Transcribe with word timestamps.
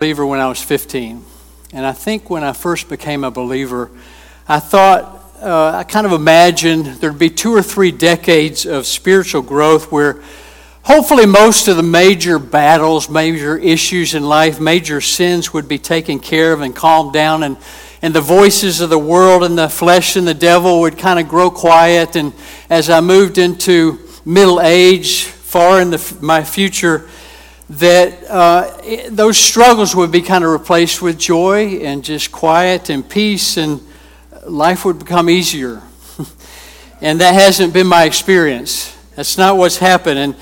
believer 0.00 0.24
when 0.24 0.40
I 0.40 0.48
was 0.48 0.62
15. 0.62 1.22
And 1.74 1.84
I 1.84 1.92
think 1.92 2.30
when 2.30 2.42
I 2.42 2.54
first 2.54 2.88
became 2.88 3.22
a 3.22 3.30
believer, 3.30 3.90
I 4.48 4.58
thought, 4.58 5.30
uh, 5.42 5.72
I 5.76 5.84
kind 5.84 6.06
of 6.06 6.12
imagined 6.12 6.86
there'd 6.86 7.18
be 7.18 7.28
two 7.28 7.54
or 7.54 7.60
three 7.60 7.90
decades 7.90 8.64
of 8.64 8.86
spiritual 8.86 9.42
growth 9.42 9.92
where 9.92 10.22
hopefully 10.84 11.26
most 11.26 11.68
of 11.68 11.76
the 11.76 11.82
major 11.82 12.38
battles, 12.38 13.10
major 13.10 13.58
issues 13.58 14.14
in 14.14 14.22
life, 14.22 14.58
major 14.58 15.02
sins 15.02 15.52
would 15.52 15.68
be 15.68 15.76
taken 15.76 16.18
care 16.18 16.54
of 16.54 16.62
and 16.62 16.74
calmed 16.74 17.12
down, 17.12 17.42
and, 17.42 17.58
and 18.00 18.14
the 18.14 18.22
voices 18.22 18.80
of 18.80 18.88
the 18.88 18.98
world 18.98 19.44
and 19.44 19.58
the 19.58 19.68
flesh 19.68 20.16
and 20.16 20.26
the 20.26 20.32
devil 20.32 20.80
would 20.80 20.96
kind 20.96 21.20
of 21.20 21.28
grow 21.28 21.50
quiet. 21.50 22.16
And 22.16 22.32
as 22.70 22.88
I 22.88 23.02
moved 23.02 23.36
into 23.36 23.98
middle 24.24 24.62
age, 24.62 25.24
far 25.24 25.78
in 25.78 25.90
the, 25.90 26.16
my 26.22 26.42
future, 26.42 27.06
that 27.70 28.24
uh, 28.28 29.08
those 29.10 29.38
struggles 29.38 29.94
would 29.94 30.10
be 30.10 30.22
kind 30.22 30.42
of 30.42 30.50
replaced 30.50 31.00
with 31.00 31.16
joy 31.16 31.78
and 31.82 32.02
just 32.02 32.32
quiet 32.32 32.90
and 32.90 33.08
peace, 33.08 33.56
and 33.56 33.80
life 34.44 34.84
would 34.84 34.98
become 34.98 35.30
easier. 35.30 35.80
and 37.00 37.20
that 37.20 37.32
hasn't 37.32 37.72
been 37.72 37.86
my 37.86 38.04
experience. 38.04 38.96
That's 39.14 39.38
not 39.38 39.56
what's 39.56 39.76
happened. 39.76 40.18
And 40.18 40.34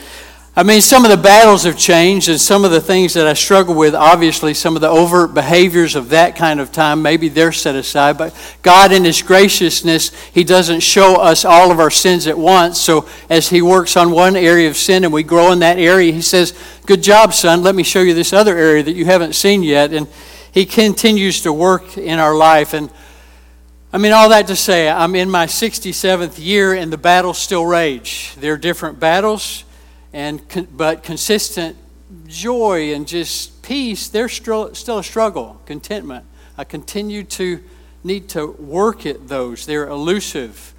I 0.59 0.65
mean, 0.65 0.81
some 0.81 1.05
of 1.05 1.13
the 1.13 1.17
battles 1.17 1.63
have 1.63 1.79
changed, 1.79 2.29
and 2.29 2.41
some 2.41 2.65
of 2.65 2.73
the 2.73 2.81
things 2.81 3.15
that 3.15 3.29
I 3.29 3.35
struggle 3.35 3.77
with, 3.77 3.95
obviously, 3.95 4.55
some 4.55 4.75
of 4.75 4.83
the 4.83 4.89
overt 4.89 5.33
behaviors 5.33 5.95
of 5.95 6.09
that 6.09 6.35
kind 6.35 6.59
of 6.59 6.73
time, 6.73 7.01
maybe 7.01 7.29
they're 7.29 7.53
set 7.53 7.77
aside. 7.77 8.19
But 8.19 8.35
God, 8.63 8.91
in 8.91 9.05
His 9.05 9.23
graciousness, 9.23 10.11
He 10.33 10.43
doesn't 10.43 10.81
show 10.81 11.15
us 11.15 11.45
all 11.45 11.71
of 11.71 11.79
our 11.79 11.93
sins 11.93 12.27
at 12.27 12.37
once. 12.37 12.81
So, 12.81 13.09
as 13.31 13.49
He 13.49 13.63
works 13.63 13.97
on 13.97 14.11
one 14.11 14.35
area 14.35 14.69
of 14.69 14.77
sin 14.77 15.05
and 15.05 15.13
we 15.13 15.23
grow 15.23 15.53
in 15.53 15.61
that 15.61 15.79
area, 15.79 16.13
He 16.13 16.23
says, 16.23 16.59
Good 16.87 17.05
job, 17.05 17.35
son. 17.35 17.63
Let 17.63 17.77
me 17.77 17.85
show 17.85 18.01
you 18.01 18.13
this 18.13 18.33
other 18.33 18.59
area 18.59 18.83
that 18.83 18.97
you 18.97 19.05
haven't 19.05 19.37
seen 19.37 19.63
yet. 19.63 19.93
And 19.93 20.09
He 20.51 20.67
continues 20.67 21.41
to 21.43 21.53
work 21.53 21.97
in 21.97 22.19
our 22.19 22.35
life. 22.35 22.75
And 22.75 22.91
I 23.93 23.99
mean, 23.99 24.11
all 24.11 24.31
that 24.31 24.49
to 24.49 24.57
say, 24.57 24.89
I'm 24.89 25.15
in 25.15 25.31
my 25.31 25.47
67th 25.47 26.45
year, 26.45 26.75
and 26.75 26.93
the 26.93 26.99
battles 26.99 27.39
still 27.39 27.65
rage. 27.65 28.35
There 28.41 28.55
are 28.55 28.59
different 28.59 28.99
battles 28.99 29.63
and 30.13 30.41
but 30.77 31.03
consistent 31.03 31.77
joy 32.27 32.95
and 32.95 33.07
just 33.07 33.63
peace, 33.63 34.09
there's 34.09 34.33
still, 34.33 34.75
still 34.75 34.99
a 34.99 35.05
struggle, 35.05 35.61
contentment. 35.67 36.25
I 36.57 36.65
continue 36.65 37.25
to 37.25 37.63
need 38.03 38.29
to 38.31 38.47
work 38.47 39.07
at 39.07 39.29
those. 39.29 39.67
They're 39.67 39.89
elusive. 39.89 40.75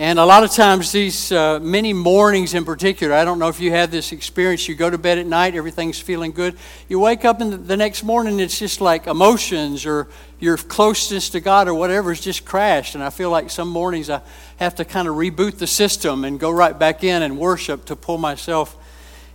And 0.00 0.18
a 0.18 0.24
lot 0.24 0.44
of 0.44 0.50
times, 0.50 0.92
these 0.92 1.30
uh, 1.30 1.60
many 1.60 1.92
mornings 1.92 2.54
in 2.54 2.64
particular, 2.64 3.14
I 3.14 3.22
don't 3.26 3.38
know 3.38 3.48
if 3.48 3.60
you 3.60 3.70
had 3.70 3.90
this 3.90 4.12
experience. 4.12 4.66
You 4.66 4.74
go 4.74 4.88
to 4.88 4.96
bed 4.96 5.18
at 5.18 5.26
night, 5.26 5.54
everything's 5.54 6.00
feeling 6.00 6.32
good. 6.32 6.56
You 6.88 6.98
wake 6.98 7.26
up 7.26 7.42
in 7.42 7.66
the, 7.66 7.76
next 7.76 8.02
morning, 8.02 8.40
it's 8.40 8.58
just 8.58 8.80
like 8.80 9.06
emotions 9.06 9.84
or 9.84 10.08
your 10.38 10.56
closeness 10.56 11.28
to 11.28 11.40
God 11.40 11.68
or 11.68 11.74
whatever 11.74 12.08
has 12.12 12.20
just 12.22 12.46
crashed. 12.46 12.94
And 12.94 13.04
I 13.04 13.10
feel 13.10 13.28
like 13.28 13.50
some 13.50 13.68
mornings 13.68 14.08
I 14.08 14.22
have 14.56 14.74
to 14.76 14.86
kind 14.86 15.06
of 15.06 15.16
reboot 15.16 15.58
the 15.58 15.66
system 15.66 16.24
and 16.24 16.40
go 16.40 16.50
right 16.50 16.78
back 16.78 17.04
in 17.04 17.20
and 17.20 17.36
worship 17.38 17.84
to 17.84 17.94
pull 17.94 18.16
myself 18.16 18.78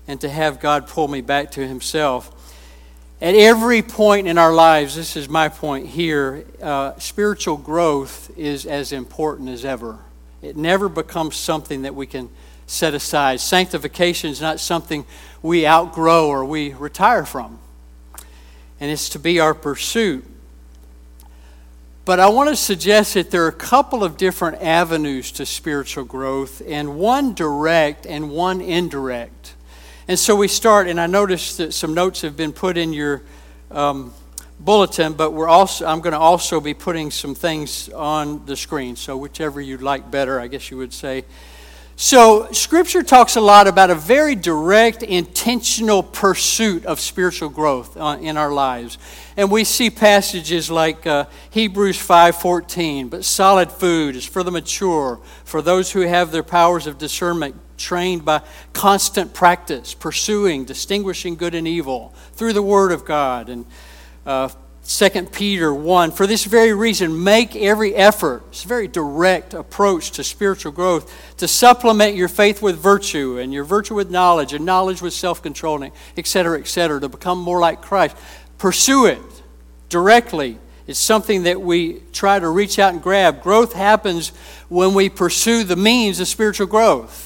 and 0.07 0.19
to 0.21 0.29
have 0.29 0.59
God 0.59 0.87
pull 0.87 1.07
me 1.07 1.21
back 1.21 1.51
to 1.51 1.67
Himself. 1.67 2.31
At 3.21 3.35
every 3.35 3.83
point 3.83 4.27
in 4.27 4.39
our 4.39 4.51
lives, 4.51 4.95
this 4.95 5.15
is 5.15 5.29
my 5.29 5.47
point 5.47 5.85
here, 5.85 6.43
uh, 6.59 6.97
spiritual 6.97 7.57
growth 7.57 8.35
is 8.35 8.65
as 8.65 8.91
important 8.91 9.49
as 9.49 9.63
ever. 9.63 9.99
It 10.45 10.55
never 10.55 10.87
becomes 10.87 11.35
something 11.35 11.81
that 11.81 11.95
we 11.95 12.05
can 12.05 12.29
set 12.67 12.93
aside. 12.93 13.39
Sanctification 13.39 14.29
is 14.29 14.39
not 14.39 14.59
something 14.59 15.05
we 15.41 15.65
outgrow 15.65 16.27
or 16.27 16.45
we 16.45 16.73
retire 16.73 17.25
from, 17.25 17.59
and 18.79 18.91
it's 18.91 19.09
to 19.09 19.19
be 19.19 19.39
our 19.39 19.55
pursuit. 19.55 20.23
But 22.05 22.19
I 22.19 22.29
want 22.29 22.49
to 22.49 22.55
suggest 22.55 23.15
that 23.15 23.31
there 23.31 23.45
are 23.45 23.49
a 23.49 23.51
couple 23.51 24.03
of 24.03 24.17
different 24.17 24.61
avenues 24.61 25.31
to 25.33 25.45
spiritual 25.45 26.03
growth, 26.03 26.61
and 26.67 26.99
one 26.99 27.33
direct 27.33 28.05
and 28.05 28.29
one 28.29 28.61
indirect. 28.61 29.55
And 30.07 30.19
so 30.19 30.35
we 30.35 30.47
start, 30.47 30.87
and 30.87 31.01
I 31.01 31.07
noticed 31.07 31.57
that 31.57 31.73
some 31.73 31.95
notes 31.95 32.21
have 32.21 32.37
been 32.37 32.53
put 32.53 32.77
in 32.77 32.93
your 32.93 33.23
um, 33.71 34.13
bulletin, 34.59 35.13
but 35.13 35.31
we're 35.31 35.47
also, 35.47 35.85
I'm 35.85 36.01
going 36.01 36.13
to 36.13 36.19
also 36.19 36.59
be 36.59 36.73
putting 36.73 37.11
some 37.11 37.35
things 37.35 37.89
on 37.89 38.45
the 38.45 38.55
screen. 38.55 38.95
So 38.95 39.17
whichever 39.17 39.61
you'd 39.61 39.81
like 39.81 40.09
better, 40.09 40.39
I 40.39 40.47
guess 40.47 40.71
you 40.71 40.77
would 40.77 40.93
say. 40.93 41.25
So, 41.97 42.51
Scripture 42.51 43.03
talks 43.03 43.37
a 43.37 43.41
lot 43.41 43.67
about 43.67 43.89
a 43.89 43.95
very 43.95 44.35
direct, 44.35 45.01
intentional 45.01 46.03
pursuit 46.03 46.85
of 46.85 46.99
spiritual 46.99 47.47
growth 47.47 47.95
uh, 47.95 48.17
in 48.19 48.35
our 48.35 48.51
lives. 48.51 48.97
And 49.37 49.49
we 49.49 49.63
see 49.63 49.89
passages 49.89 50.69
like 50.69 51.07
uh, 51.07 51.27
Hebrews 51.51 51.97
5:14, 51.97 53.09
but 53.09 53.23
solid 53.23 53.71
food 53.71 54.17
is 54.17 54.25
for 54.25 54.43
the 54.43 54.51
mature, 54.51 55.21
for 55.45 55.61
those 55.61 55.93
who 55.93 56.01
have 56.01 56.33
their 56.33 56.43
powers 56.43 56.85
of 56.85 56.97
discernment 56.97 57.55
trained 57.77 58.25
by 58.25 58.41
constant 58.73 59.33
practice, 59.33 59.93
pursuing, 59.93 60.65
distinguishing 60.65 61.37
good 61.37 61.55
and 61.55 61.65
evil 61.65 62.13
through 62.33 62.51
the 62.51 62.61
Word 62.61 62.91
of 62.91 63.05
God. 63.05 63.47
And 63.47 63.65
uh, 64.25 64.49
2 64.87 65.09
Peter 65.31 65.73
1. 65.73 66.11
For 66.11 66.27
this 66.27 66.45
very 66.45 66.73
reason, 66.73 67.23
make 67.23 67.55
every 67.55 67.95
effort, 67.95 68.43
it's 68.49 68.65
a 68.65 68.67
very 68.67 68.87
direct 68.87 69.53
approach 69.53 70.11
to 70.11 70.23
spiritual 70.23 70.71
growth, 70.71 71.11
to 71.37 71.47
supplement 71.47 72.15
your 72.15 72.27
faith 72.27 72.61
with 72.61 72.77
virtue, 72.77 73.39
and 73.39 73.51
your 73.51 73.63
virtue 73.63 73.95
with 73.95 74.11
knowledge, 74.11 74.53
and 74.53 74.65
knowledge 74.65 75.01
with 75.01 75.13
self 75.13 75.41
control, 75.41 75.83
etc., 76.17 76.59
etc., 76.59 77.01
to 77.01 77.09
become 77.09 77.39
more 77.39 77.59
like 77.59 77.81
Christ. 77.81 78.15
Pursue 78.57 79.07
it 79.07 79.21
directly. 79.89 80.59
It's 80.87 80.99
something 80.99 81.43
that 81.43 81.59
we 81.59 82.01
try 82.13 82.37
to 82.37 82.47
reach 82.47 82.77
out 82.77 82.93
and 82.93 83.01
grab. 83.01 83.41
Growth 83.41 83.73
happens 83.73 84.29
when 84.69 84.93
we 84.93 85.09
pursue 85.09 85.63
the 85.63 85.75
means 85.75 86.19
of 86.19 86.27
spiritual 86.27 86.67
growth 86.67 87.24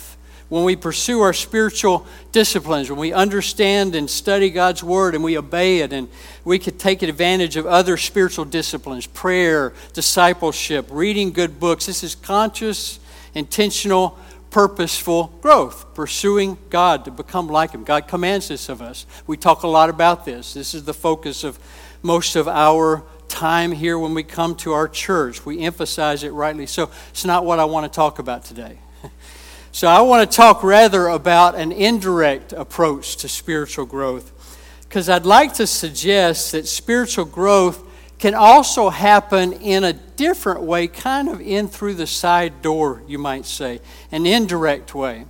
when 0.50 0.64
we 0.64 0.76
pursue 0.76 1.22
our 1.22 1.34
spiritual 1.34 2.06
disciplines, 2.32 2.90
when 2.90 3.00
we 3.00 3.14
understand 3.14 3.96
and 3.96 4.10
study 4.10 4.50
God's 4.50 4.84
Word 4.84 5.16
and 5.16 5.24
we 5.24 5.38
obey 5.38 5.80
it, 5.80 5.94
and 5.94 6.10
we 6.44 6.60
could 6.60 6.80
take 6.80 7.04
advantage 7.04 7.56
of 7.56 7.66
other 7.66 7.98
spiritual 7.98 8.46
disciplines 8.46 9.06
prayer, 9.08 9.74
discipleship, 9.94 10.88
reading 10.90 11.32
good 11.32 11.60
books. 11.60 11.86
This 11.86 12.04
is 12.04 12.16
conscious, 12.16 13.00
intentional, 13.36 14.18
purposeful 14.50 15.28
growth, 15.42 15.94
pursuing 15.94 16.58
God 16.72 17.06
to 17.06 17.12
become 17.12 17.48
like 17.48 17.72
Him. 17.72 17.84
God 17.84 18.08
commands 18.08 18.48
this 18.48 18.70
of 18.70 18.81
us. 18.81 19.06
We 19.28 19.38
talk 19.38 19.62
a 19.62 19.68
lot 19.68 19.90
about 19.90 20.26
this. 20.26 20.54
This 20.56 20.74
is 20.74 20.84
the 20.84 20.94
focus 20.94 21.44
of 21.44 21.60
most 22.02 22.36
of 22.36 22.48
our 22.48 23.04
time 23.28 23.72
here 23.72 24.00
when 24.00 24.16
we 24.16 24.24
come 24.24 24.56
to 24.56 24.74
our 24.74 24.88
church. 24.88 25.46
We 25.46 25.60
emphasize 25.60 26.24
it 26.24 26.31
rightly. 26.31 26.66
So 26.66 26.90
it's 27.12 27.26
not 27.26 27.46
what 27.46 27.60
I 27.60 27.66
want 27.66 27.92
to 27.92 27.96
talk 27.96 28.18
about 28.18 28.44
today. 28.44 28.80
So 29.72 29.88
I 29.88 30.02
want 30.02 30.30
to 30.30 30.35
talk 30.35 30.63
rather 30.63 31.07
about 31.07 31.53
an 31.53 31.72
indirect 31.72 32.53
approach 32.53 33.18
to 33.18 33.28
spiritual 33.28 33.85
growth 33.85 34.34
because 34.81 35.09
I'd 35.09 35.28
like 35.28 35.53
to 35.56 35.68
suggest 35.68 36.53
that 36.53 36.68
spiritual 36.68 37.25
growth 37.25 37.85
can 38.18 38.34
also 38.34 38.90
happen 38.90 39.53
in 39.53 39.84
a 39.84 39.94
different 39.94 40.62
way, 40.62 40.88
kind 40.88 41.30
of 41.30 41.40
in 41.40 41.68
through 41.68 41.94
the 41.94 42.07
side 42.07 42.63
door, 42.63 43.03
you 43.07 43.19
might 43.19 43.46
say, 43.46 43.80
an 44.12 44.25
indirect 44.25 44.96
way. 44.96 45.25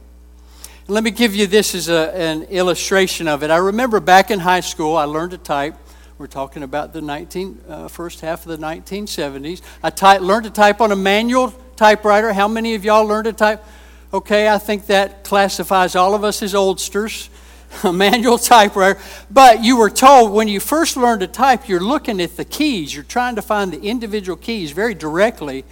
let 0.88 1.04
me 1.04 1.12
give 1.12 1.36
you 1.36 1.46
this 1.46 1.76
as 1.76 1.90
a, 1.90 2.16
an 2.16 2.44
illustration 2.44 3.28
of 3.28 3.44
it. 3.44 3.52
I 3.52 3.58
remember 3.58 4.00
back 4.00 4.32
in 4.32 4.40
high 4.40 4.62
school, 4.62 4.96
I 4.96 5.04
learned 5.04 5.32
to 5.32 5.38
type. 5.38 5.76
We're 6.18 6.28
talking 6.28 6.64
about 6.64 6.94
the 6.94 7.02
19, 7.02 7.62
uh, 7.68 7.88
first 7.90 8.22
half 8.22 8.46
of 8.48 8.58
the 8.58 8.66
1970s. 8.66 9.62
I 9.84 9.90
ty- 9.90 10.18
learned 10.18 10.46
to 10.46 10.50
type 10.50 10.80
on 10.80 10.94
a 10.94 10.96
manual 10.96 11.54
typewriter. 11.76 12.32
How 12.32 12.48
many 12.48 12.74
of 12.76 12.86
y'all 12.86 13.06
learned 13.06 13.26
to 13.26 13.34
type? 13.34 13.64
Okay, 14.12 14.50
I 14.50 14.58
think 14.58 14.88
that 14.88 15.24
classifies 15.24 15.96
all 15.96 16.16
of 16.16 16.24
us 16.24 16.42
as 16.42 16.56
oldsters, 16.56 17.30
a 17.84 17.94
manual 17.94 18.40
typewriter. 18.40 19.00
But 19.30 19.64
you 19.64 19.78
were 19.78 19.92
told 19.92 20.32
when 20.32 20.48
you 20.48 20.60
first 20.60 20.98
learned 20.98 21.22
to 21.22 21.28
type, 21.28 21.70
you're 21.70 21.80
looking 21.80 22.20
at 22.20 22.36
the 22.36 22.44
keys. 22.44 22.94
You're 22.94 23.04
trying 23.04 23.36
to 23.36 23.44
find 23.44 23.72
the 23.72 23.80
individual 23.82 24.36
keys 24.36 24.72
very 24.72 24.96
directly. 24.96 25.64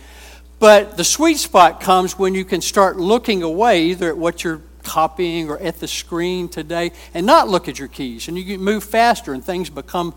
But 0.60 0.98
the 0.98 1.04
sweet 1.04 1.38
spot 1.38 1.82
comes 1.82 2.20
when 2.20 2.36
you 2.36 2.46
can 2.46 2.62
start 2.62 2.98
looking 2.98 3.42
away, 3.42 3.86
either 3.86 4.10
at 4.10 4.18
what 4.18 4.44
you're 4.44 4.62
copying 4.84 5.50
or 5.50 5.58
at 5.58 5.80
the 5.80 5.88
screen 5.88 6.48
today, 6.48 6.92
and 7.16 7.26
not 7.26 7.48
look 7.48 7.68
at 7.68 7.80
your 7.80 7.88
keys. 7.88 8.28
And 8.28 8.38
you 8.38 8.46
can 8.46 8.64
move 8.64 8.84
faster, 8.84 9.34
and 9.34 9.44
things 9.44 9.72
become 9.72 10.14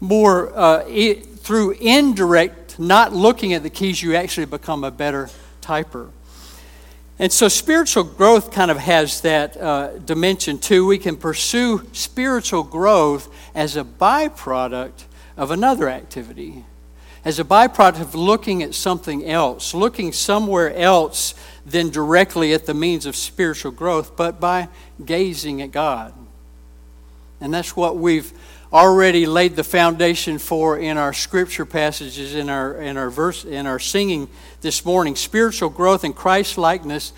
more 0.00 0.56
uh, 0.58 0.84
through 1.36 1.72
indirect, 1.72 2.78
not 2.78 3.12
looking 3.12 3.52
at 3.52 3.62
the 3.62 3.70
keys, 3.70 4.02
you 4.02 4.16
actually 4.16 4.46
become 4.46 4.84
a 4.84 4.90
better 4.90 5.28
typer. 5.60 6.08
And 7.18 7.30
so 7.30 7.48
spiritual 7.48 8.04
growth 8.04 8.50
kind 8.50 8.70
of 8.70 8.78
has 8.78 9.20
that 9.20 9.56
uh, 9.56 9.98
dimension 9.98 10.58
too. 10.58 10.86
We 10.86 10.98
can 10.98 11.16
pursue 11.16 11.86
spiritual 11.92 12.62
growth 12.62 13.32
as 13.54 13.76
a 13.76 13.84
byproduct 13.84 15.04
of 15.36 15.50
another 15.50 15.88
activity, 15.88 16.64
as 17.24 17.38
a 17.38 17.44
byproduct 17.44 18.00
of 18.00 18.14
looking 18.14 18.62
at 18.62 18.74
something 18.74 19.24
else, 19.24 19.74
looking 19.74 20.12
somewhere 20.12 20.74
else 20.74 21.34
than 21.64 21.90
directly 21.90 22.52
at 22.54 22.66
the 22.66 22.74
means 22.74 23.06
of 23.06 23.14
spiritual 23.14 23.70
growth, 23.70 24.16
but 24.16 24.40
by 24.40 24.68
gazing 25.04 25.62
at 25.62 25.70
God. 25.70 26.12
And 27.40 27.52
that's 27.52 27.76
what 27.76 27.96
we've 27.96 28.32
already 28.72 29.26
laid 29.26 29.54
the 29.56 29.64
foundation 29.64 30.38
for 30.38 30.78
in 30.78 30.96
our 30.96 31.12
scripture 31.12 31.66
passages 31.66 32.34
in 32.34 32.48
our 32.48 32.80
in 32.80 32.96
our 32.96 33.10
verse 33.10 33.44
in 33.44 33.66
our 33.66 33.78
singing 33.78 34.28
this 34.62 34.84
morning 34.84 35.14
spiritual 35.14 35.68
growth 35.68 36.04
and 36.04 36.16
Christ 36.16 36.56
likeness 36.56 37.12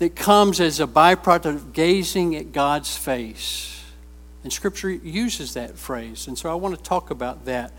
that 0.00 0.16
comes 0.16 0.60
as 0.60 0.80
a 0.80 0.86
byproduct 0.86 1.44
of 1.44 1.72
gazing 1.74 2.34
at 2.34 2.52
God's 2.52 2.96
face. 2.96 3.84
And 4.42 4.50
scripture 4.50 4.88
uses 4.90 5.52
that 5.52 5.76
phrase. 5.76 6.26
And 6.26 6.38
so 6.38 6.50
I 6.50 6.54
want 6.54 6.74
to 6.74 6.82
talk 6.82 7.10
about 7.10 7.44
that. 7.44 7.72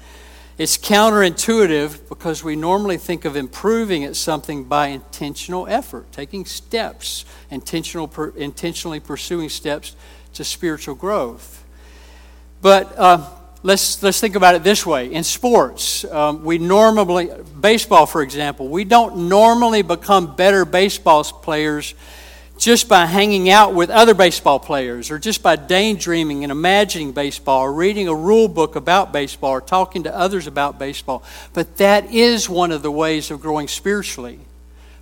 It's 0.60 0.78
counterintuitive 0.78 2.08
because 2.08 2.44
we 2.44 2.56
normally 2.56 2.98
think 2.98 3.26
of 3.26 3.36
improving 3.36 4.04
at 4.04 4.16
something 4.16 4.66
by 4.66 4.88
intentional 4.88 5.66
effort, 5.66 6.12
taking 6.12 6.46
steps, 6.46 7.26
intentional, 7.50 8.12
intentionally 8.36 9.00
pursuing 9.00 9.50
steps 9.50 9.96
to 10.34 10.44
spiritual 10.44 10.94
growth. 10.94 11.61
But 12.62 12.98
uh, 12.98 13.28
let's, 13.64 14.02
let's 14.04 14.20
think 14.20 14.36
about 14.36 14.56
it 14.56 14.64
this 14.64 14.86
way. 14.86 15.12
In 15.12 15.24
sports, 15.24 16.06
um, 16.06 16.44
we 16.44 16.58
normally, 16.58 17.30
baseball 17.60 18.06
for 18.06 18.22
example, 18.22 18.68
we 18.68 18.84
don't 18.84 19.30
normally 19.30 19.82
become 19.82 20.36
better 20.36 20.66
baseball 20.66 21.24
players 21.24 21.96
just 22.62 22.88
by 22.88 23.08
hanging 23.08 23.50
out 23.50 23.74
with 23.74 23.90
other 23.90 24.14
baseball 24.14 24.60
players 24.60 25.10
or 25.10 25.18
just 25.18 25.42
by 25.42 25.56
daydreaming 25.56 26.44
and 26.44 26.52
imagining 26.52 27.12
baseball 27.12 27.62
or 27.62 27.74
reading 27.74 28.08
a 28.08 28.14
rule 28.14 28.48
book 28.48 28.76
about 28.76 29.12
baseball 29.12 29.50
or 29.50 29.62
talking 29.62 30.04
to 30.04 30.16
others 30.16 30.46
about 30.46 30.78
baseball. 30.78 31.24
But 31.54 31.78
that 31.78 32.12
is 32.12 32.48
one 32.48 32.72
of 32.72 32.84
the 32.84 32.92
ways 32.92 33.32
of 33.32 33.42
growing 33.42 33.68
spiritually 33.68 34.38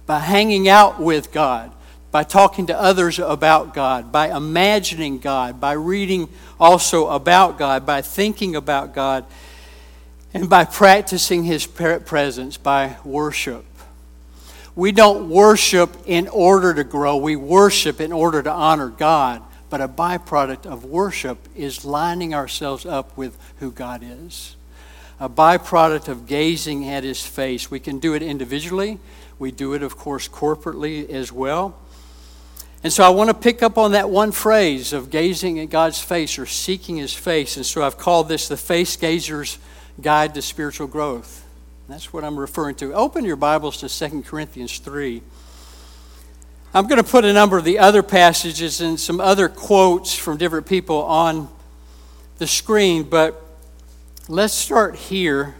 by 0.05 0.19
hanging 0.19 0.69
out 0.69 1.01
with 1.01 1.33
God, 1.33 1.73
by 2.11 2.23
talking 2.23 2.67
to 2.67 2.79
others 2.79 3.19
about 3.19 3.73
God, 3.73 4.11
by 4.11 4.35
imagining 4.35 5.19
God, 5.19 5.61
by 5.61 5.73
reading 5.73 6.27
also 6.59 7.07
about 7.07 7.57
God, 7.57 7.85
by 7.85 8.01
thinking 8.01 8.55
about 8.55 8.93
God, 8.93 9.25
and 10.33 10.49
by 10.49 10.65
practicing 10.65 11.43
His 11.43 11.65
presence, 11.65 12.57
by 12.57 12.97
worship. 13.03 13.65
We 14.75 14.91
don't 14.91 15.29
worship 15.29 15.95
in 16.05 16.27
order 16.27 16.73
to 16.73 16.83
grow, 16.83 17.17
we 17.17 17.35
worship 17.35 17.99
in 17.99 18.11
order 18.11 18.41
to 18.41 18.51
honor 18.51 18.89
God. 18.89 19.43
But 19.69 19.81
a 19.81 19.87
byproduct 19.87 20.65
of 20.65 20.83
worship 20.83 21.37
is 21.55 21.85
lining 21.85 22.33
ourselves 22.33 22.87
up 22.87 23.15
with 23.15 23.37
who 23.59 23.71
God 23.71 24.01
is. 24.03 24.55
A 25.19 25.29
byproduct 25.29 26.07
of 26.07 26.25
gazing 26.25 26.87
at 26.89 27.03
His 27.03 27.23
face. 27.23 27.69
We 27.69 27.79
can 27.79 27.99
do 27.99 28.15
it 28.15 28.23
individually, 28.23 28.97
we 29.37 29.51
do 29.51 29.73
it, 29.73 29.83
of 29.83 29.95
course, 29.95 30.27
corporately 30.27 31.07
as 31.09 31.31
well. 31.31 31.77
And 32.81 32.93
so 32.93 33.03
I 33.03 33.09
want 33.09 33.29
to 33.29 33.33
pick 33.33 33.61
up 33.61 33.77
on 33.77 33.91
that 33.91 34.09
one 34.09 34.31
phrase 34.31 34.93
of 34.93 35.09
gazing 35.09 35.59
at 35.59 35.69
God's 35.69 35.99
face 35.99 36.39
or 36.39 36.45
seeking 36.45 36.97
His 36.97 37.13
face. 37.13 37.57
And 37.57 37.65
so 37.65 37.83
I've 37.83 37.97
called 37.97 38.29
this 38.29 38.47
the 38.47 38.55
Face 38.55 38.95
Gazer's 38.95 39.57
Guide 40.01 40.33
to 40.35 40.41
Spiritual 40.41 40.87
Growth. 40.87 41.45
That's 41.89 42.13
what 42.13 42.23
I'm 42.23 42.39
referring 42.39 42.75
to. 42.75 42.93
Open 42.93 43.25
your 43.25 43.35
Bibles 43.35 43.77
to 43.77 43.89
2 43.89 44.21
Corinthians 44.21 44.77
3. 44.79 45.21
I'm 46.73 46.87
going 46.87 47.03
to 47.03 47.09
put 47.09 47.25
a 47.25 47.33
number 47.33 47.57
of 47.57 47.65
the 47.65 47.79
other 47.79 48.03
passages 48.03 48.79
and 48.79 48.99
some 48.99 49.19
other 49.19 49.49
quotes 49.49 50.15
from 50.15 50.37
different 50.37 50.67
people 50.67 51.03
on 51.03 51.49
the 52.37 52.47
screen, 52.47 53.03
but 53.03 53.43
let's 54.27 54.53
start 54.53 54.95
here 54.95 55.55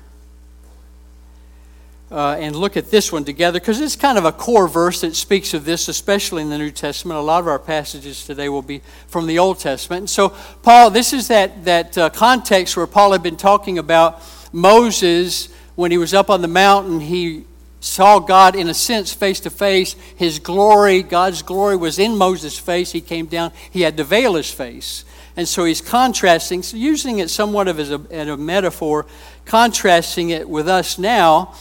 uh, 2.12 2.38
and 2.40 2.56
look 2.56 2.76
at 2.76 2.90
this 2.90 3.12
one 3.12 3.24
together 3.24 3.60
because 3.60 3.80
it's 3.80 3.96
kind 3.96 4.18
of 4.18 4.26
a 4.26 4.32
core 4.32 4.68
verse 4.68 5.02
that 5.02 5.16
speaks 5.16 5.54
of 5.54 5.66
this, 5.66 5.88
especially 5.88 6.42
in 6.42 6.50
the 6.50 6.58
New 6.58 6.72
Testament. 6.72 7.20
A 7.20 7.22
lot 7.22 7.42
of 7.42 7.48
our 7.48 7.60
passages 7.60 8.26
today 8.26 8.50
will 8.50 8.64
be 8.64 8.82
from 9.08 9.28
the 9.28 9.38
Old 9.38 9.60
Testament. 9.60 10.02
And 10.02 10.10
so, 10.10 10.30
Paul, 10.64 10.90
this 10.90 11.14
is 11.14 11.28
that, 11.28 11.66
that 11.66 11.98
uh, 11.98 12.10
context 12.10 12.76
where 12.76 12.88
Paul 12.88 13.12
had 13.12 13.22
been 13.22 13.38
talking 13.38 13.78
about 13.78 14.22
Moses 14.52 15.50
when 15.76 15.92
he 15.92 15.98
was 15.98 16.14
up 16.14 16.30
on 16.30 16.42
the 16.42 16.48
mountain, 16.48 17.00
he 17.00 17.46
saw 17.80 18.20
God 18.20 18.56
in 18.56 18.68
a 18.68 18.74
sense 18.74 19.14
face 19.14 19.40
to 19.42 19.50
face. 19.50 19.96
His 20.16 20.40
glory, 20.40 21.04
God's 21.04 21.42
glory, 21.42 21.78
was 21.78 22.00
in 22.00 22.18
Moses' 22.18 22.58
face. 22.58 22.92
He 22.92 23.02
came 23.02 23.28
down, 23.28 23.52
he 23.72 23.82
had 23.82 23.98
to 23.98 24.04
veil 24.04 24.34
his 24.34 24.52
face. 24.52 25.06
And 25.38 25.48
so 25.48 25.64
he's 25.64 25.80
contrasting, 25.80 26.64
using 26.74 27.20
it 27.20 27.30
somewhat 27.30 27.70
of 27.70 27.80
as 27.80 27.92
a, 27.92 28.02
as 28.12 28.28
a 28.28 28.36
metaphor, 28.36 29.06
contrasting 29.46 30.32
it 30.32 30.50
with 30.50 30.68
us 30.68 30.98
now 30.98 31.56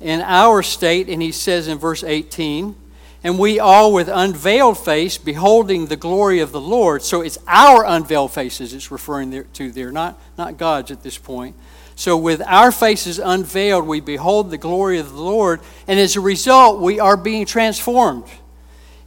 in 0.00 0.20
our 0.22 0.62
state. 0.62 1.08
And 1.08 1.22
he 1.22 1.32
says 1.32 1.68
in 1.68 1.78
verse 1.78 2.04
18, 2.04 2.76
and 3.24 3.38
we 3.38 3.58
all 3.58 3.92
with 3.92 4.08
unveiled 4.08 4.78
face 4.78 5.18
beholding 5.18 5.86
the 5.86 5.96
glory 5.96 6.40
of 6.40 6.52
the 6.52 6.60
Lord. 6.60 7.02
So 7.02 7.22
it's 7.22 7.38
our 7.48 7.84
unveiled 7.84 8.32
faces 8.32 8.72
it's 8.72 8.90
referring 8.90 9.44
to 9.54 9.72
there, 9.72 9.90
not, 9.90 10.18
not 10.38 10.58
God's 10.58 10.90
at 10.90 11.02
this 11.02 11.18
point. 11.18 11.56
So, 11.98 12.14
with 12.18 12.42
our 12.42 12.70
faces 12.72 13.18
unveiled, 13.18 13.86
we 13.86 14.00
behold 14.00 14.50
the 14.50 14.58
glory 14.58 14.98
of 14.98 15.12
the 15.12 15.22
Lord, 15.22 15.60
and 15.88 15.98
as 15.98 16.14
a 16.14 16.20
result, 16.20 16.78
we 16.78 17.00
are 17.00 17.16
being 17.16 17.46
transformed 17.46 18.26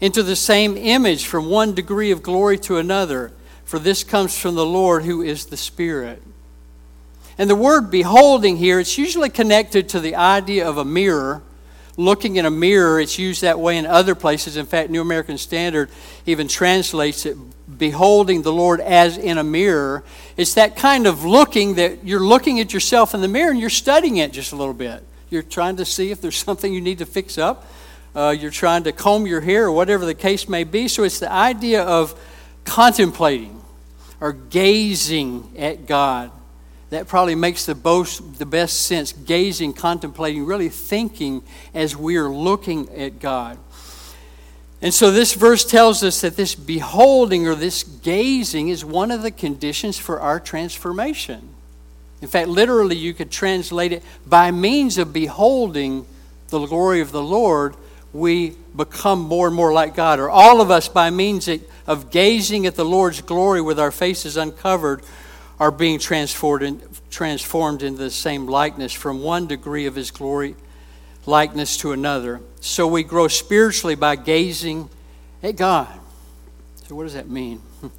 into 0.01 0.23
the 0.23 0.35
same 0.35 0.75
image 0.75 1.27
from 1.27 1.49
one 1.49 1.75
degree 1.75 2.09
of 2.09 2.23
glory 2.23 2.57
to 2.59 2.77
another. 2.77 3.31
For 3.63 3.77
this 3.77 4.03
comes 4.03 4.35
from 4.35 4.55
the 4.55 4.65
Lord 4.65 5.03
who 5.03 5.21
is 5.21 5.45
the 5.45 5.55
Spirit. 5.55 6.23
And 7.39 7.49
the 7.49 7.55
word 7.55 7.89
beholding 7.89 8.57
here, 8.57 8.81
it's 8.81 8.97
usually 8.97 9.29
connected 9.29 9.87
to 9.89 10.01
the 10.01 10.15
idea 10.15 10.67
of 10.67 10.77
a 10.77 10.83
mirror 10.83 11.41
looking 11.95 12.35
in 12.35 12.45
a 12.45 12.51
mirror. 12.51 12.99
It's 12.99 13.17
used 13.17 13.43
that 13.43 13.59
way 13.59 13.77
in 13.77 13.85
other 13.85 14.13
places. 14.13 14.57
In 14.57 14.65
fact, 14.65 14.89
New 14.89 14.99
American 15.01 15.37
Standard 15.37 15.89
even 16.25 16.49
translates 16.49 17.25
it 17.25 17.37
beholding 17.77 18.41
the 18.41 18.51
Lord 18.51 18.81
as 18.81 19.17
in 19.17 19.37
a 19.37 19.43
mirror. 19.43 20.03
It's 20.35 20.55
that 20.55 20.75
kind 20.75 21.07
of 21.07 21.23
looking 21.23 21.75
that 21.75 22.03
you're 22.03 22.19
looking 22.19 22.59
at 22.59 22.73
yourself 22.73 23.13
in 23.13 23.21
the 23.21 23.29
mirror 23.29 23.51
and 23.51 23.59
you're 23.59 23.69
studying 23.69 24.17
it 24.17 24.33
just 24.33 24.51
a 24.51 24.57
little 24.57 24.73
bit. 24.73 25.01
You're 25.29 25.41
trying 25.41 25.77
to 25.77 25.85
see 25.85 26.11
if 26.11 26.19
there's 26.19 26.37
something 26.43 26.73
you 26.73 26.81
need 26.81 26.97
to 26.97 27.05
fix 27.05 27.37
up. 27.37 27.65
Uh, 28.13 28.35
you're 28.37 28.51
trying 28.51 28.83
to 28.83 28.91
comb 28.91 29.25
your 29.25 29.39
hair 29.39 29.65
or 29.65 29.71
whatever 29.71 30.05
the 30.05 30.13
case 30.13 30.49
may 30.49 30.65
be. 30.65 30.89
So 30.89 31.03
it's 31.03 31.19
the 31.19 31.31
idea 31.31 31.83
of 31.83 32.19
contemplating 32.65 33.61
or 34.19 34.33
gazing 34.33 35.53
at 35.57 35.85
God 35.85 36.31
that 36.89 37.07
probably 37.07 37.35
makes 37.35 37.65
the, 37.65 37.75
most, 37.75 38.39
the 38.39 38.45
best 38.45 38.87
sense 38.87 39.11
gazing, 39.13 39.73
contemplating, 39.73 40.45
really 40.45 40.69
thinking 40.69 41.43
as 41.73 41.95
we 41.95 42.17
are 42.17 42.29
looking 42.29 42.89
at 42.95 43.19
God. 43.19 43.57
And 44.81 44.93
so 44.93 45.11
this 45.11 45.33
verse 45.33 45.65
tells 45.65 46.03
us 46.03 46.21
that 46.21 46.37
this 46.37 46.55
beholding 46.55 47.47
or 47.47 47.55
this 47.55 47.83
gazing 47.83 48.69
is 48.69 48.85
one 48.85 49.11
of 49.11 49.23
the 49.23 49.31
conditions 49.31 49.97
for 49.97 50.19
our 50.21 50.39
transformation. 50.39 51.49
In 52.21 52.27
fact, 52.27 52.47
literally, 52.47 52.95
you 52.95 53.13
could 53.13 53.31
translate 53.31 53.91
it 53.91 54.03
by 54.25 54.51
means 54.51 54.97
of 54.97 55.13
beholding 55.13 56.05
the 56.49 56.65
glory 56.65 57.01
of 57.01 57.11
the 57.11 57.21
Lord, 57.21 57.75
we 58.11 58.55
become 58.75 59.19
more 59.19 59.47
and 59.47 59.55
more 59.55 59.71
like 59.71 59.95
God. 59.95 60.19
Or 60.19 60.29
all 60.29 60.61
of 60.61 60.71
us, 60.71 60.87
by 60.87 61.09
means 61.09 61.49
of 61.85 62.11
gazing 62.11 62.65
at 62.65 62.75
the 62.75 62.85
Lord's 62.85 63.21
glory 63.21 63.61
with 63.61 63.79
our 63.79 63.91
faces 63.91 64.35
uncovered, 64.35 65.03
are 65.59 65.71
being 65.71 65.99
transformed, 65.99 66.81
transformed 67.09 67.83
into 67.83 67.99
the 67.99 68.11
same 68.11 68.47
likeness 68.47 68.93
from 68.93 69.21
one 69.21 69.47
degree 69.47 69.85
of 69.85 69.95
his 69.95 70.11
glory 70.11 70.55
likeness 71.25 71.77
to 71.77 71.91
another. 71.91 72.41
So 72.61 72.87
we 72.87 73.03
grow 73.03 73.27
spiritually 73.27 73.95
by 73.95 74.15
gazing 74.15 74.89
at 75.43 75.55
God. 75.55 75.99
So, 76.87 76.95
what 76.95 77.03
does 77.03 77.13
that 77.13 77.29
mean? 77.29 77.61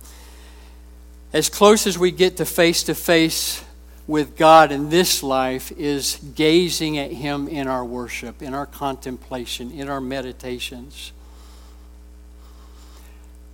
As 1.32 1.48
close 1.48 1.86
as 1.86 1.96
we 1.96 2.10
get 2.10 2.38
to 2.38 2.44
face 2.44 2.82
to 2.84 2.94
face 2.94 3.62
with 4.08 4.36
God 4.36 4.72
in 4.72 4.90
this 4.90 5.22
life 5.22 5.70
is 5.70 6.18
gazing 6.34 6.98
at 6.98 7.12
Him 7.12 7.46
in 7.46 7.68
our 7.68 7.84
worship, 7.84 8.42
in 8.42 8.52
our 8.52 8.66
contemplation, 8.66 9.70
in 9.70 9.88
our 9.88 10.00
meditations. 10.00 11.12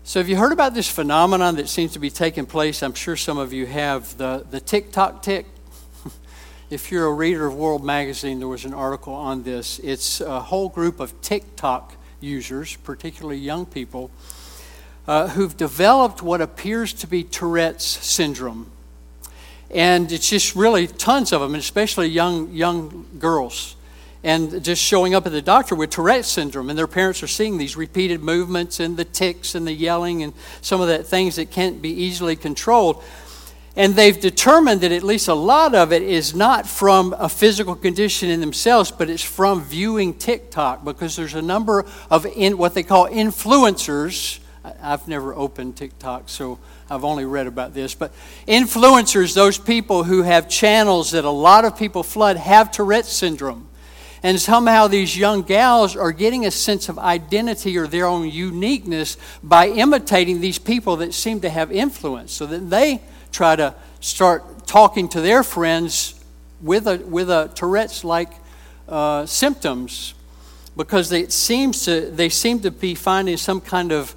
So, 0.06 0.20
have 0.20 0.28
you 0.28 0.36
heard 0.36 0.52
about 0.52 0.72
this 0.72 0.88
phenomenon 0.88 1.56
that 1.56 1.68
seems 1.68 1.94
to 1.94 1.98
be 1.98 2.10
taking 2.10 2.46
place? 2.46 2.80
I'm 2.80 2.94
sure 2.94 3.16
some 3.16 3.38
of 3.38 3.52
you 3.52 3.66
have 3.66 4.16
the, 4.16 4.46
the 4.48 4.60
TikTok 4.60 5.20
tic. 5.20 5.46
if 6.70 6.92
you're 6.92 7.06
a 7.06 7.12
reader 7.12 7.44
of 7.44 7.56
World 7.56 7.84
Magazine, 7.84 8.38
there 8.38 8.46
was 8.46 8.64
an 8.64 8.72
article 8.72 9.14
on 9.14 9.42
this. 9.42 9.80
It's 9.80 10.20
a 10.20 10.38
whole 10.38 10.68
group 10.68 11.00
of 11.00 11.20
TikTok 11.22 11.94
users, 12.20 12.76
particularly 12.76 13.38
young 13.38 13.66
people, 13.66 14.12
uh, 15.08 15.26
who've 15.26 15.56
developed 15.56 16.22
what 16.22 16.40
appears 16.40 16.92
to 16.92 17.08
be 17.08 17.24
Tourette's 17.24 17.84
syndrome. 17.84 18.70
And 19.72 20.12
it's 20.12 20.30
just 20.30 20.54
really 20.54 20.86
tons 20.86 21.32
of 21.32 21.40
them, 21.40 21.56
especially 21.56 22.06
young, 22.06 22.52
young 22.52 23.06
girls 23.18 23.75
and 24.24 24.62
just 24.62 24.82
showing 24.82 25.14
up 25.14 25.26
at 25.26 25.32
the 25.32 25.42
doctor 25.42 25.74
with 25.74 25.90
Tourette's 25.90 26.28
syndrome, 26.28 26.68
and 26.70 26.78
their 26.78 26.86
parents 26.86 27.22
are 27.22 27.28
seeing 27.28 27.58
these 27.58 27.76
repeated 27.76 28.22
movements 28.22 28.80
and 28.80 28.96
the 28.96 29.04
tics 29.04 29.54
and 29.54 29.66
the 29.66 29.72
yelling 29.72 30.22
and 30.22 30.32
some 30.60 30.80
of 30.80 30.88
that 30.88 31.06
things 31.06 31.36
that 31.36 31.50
can't 31.50 31.80
be 31.80 31.90
easily 31.90 32.36
controlled. 32.36 33.02
And 33.76 33.94
they've 33.94 34.18
determined 34.18 34.80
that 34.80 34.92
at 34.92 35.02
least 35.02 35.28
a 35.28 35.34
lot 35.34 35.74
of 35.74 35.92
it 35.92 36.02
is 36.02 36.34
not 36.34 36.66
from 36.66 37.14
a 37.18 37.28
physical 37.28 37.76
condition 37.76 38.30
in 38.30 38.40
themselves, 38.40 38.90
but 38.90 39.10
it's 39.10 39.22
from 39.22 39.62
viewing 39.62 40.14
TikTok 40.14 40.82
because 40.82 41.14
there's 41.14 41.34
a 41.34 41.42
number 41.42 41.84
of 42.10 42.24
in, 42.24 42.56
what 42.56 42.74
they 42.74 42.82
call 42.82 43.06
influencers 43.08 44.40
I've 44.82 45.06
never 45.06 45.34
opened 45.34 45.76
TikTok, 45.76 46.28
so 46.28 46.58
I've 46.90 47.04
only 47.04 47.24
read 47.24 47.46
about 47.46 47.74
this. 47.74 47.94
But 47.94 48.12
influencers, 48.48 49.34
those 49.34 49.58
people 49.58 50.04
who 50.04 50.22
have 50.22 50.48
channels 50.48 51.12
that 51.12 51.24
a 51.24 51.30
lot 51.30 51.64
of 51.64 51.78
people 51.78 52.02
flood, 52.02 52.36
have 52.36 52.70
Tourette's 52.70 53.12
syndrome. 53.12 53.68
And 54.26 54.40
somehow 54.40 54.88
these 54.88 55.16
young 55.16 55.42
gals 55.42 55.94
are 55.94 56.10
getting 56.10 56.46
a 56.46 56.50
sense 56.50 56.88
of 56.88 56.98
identity 56.98 57.78
or 57.78 57.86
their 57.86 58.06
own 58.06 58.28
uniqueness 58.28 59.16
by 59.40 59.68
imitating 59.68 60.40
these 60.40 60.58
people 60.58 60.96
that 60.96 61.14
seem 61.14 61.42
to 61.42 61.48
have 61.48 61.70
influence. 61.70 62.32
So 62.32 62.44
that 62.46 62.68
they 62.68 63.02
try 63.30 63.54
to 63.54 63.72
start 64.00 64.66
talking 64.66 65.08
to 65.10 65.20
their 65.20 65.44
friends 65.44 66.20
with 66.60 66.88
a, 66.88 66.96
with 66.96 67.30
a 67.30 67.52
Tourette's 67.54 68.02
like 68.02 68.32
uh, 68.88 69.26
symptoms 69.26 70.14
because 70.76 71.08
they, 71.08 71.28
seems 71.28 71.84
to, 71.84 72.10
they 72.10 72.28
seem 72.28 72.58
to 72.62 72.72
be 72.72 72.96
finding 72.96 73.36
some 73.36 73.60
kind 73.60 73.92
of 73.92 74.16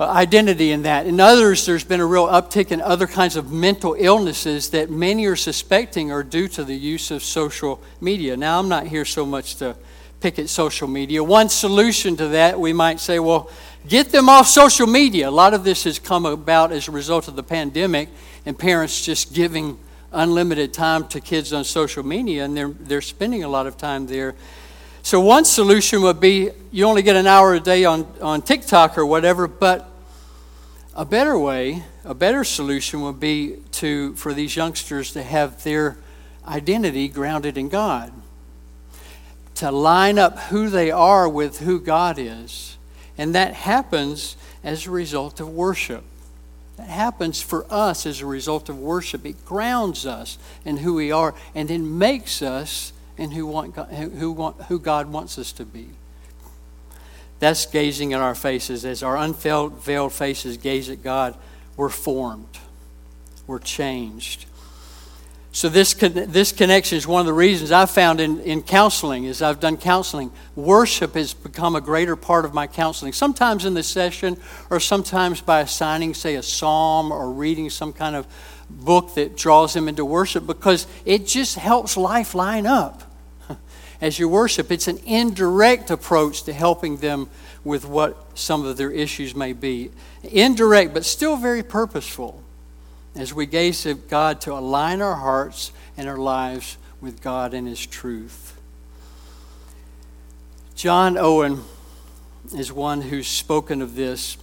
Uh, 0.00 0.04
identity 0.04 0.70
in 0.70 0.82
that. 0.82 1.06
In 1.08 1.18
others, 1.18 1.66
there's 1.66 1.82
been 1.82 1.98
a 1.98 2.06
real 2.06 2.28
uptick 2.28 2.70
in 2.70 2.80
other 2.80 3.08
kinds 3.08 3.34
of 3.34 3.50
mental 3.50 3.96
illnesses 3.98 4.70
that 4.70 4.90
many 4.90 5.26
are 5.26 5.34
suspecting 5.34 6.12
are 6.12 6.22
due 6.22 6.46
to 6.46 6.62
the 6.62 6.76
use 6.76 7.10
of 7.10 7.20
social 7.20 7.82
media. 8.00 8.36
Now, 8.36 8.60
I'm 8.60 8.68
not 8.68 8.86
here 8.86 9.04
so 9.04 9.26
much 9.26 9.56
to 9.56 9.74
pick 10.20 10.38
at 10.38 10.48
social 10.48 10.86
media. 10.86 11.24
One 11.24 11.48
solution 11.48 12.16
to 12.16 12.28
that, 12.28 12.60
we 12.60 12.72
might 12.72 13.00
say, 13.00 13.18
well, 13.18 13.50
get 13.88 14.10
them 14.10 14.28
off 14.28 14.46
social 14.46 14.86
media. 14.86 15.28
A 15.28 15.32
lot 15.32 15.52
of 15.52 15.64
this 15.64 15.82
has 15.82 15.98
come 15.98 16.26
about 16.26 16.70
as 16.70 16.86
a 16.86 16.92
result 16.92 17.26
of 17.26 17.34
the 17.34 17.42
pandemic 17.42 18.08
and 18.46 18.56
parents 18.56 19.04
just 19.04 19.34
giving 19.34 19.80
unlimited 20.12 20.72
time 20.72 21.08
to 21.08 21.20
kids 21.20 21.52
on 21.52 21.64
social 21.64 22.04
media, 22.04 22.44
and 22.44 22.56
they're, 22.56 22.68
they're 22.68 23.00
spending 23.00 23.42
a 23.42 23.48
lot 23.48 23.66
of 23.66 23.76
time 23.76 24.06
there. 24.06 24.36
So, 25.02 25.20
one 25.20 25.44
solution 25.44 26.02
would 26.02 26.20
be 26.20 26.50
you 26.70 26.84
only 26.84 27.02
get 27.02 27.16
an 27.16 27.26
hour 27.26 27.54
a 27.54 27.60
day 27.60 27.84
on, 27.84 28.06
on 28.20 28.42
TikTok 28.42 28.98
or 28.98 29.06
whatever, 29.06 29.46
but 29.46 29.90
a 30.94 31.04
better 31.04 31.38
way, 31.38 31.84
a 32.04 32.14
better 32.14 32.44
solution 32.44 33.02
would 33.02 33.20
be 33.20 33.56
to, 33.72 34.14
for 34.16 34.34
these 34.34 34.56
youngsters 34.56 35.12
to 35.12 35.22
have 35.22 35.62
their 35.62 35.96
identity 36.46 37.08
grounded 37.08 37.56
in 37.56 37.68
God, 37.68 38.12
to 39.54 39.70
line 39.70 40.18
up 40.18 40.38
who 40.38 40.68
they 40.68 40.90
are 40.90 41.28
with 41.28 41.60
who 41.60 41.80
God 41.80 42.18
is. 42.18 42.76
And 43.16 43.34
that 43.34 43.54
happens 43.54 44.36
as 44.64 44.86
a 44.86 44.90
result 44.90 45.40
of 45.40 45.48
worship. 45.48 46.04
That 46.76 46.88
happens 46.88 47.40
for 47.40 47.66
us 47.70 48.06
as 48.06 48.20
a 48.20 48.26
result 48.26 48.68
of 48.68 48.78
worship. 48.78 49.24
It 49.26 49.44
grounds 49.44 50.06
us 50.06 50.38
in 50.64 50.78
who 50.78 50.94
we 50.94 51.10
are 51.10 51.34
and 51.54 51.68
then 51.68 51.98
makes 51.98 52.42
us 52.42 52.92
and 53.18 53.32
who, 53.32 53.46
want 53.46 53.74
God, 53.74 53.88
who, 53.88 54.32
want, 54.32 54.62
who 54.62 54.78
God 54.78 55.12
wants 55.12 55.38
us 55.38 55.52
to 55.52 55.64
be. 55.64 55.90
That's 57.40 57.66
gazing 57.66 58.14
at 58.14 58.20
our 58.20 58.34
faces. 58.34 58.84
As 58.84 59.02
our 59.02 59.16
unveiled 59.16 60.12
faces 60.12 60.56
gaze 60.56 60.88
at 60.88 61.02
God, 61.02 61.36
we're 61.76 61.88
formed, 61.88 62.58
we're 63.46 63.58
changed. 63.58 64.46
So 65.50 65.68
this 65.68 65.94
this 65.94 66.52
connection 66.52 66.98
is 66.98 67.06
one 67.06 67.20
of 67.20 67.26
the 67.26 67.32
reasons 67.32 67.72
I 67.72 67.86
found 67.86 68.20
in, 68.20 68.38
in 68.40 68.62
counseling 68.62 69.26
as 69.26 69.42
I've 69.42 69.58
done 69.58 69.76
counseling. 69.76 70.30
Worship 70.54 71.14
has 71.14 71.34
become 71.34 71.74
a 71.74 71.80
greater 71.80 72.16
part 72.16 72.44
of 72.44 72.54
my 72.54 72.66
counseling. 72.66 73.12
Sometimes 73.12 73.64
in 73.64 73.74
the 73.74 73.82
session, 73.82 74.36
or 74.70 74.78
sometimes 74.78 75.40
by 75.40 75.60
assigning, 75.60 76.14
say, 76.14 76.36
a 76.36 76.42
psalm 76.42 77.10
or 77.10 77.32
reading 77.32 77.70
some 77.70 77.92
kind 77.92 78.14
of 78.14 78.26
book 78.70 79.14
that 79.14 79.36
draws 79.36 79.74
them 79.74 79.88
into 79.88 80.04
worship, 80.04 80.46
because 80.46 80.86
it 81.04 81.26
just 81.26 81.56
helps 81.56 81.96
life 81.96 82.34
line 82.34 82.66
up 82.66 83.07
as 84.00 84.18
you 84.18 84.28
worship. 84.28 84.70
It's 84.70 84.88
an 84.88 84.98
indirect 85.04 85.90
approach 85.90 86.42
to 86.44 86.52
helping 86.52 86.98
them 86.98 87.28
with 87.64 87.84
what 87.84 88.38
some 88.38 88.64
of 88.64 88.76
their 88.76 88.90
issues 88.90 89.34
may 89.34 89.52
be. 89.52 89.90
Indirect, 90.22 90.94
but 90.94 91.04
still 91.04 91.36
very 91.36 91.62
purposeful 91.62 92.42
as 93.16 93.34
we 93.34 93.46
gaze 93.46 93.84
at 93.86 94.08
God 94.08 94.40
to 94.42 94.52
align 94.52 95.02
our 95.02 95.16
hearts 95.16 95.72
and 95.96 96.08
our 96.08 96.16
lives 96.16 96.78
with 97.00 97.20
God 97.22 97.54
and 97.54 97.66
His 97.66 97.84
truth. 97.84 98.58
John 100.74 101.18
Owen 101.18 101.64
is 102.54 102.72
one 102.72 103.02
who's 103.02 103.26
spoken 103.26 103.82
of 103.82 103.96
this, 103.96 104.36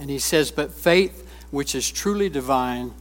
and 0.00 0.08
he 0.08 0.20
says, 0.20 0.52
But 0.52 0.72
faith 0.72 1.28
which 1.50 1.74
is 1.74 1.90
truly 1.90 2.28
divine 2.28 2.92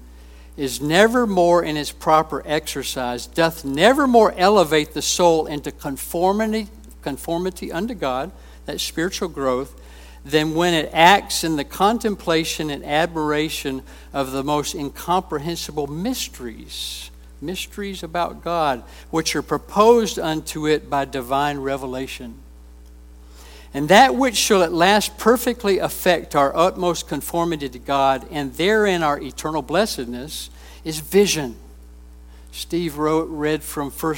is 0.58 0.80
never 0.80 1.28
more 1.28 1.64
in 1.64 1.76
its 1.78 1.92
proper 1.92 2.42
exercise, 2.46 3.28
doth 3.28 3.66
never 3.66 4.08
more 4.08 4.34
elevate 4.38 4.94
the 4.94 5.02
soul 5.02 5.48
into 5.48 5.72
conformity, 5.72 6.68
conformity 7.02 7.72
unto 7.72 7.94
God, 7.94 8.32
that 8.66 8.80
spiritual 8.80 9.30
growth, 9.30 9.80
than 10.24 10.56
when 10.56 10.74
it 10.74 10.90
acts 10.92 11.44
in 11.44 11.56
the 11.56 11.64
contemplation 11.64 12.70
and 12.70 12.84
admiration 12.84 13.84
of 14.12 14.32
the 14.32 14.44
most 14.44 14.74
incomprehensible 14.74 15.88
mysteries, 15.88 17.12
mysteries 17.42 18.02
about 18.02 18.44
God, 18.44 18.84
which 19.12 19.36
are 19.36 19.44
proposed 19.44 20.18
unto 20.18 20.66
it 20.68 20.90
by 20.90 21.06
divine 21.06 21.60
revelation. 21.60 22.40
And 23.76 23.90
that 23.90 24.16
which 24.16 24.38
shall 24.38 24.64
at 24.64 24.72
last 24.72 25.18
perfectly 25.18 25.80
affect 25.80 26.34
our 26.34 26.56
utmost 26.56 27.10
conformity 27.10 27.68
to 27.68 27.78
God 27.78 28.26
and 28.32 28.54
therein 28.54 29.04
our 29.04 29.20
eternal 29.20 29.62
blessedness 29.62 30.50
is 30.86 31.00
vision. 31.00 31.58
Steve 32.54 32.98
wrote, 32.98 33.28
read 33.30 33.62
from 33.62 33.92
1 33.92 34.16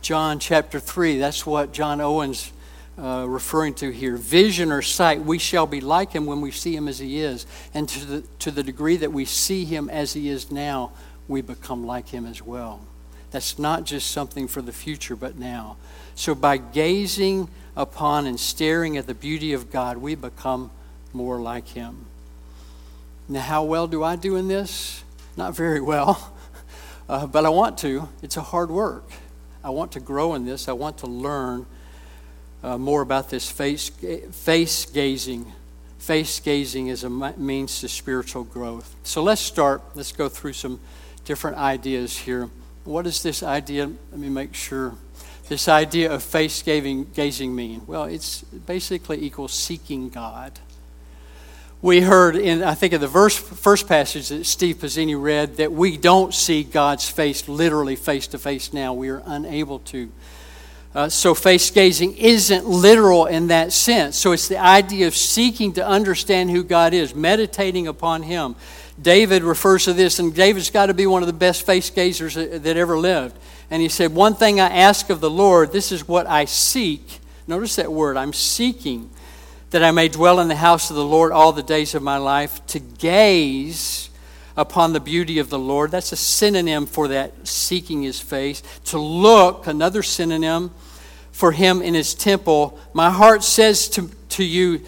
John 0.00 0.38
chapter 0.38 0.80
3. 0.80 1.18
That's 1.18 1.44
what 1.44 1.74
John 1.74 2.00
Owen's 2.00 2.50
uh, 2.96 3.26
referring 3.28 3.74
to 3.74 3.90
here. 3.90 4.16
Vision 4.16 4.72
or 4.72 4.80
sight, 4.80 5.22
we 5.22 5.38
shall 5.38 5.66
be 5.66 5.82
like 5.82 6.12
him 6.12 6.24
when 6.24 6.40
we 6.40 6.50
see 6.50 6.74
him 6.74 6.88
as 6.88 6.98
he 6.98 7.20
is. 7.20 7.44
And 7.74 7.86
to 7.90 8.06
the, 8.06 8.20
to 8.38 8.50
the 8.50 8.62
degree 8.62 8.96
that 8.96 9.12
we 9.12 9.26
see 9.26 9.66
him 9.66 9.90
as 9.90 10.14
he 10.14 10.30
is 10.30 10.50
now, 10.50 10.92
we 11.28 11.42
become 11.42 11.84
like 11.84 12.08
him 12.08 12.24
as 12.24 12.40
well. 12.40 12.80
That's 13.32 13.58
not 13.58 13.84
just 13.84 14.12
something 14.12 14.48
for 14.48 14.62
the 14.62 14.72
future, 14.72 15.14
but 15.14 15.38
now. 15.38 15.76
So 16.14 16.34
by 16.34 16.56
gazing 16.56 17.50
upon 17.76 18.26
and 18.26 18.38
staring 18.38 18.96
at 18.96 19.06
the 19.06 19.14
beauty 19.14 19.52
of 19.52 19.70
God, 19.70 19.98
we 19.98 20.14
become 20.14 20.70
more 21.12 21.40
like 21.40 21.68
Him. 21.68 22.06
Now, 23.28 23.40
how 23.40 23.64
well 23.64 23.86
do 23.86 24.02
I 24.02 24.16
do 24.16 24.36
in 24.36 24.48
this? 24.48 25.02
Not 25.36 25.56
very 25.56 25.80
well, 25.80 26.32
uh, 27.08 27.26
but 27.26 27.46
I 27.46 27.48
want 27.48 27.78
to. 27.78 28.08
It's 28.22 28.36
a 28.36 28.42
hard 28.42 28.70
work. 28.70 29.10
I 29.62 29.70
want 29.70 29.92
to 29.92 30.00
grow 30.00 30.34
in 30.34 30.44
this. 30.44 30.68
I 30.68 30.72
want 30.72 30.98
to 30.98 31.06
learn 31.06 31.66
uh, 32.62 32.78
more 32.78 33.02
about 33.02 33.30
this 33.30 33.50
face, 33.50 33.88
face 33.88 34.86
gazing. 34.86 35.52
Face 35.98 36.38
gazing 36.38 36.88
is 36.88 37.02
a 37.02 37.08
means 37.08 37.80
to 37.80 37.88
spiritual 37.88 38.44
growth. 38.44 38.94
So 39.04 39.22
let's 39.22 39.40
start. 39.40 39.82
Let's 39.94 40.12
go 40.12 40.28
through 40.28 40.52
some 40.52 40.80
different 41.24 41.56
ideas 41.56 42.18
here. 42.18 42.50
What 42.84 43.06
is 43.06 43.22
this 43.22 43.42
idea? 43.42 43.90
Let 44.10 44.20
me 44.20 44.28
make 44.28 44.54
sure 44.54 44.94
this 45.48 45.68
idea 45.68 46.12
of 46.12 46.22
face 46.22 46.62
gazing 46.62 47.54
mean? 47.54 47.82
Well, 47.86 48.04
it's 48.04 48.42
basically 48.42 49.22
equals 49.22 49.52
seeking 49.52 50.08
God. 50.08 50.58
We 51.84 52.00
heard 52.00 52.34
in, 52.34 52.62
I 52.62 52.74
think, 52.74 52.94
in 52.94 53.00
the 53.02 53.08
verse, 53.08 53.36
first 53.36 53.86
passage 53.86 54.30
that 54.30 54.46
Steve 54.46 54.76
Pizzini 54.76 55.20
read, 55.20 55.58
that 55.58 55.70
we 55.70 55.98
don't 55.98 56.32
see 56.32 56.64
God's 56.64 57.06
face 57.06 57.46
literally 57.46 57.94
face 57.94 58.26
to 58.28 58.38
face 58.38 58.72
now. 58.72 58.94
We 58.94 59.10
are 59.10 59.22
unable 59.26 59.80
to. 59.80 60.10
Uh, 60.94 61.08
so, 61.10 61.34
face 61.34 61.70
gazing 61.70 62.16
isn't 62.16 62.64
literal 62.66 63.26
in 63.26 63.48
that 63.48 63.70
sense. 63.70 64.16
So, 64.16 64.32
it's 64.32 64.48
the 64.48 64.56
idea 64.56 65.08
of 65.08 65.14
seeking 65.14 65.74
to 65.74 65.86
understand 65.86 66.50
who 66.50 66.64
God 66.64 66.94
is, 66.94 67.14
meditating 67.14 67.86
upon 67.86 68.22
Him. 68.22 68.56
David 69.02 69.42
refers 69.42 69.84
to 69.84 69.92
this, 69.92 70.18
and 70.18 70.34
David's 70.34 70.70
got 70.70 70.86
to 70.86 70.94
be 70.94 71.06
one 71.06 71.22
of 71.22 71.26
the 71.26 71.34
best 71.34 71.66
face 71.66 71.90
gazers 71.90 72.34
that 72.34 72.76
ever 72.78 72.96
lived. 72.96 73.36
And 73.70 73.82
he 73.82 73.88
said, 73.88 74.14
One 74.14 74.34
thing 74.34 74.60
I 74.60 74.68
ask 74.68 75.10
of 75.10 75.20
the 75.20 75.30
Lord, 75.30 75.72
this 75.72 75.92
is 75.92 76.06
what 76.06 76.26
I 76.26 76.44
seek. 76.44 77.20
Notice 77.46 77.76
that 77.76 77.92
word, 77.92 78.16
I'm 78.16 78.32
seeking 78.32 79.10
that 79.70 79.82
I 79.82 79.90
may 79.90 80.08
dwell 80.08 80.38
in 80.38 80.48
the 80.48 80.54
house 80.54 80.90
of 80.90 80.96
the 80.96 81.04
Lord 81.04 81.32
all 81.32 81.52
the 81.52 81.62
days 81.62 81.94
of 81.94 82.02
my 82.02 82.16
life, 82.16 82.64
to 82.68 82.78
gaze 82.78 84.08
upon 84.56 84.92
the 84.92 85.00
beauty 85.00 85.40
of 85.40 85.50
the 85.50 85.58
Lord. 85.58 85.90
That's 85.90 86.12
a 86.12 86.16
synonym 86.16 86.86
for 86.86 87.08
that 87.08 87.48
seeking 87.48 88.02
his 88.02 88.20
face. 88.20 88.62
To 88.86 88.98
look, 88.98 89.66
another 89.66 90.02
synonym 90.02 90.70
for 91.32 91.50
him 91.50 91.82
in 91.82 91.94
his 91.94 92.14
temple. 92.14 92.78
My 92.92 93.10
heart 93.10 93.42
says 93.42 93.88
to, 93.90 94.08
to 94.30 94.44
you, 94.44 94.82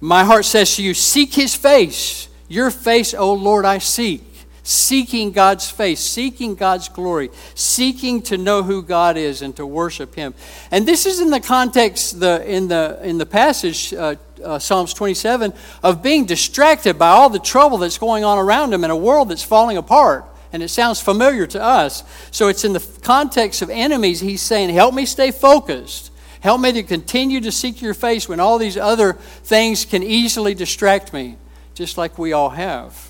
my 0.00 0.24
heart 0.24 0.44
says 0.44 0.74
to 0.76 0.82
you, 0.82 0.92
seek 0.94 1.34
his 1.34 1.54
face. 1.54 2.28
Your 2.48 2.72
face, 2.72 3.14
O 3.14 3.32
Lord, 3.32 3.64
I 3.64 3.78
seek 3.78 4.29
seeking 4.62 5.32
God's 5.32 5.70
face, 5.70 6.00
seeking 6.00 6.54
God's 6.54 6.88
glory, 6.88 7.30
seeking 7.54 8.22
to 8.22 8.38
know 8.38 8.62
who 8.62 8.82
God 8.82 9.16
is 9.16 9.42
and 9.42 9.54
to 9.56 9.66
worship 9.66 10.14
Him. 10.14 10.34
And 10.70 10.86
this 10.86 11.06
is 11.06 11.20
in 11.20 11.30
the 11.30 11.40
context 11.40 12.20
the, 12.20 12.44
in, 12.46 12.68
the, 12.68 13.00
in 13.02 13.18
the 13.18 13.26
passage, 13.26 13.92
uh, 13.94 14.16
uh, 14.44 14.58
Psalms 14.58 14.94
27, 14.94 15.52
of 15.82 16.02
being 16.02 16.24
distracted 16.24 16.98
by 16.98 17.08
all 17.08 17.30
the 17.30 17.38
trouble 17.38 17.78
that's 17.78 17.98
going 17.98 18.24
on 18.24 18.38
around 18.38 18.72
him 18.72 18.84
in 18.84 18.90
a 18.90 18.96
world 18.96 19.28
that's 19.28 19.42
falling 19.42 19.76
apart. 19.76 20.24
And 20.52 20.62
it 20.62 20.68
sounds 20.68 21.00
familiar 21.00 21.46
to 21.48 21.62
us. 21.62 22.02
So 22.30 22.48
it's 22.48 22.64
in 22.64 22.72
the 22.72 22.84
context 23.02 23.62
of 23.62 23.70
enemies, 23.70 24.20
he's 24.20 24.42
saying, 24.42 24.70
Help 24.70 24.94
me 24.94 25.06
stay 25.06 25.30
focused. 25.30 26.10
Help 26.40 26.60
me 26.60 26.72
to 26.72 26.82
continue 26.82 27.40
to 27.42 27.52
seek 27.52 27.82
your 27.82 27.94
face 27.94 28.28
when 28.28 28.40
all 28.40 28.58
these 28.58 28.76
other 28.76 29.12
things 29.12 29.84
can 29.84 30.02
easily 30.02 30.54
distract 30.54 31.12
me, 31.12 31.36
just 31.74 31.98
like 31.98 32.18
we 32.18 32.32
all 32.32 32.50
have. 32.50 33.09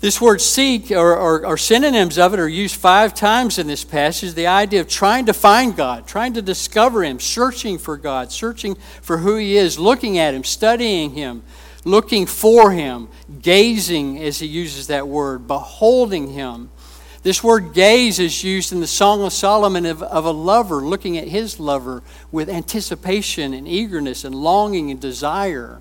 This 0.00 0.20
word 0.20 0.42
seek, 0.42 0.90
or, 0.90 1.16
or, 1.16 1.46
or, 1.46 1.56
synonyms 1.56 2.18
of 2.18 2.34
it, 2.34 2.40
are 2.40 2.48
used 2.48 2.76
five 2.76 3.14
times 3.14 3.58
in 3.58 3.66
this 3.66 3.82
passage. 3.82 4.34
The 4.34 4.46
idea 4.46 4.80
of 4.80 4.88
trying 4.88 5.24
to 5.26 5.32
find 5.32 5.74
God, 5.74 6.06
trying 6.06 6.34
to 6.34 6.42
discover 6.42 7.02
Him, 7.02 7.18
searching 7.18 7.78
for 7.78 7.96
God, 7.96 8.30
searching 8.30 8.74
for 9.00 9.16
who 9.16 9.36
He 9.36 9.56
is, 9.56 9.78
looking 9.78 10.18
at 10.18 10.34
Him, 10.34 10.44
studying 10.44 11.12
Him, 11.12 11.42
looking 11.84 12.26
for 12.26 12.72
Him, 12.72 13.08
gazing, 13.40 14.18
as 14.22 14.38
He 14.38 14.46
uses 14.46 14.88
that 14.88 15.08
word, 15.08 15.46
beholding 15.46 16.32
Him. 16.32 16.68
This 17.22 17.42
word 17.42 17.72
gaze 17.72 18.20
is 18.20 18.44
used 18.44 18.72
in 18.72 18.80
the 18.80 18.86
Song 18.86 19.24
of 19.24 19.32
Solomon 19.32 19.86
of, 19.86 20.00
of 20.00 20.26
a 20.26 20.30
lover 20.30 20.76
looking 20.76 21.18
at 21.18 21.26
his 21.26 21.58
lover 21.58 22.04
with 22.30 22.48
anticipation 22.48 23.52
and 23.52 23.66
eagerness 23.66 24.24
and 24.24 24.32
longing 24.32 24.92
and 24.92 25.00
desire. 25.00 25.80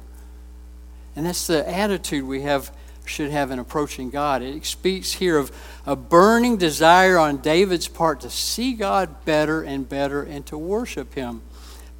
And 1.15 1.23
that's 1.23 1.45
the 1.45 1.69
attitude 1.69 2.25
we 2.25 2.41
have 2.41 2.71
should 3.07 3.31
have 3.31 3.51
in 3.51 3.59
approaching 3.59 4.09
God. 4.09 4.41
It 4.41 4.65
speaks 4.65 5.13
here 5.13 5.37
of 5.37 5.51
a 5.85 5.95
burning 5.95 6.57
desire 6.57 7.17
on 7.17 7.37
David's 7.37 7.87
part 7.87 8.21
to 8.21 8.29
see 8.29 8.73
God 8.73 9.25
better 9.25 9.61
and 9.61 9.87
better 9.87 10.23
and 10.23 10.45
to 10.47 10.57
worship 10.57 11.13
Him 11.13 11.41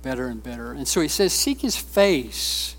better 0.01 0.27
and 0.27 0.41
better. 0.41 0.71
And 0.71 0.87
so 0.87 1.01
he 1.01 1.07
says, 1.07 1.33
Seek 1.33 1.61
His 1.61 1.75
face. 1.75 2.75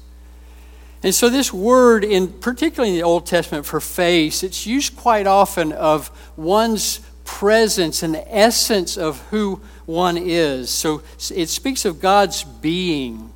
And 1.03 1.15
so 1.15 1.29
this 1.29 1.53
word, 1.53 2.05
in 2.05 2.29
particularly 2.29 2.91
in 2.91 2.97
the 2.97 3.05
Old 3.05 3.27
Testament 3.27 3.67
for 3.67 3.81
face, 3.81 4.43
it's 4.43 4.67
used 4.67 4.97
quite 4.97 5.27
often 5.27 5.73
of 5.73 6.11
one's 6.37 7.01
presence 7.25 8.03
and 8.03 8.15
the 8.15 8.35
essence 8.35 8.97
of 8.97 9.21
who 9.29 9.61
one 9.85 10.17
is. 10.17 10.71
So 10.71 11.03
it 11.31 11.49
speaks 11.49 11.85
of 11.85 12.01
God's 12.01 12.45
being 12.45 13.33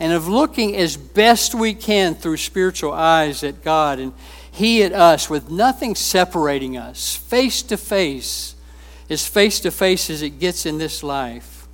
and 0.00 0.14
of 0.14 0.26
looking 0.26 0.74
as 0.74 0.96
best 0.96 1.54
we 1.54 1.74
can 1.74 2.14
through 2.14 2.38
spiritual 2.38 2.92
eyes 2.92 3.44
at 3.44 3.62
God 3.62 3.98
and 3.98 4.14
He 4.50 4.82
at 4.82 4.92
us 4.92 5.28
with 5.28 5.50
nothing 5.50 5.94
separating 5.94 6.78
us, 6.78 7.14
face 7.14 7.62
to 7.64 7.76
face, 7.76 8.54
as 9.10 9.26
face 9.26 9.60
to 9.60 9.70
face 9.70 10.08
as 10.08 10.22
it 10.22 10.40
gets 10.40 10.64
in 10.64 10.78
this 10.78 11.02
life. 11.02 11.68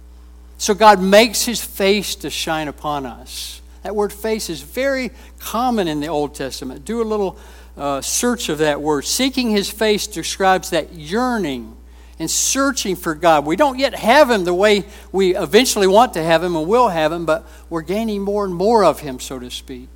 So 0.59 0.75
God 0.75 1.01
makes 1.01 1.45
His 1.45 1.65
face 1.65 2.17
to 2.17 2.31
shine 2.31 2.67
upon 2.67 3.07
us. 3.07 3.63
That 3.85 3.95
word 3.95 4.13
face 4.13 4.51
is 4.51 4.61
very 4.61 5.13
common 5.39 5.87
in 5.87 6.01
the 6.01 6.09
Old 6.09 6.35
Testament. 6.35 6.85
Do 6.85 7.01
a 7.01 7.05
little 7.05 7.39
uh, 7.77 8.01
search 8.01 8.49
of 8.49 8.59
that 8.59 8.81
word. 8.81 9.05
Seeking 9.05 9.51
His 9.51 9.71
face 9.71 10.09
describes 10.09 10.71
that 10.71 10.93
yearning 10.95 11.77
and 12.19 12.31
searching 12.31 12.97
for 12.97 13.15
God. 13.15 13.45
We 13.45 13.57
don't 13.57 13.79
yet 13.79 13.95
have 13.95 14.31
Him 14.31 14.45
the 14.45 14.55
way 14.55 14.85
we 15.13 15.37
eventually 15.37 15.87
want 15.87 16.15
to 16.15 16.23
have 16.23 16.43
Him 16.43 16.57
and 16.57 16.67
will 16.67 16.89
have 16.89 17.13
Him, 17.13 17.27
but 17.27 17.47
we're 17.69 17.83
gaining 17.83 18.23
more 18.23 18.45
and 18.45 18.55
more 18.55 18.85
of 18.85 19.01
Him, 19.01 19.21
so 19.21 19.39
to 19.39 19.51
speak. 19.51 19.89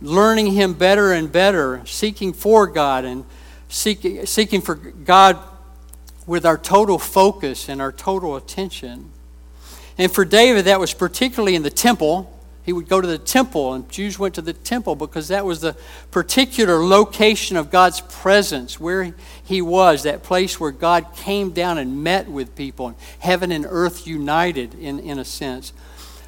Learning 0.00 0.52
Him 0.52 0.74
better 0.74 1.12
and 1.12 1.30
better, 1.30 1.82
seeking 1.86 2.32
for 2.32 2.66
God 2.66 3.04
and 3.04 3.24
seeking, 3.68 4.26
seeking 4.26 4.60
for 4.60 4.74
God 4.74 5.38
with 6.26 6.46
our 6.46 6.58
total 6.58 6.98
focus 6.98 7.68
and 7.68 7.80
our 7.80 7.92
total 7.92 8.36
attention. 8.36 9.10
And 9.98 10.12
for 10.12 10.24
David, 10.24 10.64
that 10.64 10.80
was 10.80 10.94
particularly 10.94 11.54
in 11.54 11.62
the 11.62 11.70
temple 11.70 12.33
he 12.64 12.72
would 12.72 12.88
go 12.88 13.00
to 13.00 13.06
the 13.06 13.18
temple, 13.18 13.74
and 13.74 13.88
Jews 13.90 14.18
went 14.18 14.34
to 14.36 14.42
the 14.42 14.54
temple 14.54 14.96
because 14.96 15.28
that 15.28 15.44
was 15.44 15.60
the 15.60 15.76
particular 16.10 16.82
location 16.82 17.58
of 17.58 17.70
God's 17.70 18.00
presence, 18.00 18.80
where 18.80 19.14
he 19.44 19.60
was, 19.60 20.04
that 20.04 20.22
place 20.22 20.58
where 20.58 20.70
God 20.70 21.14
came 21.14 21.50
down 21.50 21.76
and 21.76 22.02
met 22.02 22.26
with 22.26 22.56
people, 22.56 22.88
and 22.88 22.96
heaven 23.18 23.52
and 23.52 23.66
earth 23.68 24.06
united 24.06 24.74
in, 24.74 24.98
in 24.98 25.18
a 25.18 25.24
sense. 25.26 25.74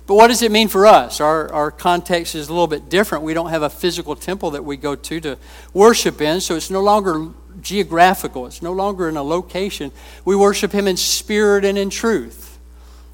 But 0.07 0.15
what 0.15 0.29
does 0.29 0.43
it 0.43 0.53
mean 0.53 0.69
for 0.69 0.87
us? 0.87 1.21
Our, 1.21 1.53
our 1.53 1.71
context 1.71 2.35
is 2.35 2.49
a 2.49 2.53
little 2.53 2.69
bit 2.69 2.91
different. 2.91 3.25
We 3.25 3.35
don't 3.35 3.51
have 3.51 3.63
a 3.63 3.71
physical 3.71 4.15
temple 4.15 4.53
that 4.53 4.65
we 4.65 4.77
go 4.77 4.95
to 4.95 5.21
to 5.21 5.39
worship 5.73 6.21
in, 6.21 6.43
so 6.43 6.55
it's 6.55 6.71
no 6.71 6.83
longer 6.83 7.29
geographical, 7.63 8.47
it's 8.47 8.61
no 8.61 8.73
longer 8.73 9.09
in 9.09 9.17
a 9.17 9.23
location. 9.23 9.91
We 10.27 10.37
worship 10.37 10.71
Him 10.71 10.87
in 10.87 10.99
spirit 10.99 11.65
and 11.65 11.79
in 11.79 11.89
truth. 11.89 12.56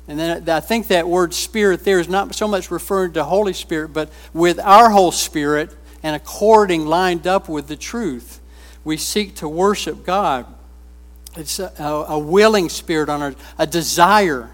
And 0.08 0.18
then 0.18 0.48
I 0.48 0.60
think 0.60 0.88
that 0.88 1.08
word 1.08 1.32
spirit 1.32 1.84
there 1.84 2.00
is 2.00 2.08
not 2.08 2.34
so 2.34 2.48
much 2.48 2.70
referring 2.70 3.12
to 3.12 3.24
Holy 3.24 3.52
Spirit, 3.52 3.92
but 3.92 4.10
with 4.34 4.58
our 4.58 4.90
whole 4.90 5.12
spirit 5.12 5.74
and 6.02 6.16
according, 6.16 6.86
lined 6.86 7.26
up 7.26 7.48
with 7.48 7.68
the 7.68 7.76
truth. 7.76 8.40
We 8.84 8.96
seek 8.96 9.36
to 9.36 9.48
worship 9.48 10.04
God. 10.04 10.46
It's 11.36 11.58
a, 11.58 12.04
a 12.08 12.18
willing 12.18 12.68
spirit 12.68 13.08
on 13.08 13.22
a, 13.22 13.36
a 13.58 13.66
desire. 13.66 14.50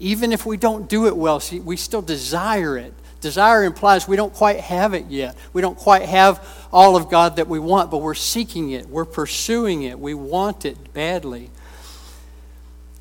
Even 0.00 0.32
if 0.32 0.44
we 0.44 0.56
don't 0.56 0.88
do 0.88 1.06
it 1.06 1.16
well, 1.16 1.38
see, 1.38 1.60
we 1.60 1.76
still 1.76 2.02
desire 2.02 2.76
it. 2.76 2.92
Desire 3.20 3.64
implies 3.64 4.06
we 4.06 4.16
don't 4.16 4.34
quite 4.34 4.60
have 4.60 4.92
it 4.92 5.06
yet. 5.06 5.36
We 5.54 5.62
don't 5.62 5.78
quite 5.78 6.02
have 6.02 6.46
all 6.70 6.96
of 6.96 7.08
God 7.08 7.36
that 7.36 7.48
we 7.48 7.58
want, 7.58 7.90
but 7.90 7.98
we're 7.98 8.12
seeking 8.14 8.72
it. 8.72 8.88
We're 8.88 9.06
pursuing 9.06 9.84
it. 9.84 9.98
We 9.98 10.12
want 10.12 10.66
it 10.66 10.92
badly. 10.92 11.50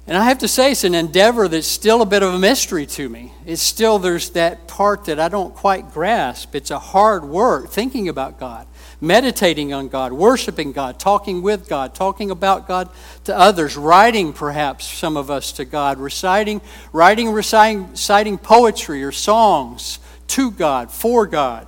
And 0.06 0.18
I 0.18 0.26
have 0.26 0.40
to 0.40 0.50
say, 0.50 0.72
it's 0.72 0.84
an 0.84 0.96
endeavor 0.96 1.48
that's 1.48 1.66
still 1.66 2.02
a 2.02 2.06
bit 2.06 2.24
of 2.24 2.34
a 2.34 2.40
mystery 2.40 2.86
to 2.88 3.08
me. 3.08 3.32
It's 3.46 3.62
still, 3.62 4.00
there's 4.00 4.32
that 4.32 4.68
part 4.68 5.06
that 5.06 5.18
I 5.18 5.30
don't 5.30 5.56
quite 5.56 5.94
grasp. 5.94 6.56
It's 6.56 6.72
a 6.72 6.80
hard 6.80 7.24
work 7.24 7.70
thinking 7.70 8.10
about 8.10 8.38
God, 8.38 8.68
meditating 9.00 9.72
on 9.72 9.88
God, 9.88 10.12
worshiping 10.12 10.74
God, 10.74 11.00
talking 11.00 11.42
with 11.42 11.70
God, 11.70 11.96
talking 11.96 12.32
about 12.32 12.68
God 12.68 12.90
to 13.24 13.38
others, 13.38 13.78
writing 13.78 14.34
perhaps 14.34 14.86
some 14.86 15.16
of 15.16 15.32
us 15.32 15.54
to 15.54 15.64
God, 15.64 16.00
reciting, 16.00 16.60
writing, 16.92 17.30
reciting, 17.30 17.92
reciting 17.92 18.38
poetry 18.38 19.06
or 19.06 19.14
songs 19.14 20.00
to 20.28 20.52
God, 20.52 20.92
for 20.92 21.26
God. 21.26 21.66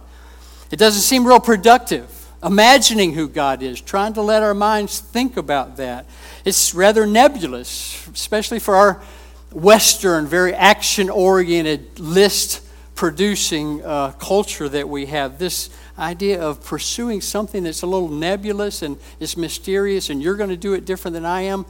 It 0.72 0.78
doesn't 0.78 1.04
seem 1.04 1.26
real 1.26 1.40
productive 1.40 2.12
imagining 2.46 3.14
who 3.14 3.28
God 3.28 3.64
is, 3.64 3.82
trying 3.82 4.14
to 4.14 4.22
let 4.22 4.44
our 4.44 4.54
minds 4.54 5.00
think 5.00 5.36
about 5.36 5.78
that. 5.78 6.06
It's 6.46 6.76
rather 6.76 7.08
nebulous, 7.08 8.08
especially 8.08 8.60
for 8.60 8.76
our 8.76 9.02
Western, 9.52 10.28
very 10.28 10.54
action 10.54 11.10
oriented, 11.10 12.00
list 12.00 12.62
producing 12.94 13.84
uh, 13.84 14.12
culture 14.12 14.70
that 14.70 14.88
we 14.88 15.08
have. 15.08 15.40
This 15.40 15.70
idea 15.98 16.42
of 16.42 16.64
pursuing 16.64 17.22
something 17.22 17.64
that's 17.64 17.82
a 17.82 17.88
little 17.88 18.10
nebulous 18.10 18.82
and 18.82 18.98
is 19.20 19.36
mysterious, 19.36 20.10
and 20.10 20.22
you're 20.22 20.36
going 20.36 20.50
to 20.50 20.58
do 20.58 20.74
it 20.74 20.86
different 20.86 21.14
than 21.14 21.26
I 21.26 21.42
am. 21.42 21.66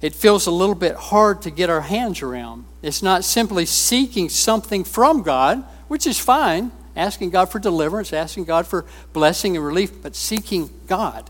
It 0.00 0.14
feels 0.14 0.46
a 0.46 0.50
little 0.50 0.74
bit 0.74 0.94
hard 0.94 1.42
to 1.42 1.50
get 1.50 1.68
our 1.68 1.80
hands 1.80 2.22
around. 2.22 2.64
It's 2.82 3.02
not 3.02 3.24
simply 3.24 3.66
seeking 3.66 4.28
something 4.28 4.84
from 4.84 5.22
God, 5.22 5.64
which 5.88 6.06
is 6.06 6.18
fine, 6.18 6.70
asking 6.94 7.30
God 7.30 7.46
for 7.50 7.58
deliverance, 7.58 8.12
asking 8.12 8.44
God 8.44 8.66
for 8.66 8.84
blessing 9.12 9.56
and 9.56 9.66
relief, 9.66 10.02
but 10.02 10.14
seeking 10.14 10.70
God 10.86 11.28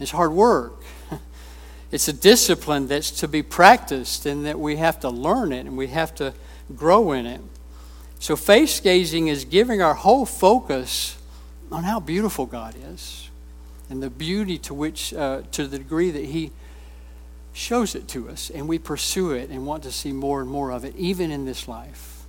is 0.00 0.10
hard 0.10 0.32
work. 0.32 0.82
It's 1.92 2.08
a 2.08 2.12
discipline 2.12 2.88
that's 2.88 3.10
to 3.20 3.28
be 3.28 3.42
practiced 3.42 4.24
and 4.24 4.46
that 4.46 4.58
we 4.58 4.76
have 4.76 4.98
to 5.00 5.10
learn 5.10 5.52
it 5.52 5.66
and 5.66 5.76
we 5.76 5.88
have 5.88 6.14
to 6.16 6.32
grow 6.74 7.12
in 7.12 7.26
it. 7.26 7.42
So, 8.18 8.34
face 8.34 8.80
gazing 8.80 9.28
is 9.28 9.44
giving 9.44 9.82
our 9.82 9.94
whole 9.94 10.24
focus 10.24 11.18
on 11.70 11.84
how 11.84 12.00
beautiful 12.00 12.46
God 12.46 12.74
is 12.92 13.28
and 13.90 14.02
the 14.02 14.08
beauty 14.08 14.56
to 14.58 14.74
which, 14.74 15.12
uh, 15.12 15.42
to 15.52 15.66
the 15.66 15.76
degree 15.76 16.10
that 16.10 16.24
He 16.24 16.50
shows 17.52 17.94
it 17.94 18.08
to 18.08 18.30
us, 18.30 18.48
and 18.48 18.66
we 18.66 18.78
pursue 18.78 19.32
it 19.32 19.50
and 19.50 19.66
want 19.66 19.82
to 19.82 19.92
see 19.92 20.12
more 20.12 20.40
and 20.40 20.48
more 20.48 20.70
of 20.70 20.84
it, 20.84 20.96
even 20.96 21.30
in 21.30 21.44
this 21.44 21.68
life. 21.68 22.21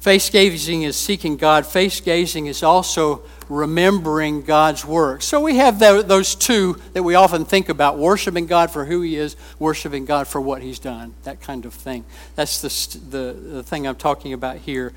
Face 0.00 0.30
gazing 0.30 0.82
is 0.82 0.96
seeking 0.96 1.36
God. 1.36 1.66
Face 1.66 2.00
gazing 2.00 2.46
is 2.46 2.62
also 2.62 3.22
remembering 3.50 4.40
God's 4.40 4.82
work. 4.82 5.20
So 5.20 5.42
we 5.42 5.56
have 5.56 5.78
those 5.78 6.34
two 6.34 6.80
that 6.94 7.02
we 7.02 7.16
often 7.16 7.44
think 7.44 7.68
about 7.68 7.98
worshiping 7.98 8.46
God 8.46 8.70
for 8.70 8.86
who 8.86 9.02
He 9.02 9.16
is, 9.16 9.36
worshiping 9.58 10.06
God 10.06 10.26
for 10.26 10.40
what 10.40 10.62
He's 10.62 10.78
done, 10.78 11.14
that 11.24 11.42
kind 11.42 11.66
of 11.66 11.74
thing. 11.74 12.06
That's 12.34 12.62
the, 12.62 12.98
the, 13.10 13.32
the 13.32 13.62
thing 13.62 13.86
I'm 13.86 13.96
talking 13.96 14.32
about 14.32 14.56
here. 14.56 14.94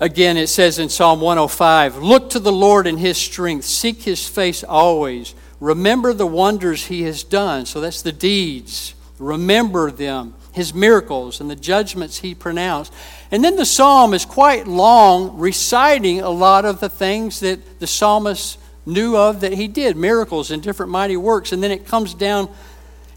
Again, 0.00 0.36
it 0.36 0.48
says 0.48 0.78
in 0.78 0.90
Psalm 0.90 1.22
105 1.22 1.96
Look 1.96 2.28
to 2.30 2.38
the 2.38 2.52
Lord 2.52 2.86
in 2.86 2.98
His 2.98 3.16
strength, 3.16 3.64
seek 3.64 4.02
His 4.02 4.28
face 4.28 4.62
always. 4.62 5.34
Remember 5.60 6.12
the 6.12 6.26
wonders 6.26 6.86
He 6.86 7.04
has 7.04 7.22
done. 7.22 7.64
So 7.64 7.80
that's 7.80 8.02
the 8.02 8.12
deeds. 8.12 8.94
Remember 9.18 9.90
them 9.90 10.34
his 10.54 10.72
miracles 10.72 11.40
and 11.40 11.50
the 11.50 11.56
judgments 11.56 12.18
he 12.18 12.34
pronounced. 12.34 12.92
And 13.30 13.44
then 13.44 13.56
the 13.56 13.66
psalm 13.66 14.14
is 14.14 14.24
quite 14.24 14.66
long, 14.66 15.36
reciting 15.36 16.20
a 16.20 16.30
lot 16.30 16.64
of 16.64 16.80
the 16.80 16.88
things 16.88 17.40
that 17.40 17.80
the 17.80 17.86
psalmist 17.86 18.58
knew 18.86 19.16
of 19.16 19.40
that 19.40 19.54
he 19.54 19.66
did, 19.66 19.96
miracles 19.96 20.50
and 20.50 20.62
different 20.62 20.92
mighty 20.92 21.16
works. 21.16 21.52
And 21.52 21.62
then 21.62 21.72
it 21.72 21.86
comes 21.86 22.14
down 22.14 22.48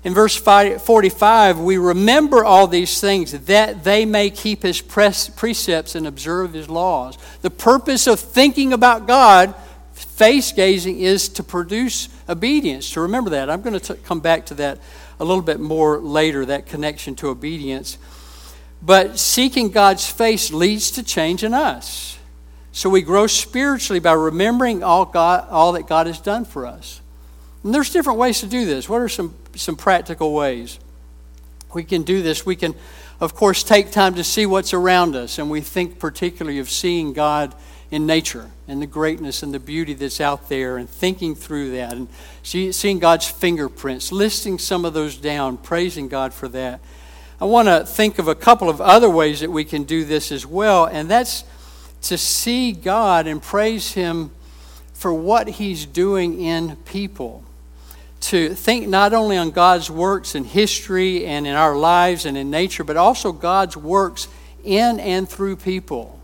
in 0.04 0.13
verse 0.13 0.36
45 0.36 1.60
we 1.60 1.78
remember 1.78 2.43
all 2.43 2.67
these 2.67 3.00
things 3.00 3.32
that 3.32 3.84
they 3.84 4.06
may 4.06 4.30
keep 4.30 4.63
his 4.63 4.82
precepts 4.82 5.95
and 5.95 6.08
observe 6.08 6.54
his 6.54 6.69
laws. 6.69 7.17
The 7.41 7.52
purpose 7.52 8.08
of 8.08 8.19
thinking 8.19 8.73
about 8.73 9.06
God 9.08 9.54
Face 9.97 10.52
gazing 10.52 11.00
is 11.00 11.30
to 11.30 11.43
produce 11.43 12.10
obedience. 12.30 12.91
To 12.91 13.02
remember 13.02 13.32
that. 13.32 13.50
I'm 13.50 13.62
going 13.62 13.80
to 13.80 13.95
come 13.95 14.19
back 14.19 14.47
to 14.47 14.54
that 14.56 14.80
a 15.19 15.25
little 15.25 15.41
bit 15.41 15.60
more 15.60 15.99
later, 15.99 16.45
that 16.45 16.65
connection 16.65 17.15
to 17.15 17.30
obedience. 17.30 17.97
But 18.82 19.17
seeking 19.17 19.69
God's 19.69 20.08
face 20.10 20.51
leads 20.51 20.91
to 20.91 21.03
change 21.03 21.43
in 21.43 21.53
us. 21.53 22.17
So 22.71 22.89
we 22.89 23.01
grow 23.01 23.25
spiritually 23.25 23.99
by 23.99 24.13
remembering 24.13 24.84
all, 24.84 25.06
God, 25.06 25.47
all 25.49 25.71
that 25.73 25.88
God 25.88 26.06
has 26.06 26.19
done 26.19 26.45
for 26.45 26.67
us. 26.67 27.01
And 27.63 27.73
there's 27.73 27.89
different 27.89 28.19
ways 28.19 28.41
to 28.41 28.45
do 28.45 28.65
this. 28.65 28.88
What 28.88 29.01
are 29.01 29.10
some, 29.10 29.34
some 29.56 29.75
practical 29.75 30.34
ways? 30.34 30.80
We 31.73 31.84
can 31.84 32.03
do 32.03 32.21
this. 32.21 32.45
We 32.45 32.56
can, 32.56 32.75
of 33.19 33.34
course, 33.34 33.63
take 33.63 33.91
time 33.91 34.13
to 34.15 34.23
see 34.23 34.45
what's 34.45 34.73
around 34.73 35.15
us, 35.15 35.39
and 35.39 35.49
we 35.49 35.62
think 35.62 35.99
particularly 35.99 36.60
of 36.60 36.69
seeing 36.69 37.13
God 37.13 37.56
in 37.89 38.06
nature 38.06 38.52
and 38.67 38.82
the 38.82 38.88
greatness 38.88 39.43
and 39.43 39.54
the 39.54 39.60
beauty 39.60 39.93
that's 39.93 40.19
out 40.19 40.50
there 40.50 40.78
and 40.78 40.89
thinking 40.89 41.36
through 41.36 41.71
that 41.71 41.93
and 41.93 42.08
see, 42.43 42.71
seeing 42.71 43.00
God's 43.00 43.28
fingerprints, 43.28 44.12
listing 44.12 44.60
some 44.60 44.84
of 44.84 44.93
those 44.93 45.15
down, 45.17 45.58
praising 45.58 46.08
God 46.08 46.34
for 46.34 46.47
that. 46.50 46.82
I 47.39 47.45
want 47.45 47.67
to 47.67 47.86
think 47.86 48.19
of 48.19 48.28
a 48.28 48.36
couple 48.36 48.69
of 48.69 48.82
other 48.82 49.10
ways 49.10 49.39
that 49.39 49.52
we 49.52 49.63
can 49.63 49.84
do 49.84 50.04
this 50.04 50.32
as 50.32 50.45
well, 50.45 50.86
and 50.86 51.10
that's 51.10 51.43
to 52.04 52.17
see 52.17 52.71
God 52.71 53.28
and 53.28 53.41
praise 53.41 53.93
Him 53.93 54.32
for 54.93 55.13
what 55.13 55.47
He's 55.47 55.86
doing 55.86 56.41
in 56.41 56.76
people. 56.78 57.43
To 58.19 58.56
think 58.56 58.88
not 58.88 59.13
only 59.13 59.38
on 59.38 59.52
God's 59.52 59.91
works 59.91 60.34
in 60.34 60.43
history 60.43 61.26
and 61.26 61.45
in 61.45 61.54
our 61.54 61.78
lives 61.78 62.26
and 62.26 62.36
in 62.36 62.50
nature, 62.50 62.84
but 62.84 62.97
also 62.97 63.32
God's 63.32 63.78
works 63.78 64.28
in 64.63 65.00
and 65.00 65.30
through 65.30 65.58
people 65.58 66.16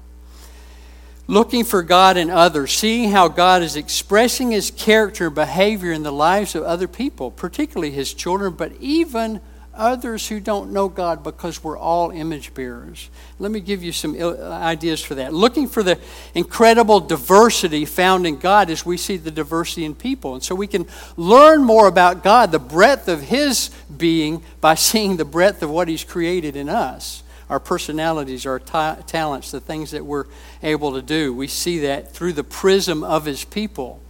looking 1.28 1.64
for 1.64 1.82
God 1.82 2.18
in 2.18 2.30
others, 2.30 2.72
seeing 2.74 3.12
how 3.12 3.28
God 3.28 3.62
is 3.62 3.76
expressing 3.76 4.52
his 4.52 4.72
character 4.72 5.28
and 5.28 5.36
behavior 5.36 5.92
in 5.92 6.04
the 6.04 6.12
lives 6.12 6.56
of 6.56 6.64
other 6.64 6.88
people, 6.88 7.32
particularly 7.32 7.92
his 7.92 8.14
children, 8.14 8.54
but 8.54 8.74
even 8.80 9.40
others 9.76 10.28
who 10.28 10.40
don't 10.40 10.72
know 10.72 10.88
God 10.88 11.24
because 11.24 11.64
we're 11.64 11.78
all 11.78 12.12
image 12.12 12.54
bearers. 12.54 13.10
Let 13.40 13.52
me 13.52 13.60
give 13.60 13.84
you 13.84 13.92
some 13.92 14.16
ideas 14.16 15.02
for 15.02 15.16
that. 15.16 15.34
Looking 15.34 15.68
for 15.68 15.82
the 15.82 16.00
incredible 16.36 17.00
diversity 17.00 17.86
found 17.86 18.28
in 18.28 18.38
God 18.38 18.70
as 18.70 18.86
we 18.86 18.98
see 18.98 19.18
the 19.18 19.32
diversity 19.32 19.86
in 19.86 19.96
people. 19.96 20.36
And 20.36 20.44
so 20.44 20.54
we 20.54 20.68
can 20.68 20.86
learn 21.18 21.64
more 21.64 21.88
about 21.88 22.24
God, 22.24 22.52
the 22.52 22.60
breadth 22.60 23.08
of 23.08 23.22
his 23.22 23.72
being, 23.96 24.44
by 24.62 24.76
seeing 24.84 25.18
the 25.18 25.26
breadth 25.26 25.64
of 25.64 25.70
what 25.70 25.88
he's 25.88 26.04
created 26.04 26.56
in 26.56 26.70
us 26.70 27.23
our 27.54 27.60
personalities, 27.60 28.48
our 28.48 28.58
ta- 28.58 28.96
talents, 29.06 29.52
the 29.52 29.60
things 29.60 29.92
that 29.92 30.04
we're 30.04 30.26
able 30.64 30.94
to 30.94 31.04
do. 31.04 31.32
We 31.32 31.48
see 31.48 31.78
that 31.82 32.12
through 32.12 32.34
the 32.34 32.44
prism 32.44 33.04
of 33.04 33.26
His 33.26 33.46
people. 33.46 34.02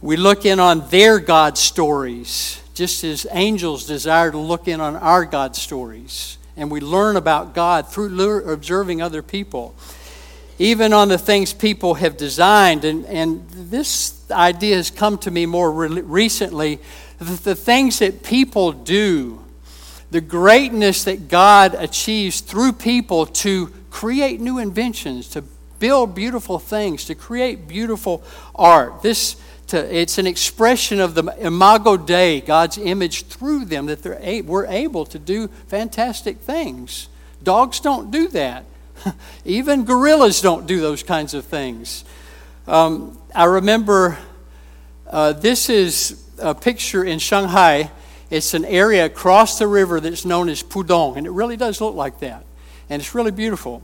We 0.00 0.16
look 0.16 0.46
in 0.46 0.60
on 0.60 0.88
their 0.88 1.18
God 1.18 1.58
stories, 1.58 2.62
just 2.72 3.02
as 3.02 3.26
angels 3.32 3.88
desire 3.88 4.30
to 4.30 4.38
look 4.38 4.68
in 4.68 4.80
on 4.80 4.94
our 4.94 5.24
God 5.24 5.56
stories. 5.56 6.38
And 6.56 6.70
we 6.70 6.78
learn 6.78 7.16
about 7.16 7.54
God 7.54 7.88
through 7.88 8.48
observing 8.48 9.02
other 9.02 9.20
people, 9.20 9.74
even 10.60 10.92
on 10.92 11.08
the 11.08 11.18
things 11.18 11.52
people 11.52 11.94
have 11.94 12.16
designed. 12.16 12.84
And, 12.84 13.04
and 13.06 13.50
this 13.50 14.30
idea 14.30 14.76
has 14.76 14.92
come 14.92 15.18
to 15.18 15.30
me 15.32 15.44
more 15.44 15.72
re- 15.72 16.02
recently 16.02 16.78
the, 17.18 17.24
the 17.24 17.54
things 17.56 17.98
that 17.98 18.22
people 18.22 18.70
do 18.70 19.43
the 20.10 20.20
greatness 20.20 21.04
that 21.04 21.28
God 21.28 21.74
achieves 21.74 22.40
through 22.40 22.72
people 22.72 23.26
to 23.26 23.68
create 23.90 24.40
new 24.40 24.58
inventions, 24.58 25.28
to 25.30 25.42
build 25.78 26.14
beautiful 26.14 26.58
things, 26.58 27.04
to 27.06 27.14
create 27.14 27.68
beautiful 27.68 28.22
art. 28.54 29.02
This 29.02 29.36
to, 29.68 29.96
it's 29.96 30.18
an 30.18 30.26
expression 30.26 31.00
of 31.00 31.14
the 31.14 31.34
imago 31.38 31.96
Dei, 31.96 32.40
God's 32.40 32.78
image 32.78 33.26
through 33.26 33.64
them, 33.64 33.86
that 33.86 34.02
they're 34.02 34.18
a, 34.20 34.42
we're 34.42 34.66
able 34.66 35.06
to 35.06 35.18
do 35.18 35.48
fantastic 35.68 36.38
things. 36.38 37.08
Dogs 37.42 37.80
don't 37.80 38.10
do 38.10 38.28
that. 38.28 38.64
Even 39.44 39.84
gorillas 39.84 40.40
don't 40.40 40.66
do 40.66 40.80
those 40.80 41.02
kinds 41.02 41.34
of 41.34 41.44
things. 41.44 42.04
Um, 42.66 43.18
I 43.34 43.44
remember 43.44 44.18
uh, 45.06 45.32
this 45.32 45.68
is 45.68 46.24
a 46.38 46.54
picture 46.54 47.04
in 47.04 47.18
Shanghai 47.18 47.90
it's 48.34 48.52
an 48.52 48.64
area 48.64 49.04
across 49.04 49.60
the 49.60 49.68
river 49.68 50.00
that's 50.00 50.24
known 50.24 50.48
as 50.48 50.60
Pudong, 50.60 51.16
and 51.16 51.24
it 51.24 51.30
really 51.30 51.56
does 51.56 51.80
look 51.80 51.94
like 51.94 52.18
that. 52.18 52.44
And 52.90 53.00
it's 53.00 53.14
really 53.14 53.30
beautiful. 53.30 53.80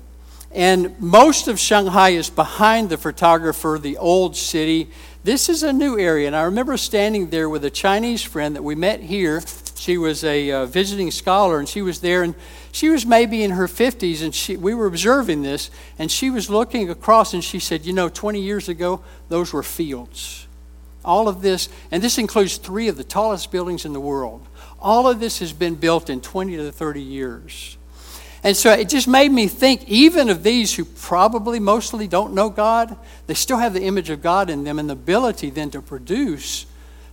And 0.50 0.98
most 1.00 1.46
of 1.46 1.60
Shanghai 1.60 2.10
is 2.10 2.30
behind 2.30 2.90
the 2.90 2.96
photographer, 2.96 3.78
the 3.80 3.96
old 3.96 4.36
city. 4.36 4.90
This 5.22 5.48
is 5.48 5.62
a 5.62 5.72
new 5.72 5.96
area, 5.96 6.26
and 6.26 6.34
I 6.34 6.42
remember 6.42 6.76
standing 6.76 7.30
there 7.30 7.48
with 7.48 7.64
a 7.64 7.70
Chinese 7.70 8.24
friend 8.24 8.56
that 8.56 8.64
we 8.64 8.74
met 8.74 8.98
here. 8.98 9.40
She 9.76 9.96
was 9.96 10.24
a 10.24 10.50
uh, 10.50 10.66
visiting 10.66 11.12
scholar, 11.12 11.60
and 11.60 11.68
she 11.68 11.80
was 11.80 12.00
there, 12.00 12.24
and 12.24 12.34
she 12.72 12.88
was 12.88 13.06
maybe 13.06 13.44
in 13.44 13.52
her 13.52 13.68
50s, 13.68 14.20
and 14.20 14.34
she, 14.34 14.56
we 14.56 14.74
were 14.74 14.86
observing 14.86 15.42
this, 15.42 15.70
and 15.96 16.10
she 16.10 16.28
was 16.28 16.50
looking 16.50 16.90
across, 16.90 17.34
and 17.34 17.44
she 17.44 17.60
said, 17.60 17.86
You 17.86 17.92
know, 17.92 18.08
20 18.08 18.40
years 18.40 18.68
ago, 18.68 19.00
those 19.28 19.52
were 19.52 19.62
fields. 19.62 20.48
All 21.04 21.28
of 21.28 21.42
this, 21.42 21.68
and 21.90 22.02
this 22.02 22.18
includes 22.18 22.56
three 22.56 22.88
of 22.88 22.96
the 22.96 23.04
tallest 23.04 23.50
buildings 23.50 23.84
in 23.84 23.92
the 23.92 24.00
world. 24.00 24.46
All 24.78 25.08
of 25.08 25.20
this 25.20 25.38
has 25.38 25.52
been 25.52 25.74
built 25.74 26.10
in 26.10 26.20
20 26.20 26.56
to 26.56 26.72
30 26.72 27.02
years. 27.02 27.76
And 28.42 28.56
so 28.56 28.72
it 28.72 28.88
just 28.88 29.06
made 29.06 29.30
me 29.30 29.48
think, 29.48 29.86
even 29.88 30.30
of 30.30 30.42
these 30.42 30.74
who 30.74 30.84
probably 30.84 31.60
mostly 31.60 32.08
don't 32.08 32.32
know 32.32 32.48
God, 32.48 32.96
they 33.26 33.34
still 33.34 33.58
have 33.58 33.74
the 33.74 33.82
image 33.82 34.08
of 34.08 34.22
God 34.22 34.48
in 34.48 34.64
them 34.64 34.78
and 34.78 34.88
the 34.88 34.94
ability 34.94 35.50
then 35.50 35.70
to 35.72 35.82
produce 35.82 36.64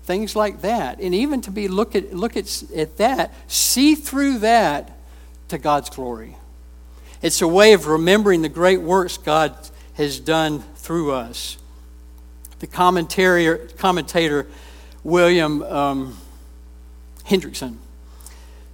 things 0.04 0.36
like 0.36 0.62
that. 0.62 1.00
And 1.00 1.14
even 1.14 1.42
to 1.42 1.52
be 1.52 1.68
look 1.68 1.96
at 1.96 2.14
look 2.14 2.38
at, 2.38 2.64
at 2.72 2.98
that, 2.98 3.34
see 3.48 3.96
through 3.96 4.40
that 4.40 4.98
to 5.50 5.58
God's 5.58 5.90
glory. 5.90 6.38
It's 7.22 7.42
a 7.42 7.48
way 7.48 7.74
of 7.74 7.88
remembering 7.88 8.42
the 8.42 8.50
great 8.50 8.82
works 8.82 9.18
God 9.18 9.54
has 9.96 10.20
done 10.20 10.60
through 10.76 11.12
us. 11.12 11.58
The 12.60 12.68
commentator 12.68 14.48
William 15.04 15.62
um, 15.64 16.18
Hendriksen 17.26 17.78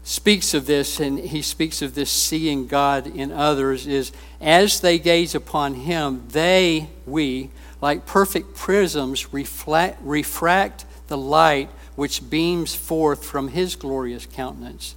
speaks 0.04 0.54
of 0.54 0.66
this, 0.66 1.00
and 1.00 1.18
he 1.20 1.42
speaks 1.42 1.82
of 1.82 1.96
this 1.96 2.12
seeing 2.12 2.68
God 2.68 3.08
in 3.08 3.32
others 3.32 3.88
is 3.88 4.12
as 4.42 4.82
they 4.82 5.00
gaze 5.00 5.34
upon 5.34 5.76
Him, 5.76 6.24
they, 6.30 6.90
we, 7.06 7.50
like 7.82 8.06
perfect 8.06 8.56
prisms, 8.56 9.34
reflect, 9.34 10.00
refract 10.02 10.86
the 11.08 11.18
light 11.18 11.70
which 11.96 12.30
beams 12.30 12.76
forth 12.76 13.24
from 13.24 13.50
His 13.50 13.76
glorious 13.76 14.26
countenance 14.26 14.96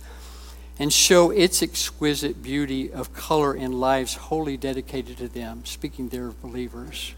and 0.79 0.93
show 0.93 1.31
its 1.31 1.63
exquisite 1.63 2.43
beauty 2.43 2.93
of 2.93 3.15
color 3.15 3.55
in 3.55 3.73
lives 3.73 4.15
wholly 4.15 4.57
dedicated 4.57 5.17
to 5.19 5.29
them, 5.29 5.65
speaking 5.65 6.09
there 6.09 6.27
of 6.27 6.43
believers. 6.43 7.15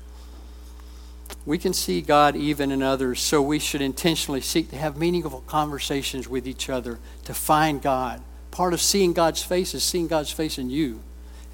We 1.46 1.56
can 1.58 1.72
see 1.72 2.02
God 2.02 2.36
even 2.36 2.70
in 2.70 2.82
others, 2.82 3.20
so 3.20 3.40
we 3.40 3.58
should 3.58 3.80
intentionally 3.80 4.42
seek 4.42 4.70
to 4.70 4.76
have 4.76 4.98
meaningful 4.98 5.42
conversations 5.46 6.28
with 6.28 6.46
each 6.46 6.68
other 6.68 6.98
to 7.24 7.32
find 7.32 7.80
God. 7.80 8.20
Part 8.50 8.74
of 8.74 8.82
seeing 8.82 9.12
God's 9.12 9.42
face 9.42 9.74
is 9.74 9.82
seeing 9.82 10.08
God's 10.08 10.30
face 10.30 10.58
in 10.58 10.68
you 10.68 11.00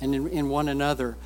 and 0.01 0.15
in, 0.15 0.29
in 0.29 0.49
one 0.49 0.69
another. 0.69 1.17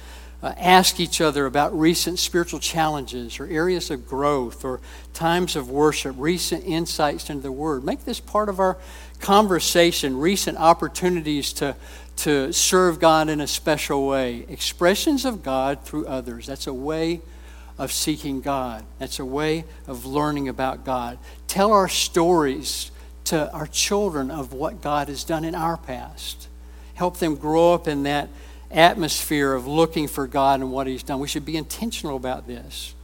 Uh, 0.41 0.53
ask 0.57 1.01
each 1.01 1.21
other 1.21 1.47
about 1.47 1.77
recent 1.77 2.19
spiritual 2.19 2.61
challenges 2.61 3.41
or 3.41 3.47
areas 3.47 3.91
of 3.91 4.07
growth 4.07 4.65
or 4.65 4.81
times 5.13 5.57
of 5.57 5.69
worship, 5.69 6.15
recent 6.19 6.65
insights 6.65 7.29
into 7.29 7.43
the 7.43 7.51
Word. 7.51 7.85
Make 7.85 8.05
this 8.05 8.21
part 8.21 8.49
of 8.49 8.61
our 8.61 8.77
conversation, 9.19 10.17
recent 10.17 10.57
opportunities 10.59 11.53
to, 11.55 11.75
to 12.17 12.53
serve 12.53 13.01
God 13.01 13.29
in 13.29 13.41
a 13.41 13.49
special 13.49 14.07
way, 14.07 14.45
expressions 14.49 15.25
of 15.25 15.43
God 15.43 15.83
through 15.85 16.07
others. 16.07 16.47
That's 16.47 16.67
a 16.67 16.75
way 16.75 17.21
of 17.79 17.93
seeking 17.93 18.41
God. 18.41 18.85
That's 18.99 19.19
a 19.19 19.25
way 19.25 19.65
of 19.87 20.05
learning 20.05 20.49
about 20.49 20.85
God. 20.85 21.19
Tell 21.47 21.73
our 21.73 21.89
stories 21.89 22.91
to 23.25 23.51
our 23.53 23.67
children 23.67 24.31
of 24.31 24.53
what 24.53 24.83
God 24.83 25.09
has 25.09 25.25
done 25.25 25.45
in 25.45 25.55
our 25.55 25.77
past. 25.77 26.49
Help 26.95 27.19
them 27.19 27.37
grow 27.37 27.75
up 27.75 27.87
in 27.87 28.03
that 28.03 28.29
atmosphere 28.71 29.53
of 29.55 29.67
looking 29.67 30.09
for 30.09 30.27
God 30.27 30.61
and 30.61 30.73
what 30.73 30.87
He's 30.87 31.03
done. 31.03 31.21
We 31.21 31.29
should 31.29 31.45
be 31.45 31.57
intentional 31.57 32.17
about 32.17 32.47
this. 32.47 32.95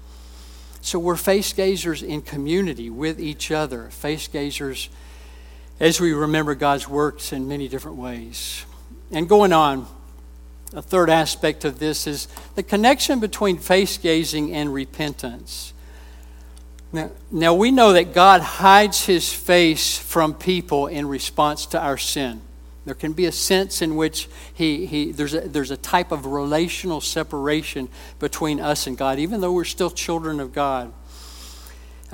So 0.81 0.99
we're 0.99 1.17
face 1.17 1.53
gazers 1.53 2.03
in 2.03 2.21
community 2.21 2.91
with 2.91 3.19
each 3.21 3.51
other, 3.51 3.89
face 3.91 4.29
gazers 4.29 4.89
as 5.81 6.01
we 6.01 6.13
remember 6.13 6.55
God's 6.55 6.89
works 6.89 7.33
in 7.33 7.49
many 7.49 7.69
different 7.69 7.97
ways. 7.97 8.65
And 9.11 9.29
going 9.29 9.53
on, 9.53 9.87
a 10.75 10.83
third 10.83 11.09
aspect 11.09 11.65
of 11.65 11.79
this 11.79 12.07
is 12.07 12.29
the 12.55 12.63
connection 12.63 13.21
between 13.21 13.59
face 13.59 13.97
gazing 13.97 14.53
and 14.53 14.75
repentance. 14.75 15.73
Now, 16.93 17.11
now, 17.31 17.55
we 17.55 17.73
know 17.73 17.93
that 17.95 18.15
God 18.15 18.41
hides 18.41 19.05
his 19.05 19.33
face 19.33 19.99
from 19.99 20.33
people 20.35 20.87
in 20.87 21.09
response 21.09 21.67
to 21.67 21.81
our 21.81 21.99
sin. 21.99 22.41
There 22.85 22.95
can 22.95 23.15
be 23.15 23.25
a 23.25 23.33
sense 23.33 23.83
in 23.83 23.97
which 23.97 24.29
he, 24.53 24.87
he, 24.87 25.11
there's, 25.11 25.35
a, 25.35 25.41
there's 25.41 25.71
a 25.71 25.77
type 25.77 26.13
of 26.13 26.27
relational 26.27 27.01
separation 27.01 27.89
between 28.19 28.61
us 28.61 28.87
and 28.87 28.97
God, 28.97 29.19
even 29.19 29.41
though 29.41 29.53
we're 29.53 29.65
still 29.65 29.91
children 29.91 30.39
of 30.39 30.53
God. 30.53 30.93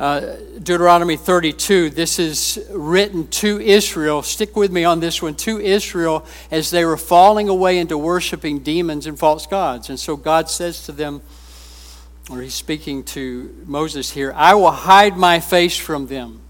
Uh, 0.00 0.36
Deuteronomy 0.62 1.14
32, 1.14 1.90
this 1.90 2.18
is 2.18 2.66
written 2.70 3.28
to 3.28 3.60
Israel. 3.60 4.22
Stick 4.22 4.56
with 4.56 4.72
me 4.72 4.82
on 4.82 4.98
this 4.98 5.20
one. 5.20 5.34
To 5.34 5.60
Israel 5.60 6.24
as 6.50 6.70
they 6.70 6.86
were 6.86 6.96
falling 6.96 7.50
away 7.50 7.76
into 7.76 7.98
worshiping 7.98 8.60
demons 8.60 9.06
and 9.06 9.18
false 9.18 9.46
gods. 9.46 9.90
And 9.90 10.00
so 10.00 10.16
God 10.16 10.48
says 10.48 10.86
to 10.86 10.92
them, 10.92 11.20
or 12.30 12.40
he's 12.40 12.54
speaking 12.54 13.04
to 13.04 13.54
Moses 13.66 14.10
here, 14.10 14.32
I 14.34 14.54
will 14.54 14.70
hide 14.70 15.18
my 15.18 15.38
face 15.38 15.76
from 15.76 16.06
them. 16.06 16.40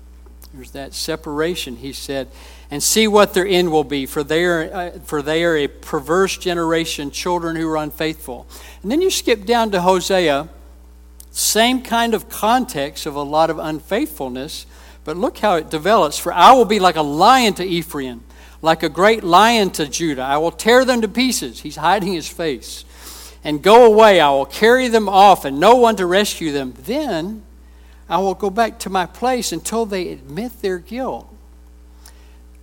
There's 0.54 0.70
that 0.70 0.94
separation, 0.94 1.74
he 1.74 1.92
said, 1.92 2.28
and 2.70 2.80
see 2.80 3.08
what 3.08 3.34
their 3.34 3.48
end 3.48 3.72
will 3.72 3.82
be, 3.82 4.06
for 4.06 4.22
they 4.22 4.44
are, 4.44 4.72
uh, 4.72 4.90
for 5.00 5.22
they 5.22 5.42
are 5.42 5.56
a 5.56 5.66
perverse 5.66 6.36
generation, 6.36 7.10
children 7.10 7.56
who 7.56 7.68
are 7.68 7.78
unfaithful. 7.78 8.46
And 8.84 8.92
then 8.92 9.02
you 9.02 9.10
skip 9.10 9.44
down 9.44 9.72
to 9.72 9.80
Hosea, 9.80 10.48
same 11.30 11.82
kind 11.82 12.14
of 12.14 12.28
context 12.28 13.06
of 13.06 13.14
a 13.14 13.22
lot 13.22 13.50
of 13.50 13.58
unfaithfulness, 13.58 14.66
but 15.04 15.16
look 15.16 15.38
how 15.38 15.56
it 15.56 15.70
develops. 15.70 16.18
For 16.18 16.32
I 16.32 16.52
will 16.52 16.64
be 16.64 16.80
like 16.80 16.96
a 16.96 17.02
lion 17.02 17.54
to 17.54 17.64
Ephraim, 17.64 18.22
like 18.62 18.82
a 18.82 18.88
great 18.88 19.22
lion 19.22 19.70
to 19.70 19.86
Judah. 19.86 20.22
I 20.22 20.38
will 20.38 20.50
tear 20.50 20.84
them 20.84 21.00
to 21.02 21.08
pieces. 21.08 21.60
He's 21.60 21.76
hiding 21.76 22.12
his 22.12 22.28
face. 22.28 22.84
And 23.42 23.62
go 23.62 23.86
away. 23.86 24.20
I 24.20 24.30
will 24.30 24.44
carry 24.44 24.88
them 24.88 25.08
off, 25.08 25.44
and 25.44 25.58
no 25.58 25.76
one 25.76 25.96
to 25.96 26.04
rescue 26.04 26.52
them. 26.52 26.74
Then 26.76 27.42
I 28.08 28.18
will 28.18 28.34
go 28.34 28.50
back 28.50 28.78
to 28.80 28.90
my 28.90 29.06
place 29.06 29.52
until 29.52 29.86
they 29.86 30.08
admit 30.08 30.60
their 30.60 30.78
guilt 30.78 31.30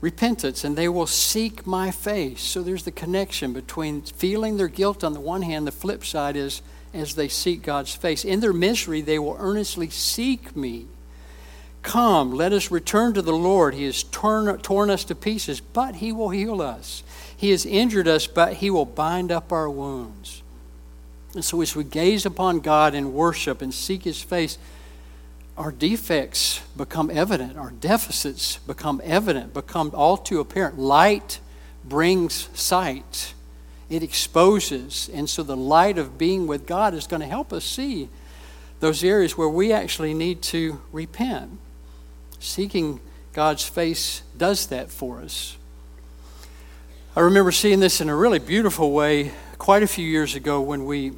repentance 0.01 0.63
and 0.63 0.75
they 0.75 0.87
will 0.87 1.07
seek 1.07 1.65
my 1.65 1.91
face. 1.91 2.41
So 2.41 2.61
there's 2.61 2.83
the 2.83 2.91
connection 2.91 3.53
between 3.53 4.01
feeling 4.01 4.57
their 4.57 4.67
guilt 4.67 5.03
on 5.03 5.13
the 5.13 5.19
one 5.19 5.41
hand, 5.41 5.65
the 5.65 5.71
flip 5.71 6.05
side 6.05 6.35
is 6.35 6.61
as 6.93 7.15
they 7.15 7.27
seek 7.27 7.61
God's 7.61 7.93
face. 7.93 8.25
In 8.25 8.39
their 8.39 8.53
misery, 8.53 9.01
they 9.01 9.19
will 9.19 9.37
earnestly 9.39 9.89
seek 9.89 10.55
me. 10.55 10.87
Come, 11.81 12.33
let 12.33 12.51
us 12.51 12.71
return 12.71 13.13
to 13.13 13.21
the 13.21 13.33
Lord. 13.33 13.73
He 13.73 13.85
has 13.85 14.03
torn, 14.03 14.57
torn 14.59 14.89
us 14.89 15.03
to 15.05 15.15
pieces, 15.15 15.61
but 15.61 15.95
He 15.95 16.11
will 16.11 16.29
heal 16.29 16.61
us. 16.61 17.03
He 17.35 17.51
has 17.51 17.65
injured 17.65 18.07
us, 18.07 18.27
but 18.27 18.53
He 18.53 18.69
will 18.69 18.85
bind 18.85 19.31
up 19.31 19.51
our 19.51 19.69
wounds. 19.69 20.41
And 21.33 21.45
so, 21.45 21.61
as 21.61 21.75
we 21.75 21.83
gaze 21.83 22.25
upon 22.25 22.59
God 22.59 22.95
in 22.95 23.13
worship 23.13 23.61
and 23.61 23.73
seek 23.73 24.03
His 24.03 24.21
face, 24.21 24.57
our 25.57 25.71
defects 25.71 26.61
become 26.75 27.09
evident, 27.09 27.57
our 27.57 27.71
deficits 27.71 28.57
become 28.57 29.01
evident, 29.03 29.53
become 29.53 29.91
all 29.93 30.17
too 30.17 30.39
apparent. 30.39 30.77
Light 30.77 31.39
brings 31.83 32.49
sight, 32.53 33.33
it 33.89 34.03
exposes. 34.03 35.09
And 35.13 35.29
so 35.29 35.43
the 35.43 35.57
light 35.57 35.97
of 35.97 36.17
being 36.17 36.47
with 36.47 36.65
God 36.65 36.93
is 36.93 37.07
going 37.07 37.21
to 37.21 37.27
help 37.27 37.53
us 37.53 37.65
see 37.65 38.09
those 38.79 39.03
areas 39.03 39.37
where 39.37 39.49
we 39.49 39.71
actually 39.71 40.13
need 40.13 40.41
to 40.43 40.81
repent. 40.91 41.57
Seeking 42.39 42.99
God's 43.33 43.63
face 43.63 44.21
does 44.37 44.67
that 44.67 44.91
for 44.91 45.19
us. 45.19 45.57
I 47.15 47.21
remember 47.21 47.51
seeing 47.51 47.79
this 47.79 47.99
in 47.99 48.09
a 48.09 48.15
really 48.15 48.39
beautiful 48.39 48.91
way 48.91 49.31
quite 49.57 49.81
a 49.81 49.87
few 49.87 50.05
years 50.05 50.35
ago 50.35 50.61
when 50.61 50.85
we 50.85 51.13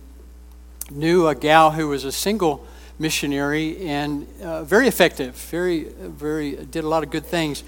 knew 0.90 1.28
a 1.28 1.36
gal 1.36 1.72
who 1.72 1.90
was 1.90 2.06
a 2.06 2.12
single 2.12 2.66
missionary 2.98 3.86
and 3.88 4.28
uh, 4.42 4.64
very 4.64 4.88
effective, 4.88 5.36
very, 5.36 5.84
very, 5.84 6.56
did 6.56 6.84
a 6.84 6.88
lot 6.88 7.04
of 7.04 7.10
good 7.10 7.26
things. 7.26 7.64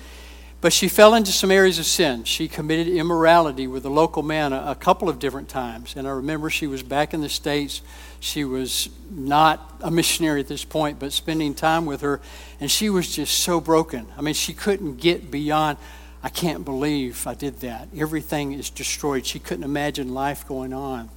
But 0.61 0.71
she 0.71 0.87
fell 0.87 1.15
into 1.15 1.31
some 1.31 1.49
areas 1.49 1.79
of 1.79 1.87
sin. 1.87 2.23
She 2.23 2.47
committed 2.47 2.87
immorality 2.87 3.65
with 3.65 3.83
a 3.83 3.89
local 3.89 4.21
man 4.21 4.53
a, 4.53 4.63
a, 4.67 4.75
couple 4.75 5.09
of 5.09 5.17
different 5.17 5.49
times. 5.49 5.95
And 5.95 6.07
I 6.07 6.11
remember 6.11 6.51
she 6.51 6.67
was 6.67 6.83
back 6.83 7.15
in 7.15 7.21
the 7.21 7.29
States. 7.29 7.81
She 8.19 8.45
was 8.45 8.89
not 9.09 9.79
a 9.81 9.89
missionary 9.89 10.39
at 10.39 10.47
this 10.47 10.63
point, 10.63 10.99
but 10.99 11.13
spending 11.13 11.55
time 11.55 11.87
with 11.87 12.01
her. 12.01 12.21
And 12.59 12.69
she 12.69 12.91
was 12.91 13.15
just 13.15 13.39
so 13.39 13.59
broken. 13.59 14.05
I 14.15 14.21
mean, 14.21 14.35
she 14.35 14.53
couldn't 14.53 14.97
get 14.97 15.31
beyond, 15.31 15.79
I 16.21 16.29
can't 16.29 16.63
believe 16.63 17.25
I 17.25 17.33
did 17.33 17.61
that. 17.61 17.87
Everything 17.97 18.53
is 18.53 18.69
destroyed. 18.69 19.25
She 19.25 19.39
couldn't 19.39 19.63
imagine 19.63 20.13
life 20.13 20.47
going 20.47 20.73
on. 20.73 21.09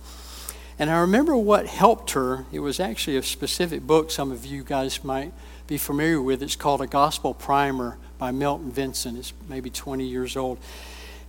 And 0.78 0.88
I 0.88 1.00
remember 1.00 1.36
what 1.36 1.66
helped 1.66 2.12
her. 2.12 2.46
It 2.50 2.60
was 2.60 2.80
actually 2.80 3.18
a 3.18 3.22
specific 3.22 3.82
book 3.82 4.10
some 4.10 4.32
of 4.32 4.46
you 4.46 4.64
guys 4.64 5.04
might 5.04 5.34
be 5.66 5.76
familiar 5.76 6.22
with. 6.22 6.42
It's 6.42 6.56
called 6.56 6.80
A 6.80 6.86
Gospel 6.86 7.34
Primer 7.34 7.98
by 8.24 8.30
Milton 8.30 8.70
Vincent. 8.70 9.18
It's 9.18 9.34
maybe 9.50 9.68
20 9.68 10.02
years 10.02 10.34
old. 10.34 10.56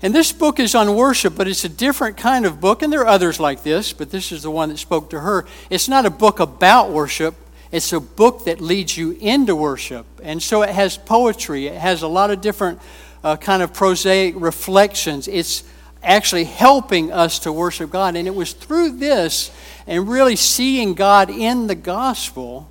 And 0.01 0.15
this 0.15 0.31
book 0.31 0.61
is 0.61 0.73
on 0.75 0.95
worship, 0.95 1.35
but 1.35 1.45
it's 1.45 1.65
a 1.65 1.69
different 1.69 2.15
kind 2.15 2.45
of 2.45 2.61
book. 2.61 2.81
And 2.81 2.93
there 2.93 3.01
are 3.01 3.07
others 3.07 3.37
like 3.37 3.63
this, 3.63 3.91
but 3.91 4.11
this 4.11 4.31
is 4.31 4.43
the 4.43 4.49
one 4.49 4.69
that 4.69 4.77
spoke 4.77 5.09
to 5.09 5.19
her. 5.19 5.45
It's 5.69 5.89
not 5.89 6.05
a 6.05 6.09
book 6.09 6.39
about 6.39 6.91
worship, 6.91 7.35
it's 7.69 7.91
a 7.91 7.99
book 7.99 8.45
that 8.45 8.61
leads 8.61 8.95
you 8.95 9.11
into 9.19 9.57
worship. 9.57 10.05
And 10.23 10.41
so 10.41 10.61
it 10.61 10.69
has 10.69 10.97
poetry, 10.97 11.67
it 11.67 11.75
has 11.75 12.01
a 12.01 12.07
lot 12.07 12.31
of 12.31 12.39
different 12.39 12.79
uh, 13.25 13.35
kind 13.35 13.61
of 13.61 13.73
prosaic 13.73 14.35
reflections. 14.37 15.27
It's 15.27 15.65
actually 16.01 16.45
helping 16.45 17.11
us 17.11 17.39
to 17.39 17.51
worship 17.51 17.89
God. 17.89 18.15
And 18.15 18.25
it 18.25 18.35
was 18.35 18.53
through 18.53 18.99
this 18.99 19.51
and 19.85 20.07
really 20.07 20.37
seeing 20.37 20.93
God 20.93 21.29
in 21.29 21.67
the 21.67 21.75
gospel 21.75 22.69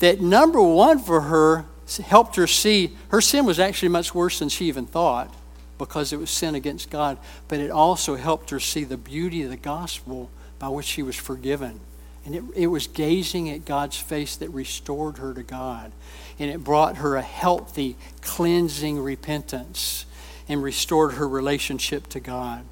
that 0.00 0.20
number 0.20 0.60
one 0.60 0.98
for 0.98 1.22
her 1.22 1.64
helped 1.98 2.36
her 2.36 2.46
see 2.46 2.96
her 3.08 3.20
sin 3.20 3.44
was 3.44 3.58
actually 3.58 3.88
much 3.88 4.14
worse 4.14 4.38
than 4.38 4.48
she 4.48 4.66
even 4.66 4.86
thought 4.86 5.34
because 5.78 6.12
it 6.12 6.18
was 6.18 6.30
sin 6.30 6.54
against 6.54 6.90
God. 6.90 7.18
But 7.48 7.60
it 7.60 7.70
also 7.70 8.16
helped 8.16 8.50
her 8.50 8.60
see 8.60 8.84
the 8.84 8.96
beauty 8.96 9.42
of 9.42 9.50
the 9.50 9.56
gospel 9.56 10.30
by 10.58 10.68
which 10.68 10.86
she 10.86 11.02
was 11.02 11.16
forgiven. 11.16 11.80
And 12.24 12.34
it, 12.36 12.44
it 12.54 12.66
was 12.68 12.86
gazing 12.86 13.50
at 13.50 13.64
God's 13.64 13.96
face 13.96 14.36
that 14.36 14.48
restored 14.50 15.18
her 15.18 15.34
to 15.34 15.42
God. 15.42 15.90
And 16.38 16.50
it 16.50 16.62
brought 16.62 16.98
her 16.98 17.16
a 17.16 17.22
healthy, 17.22 17.96
cleansing 18.20 19.00
repentance 19.00 20.06
and 20.48 20.62
restored 20.62 21.14
her 21.14 21.28
relationship 21.28 22.08
to 22.10 22.20
God. 22.20 22.64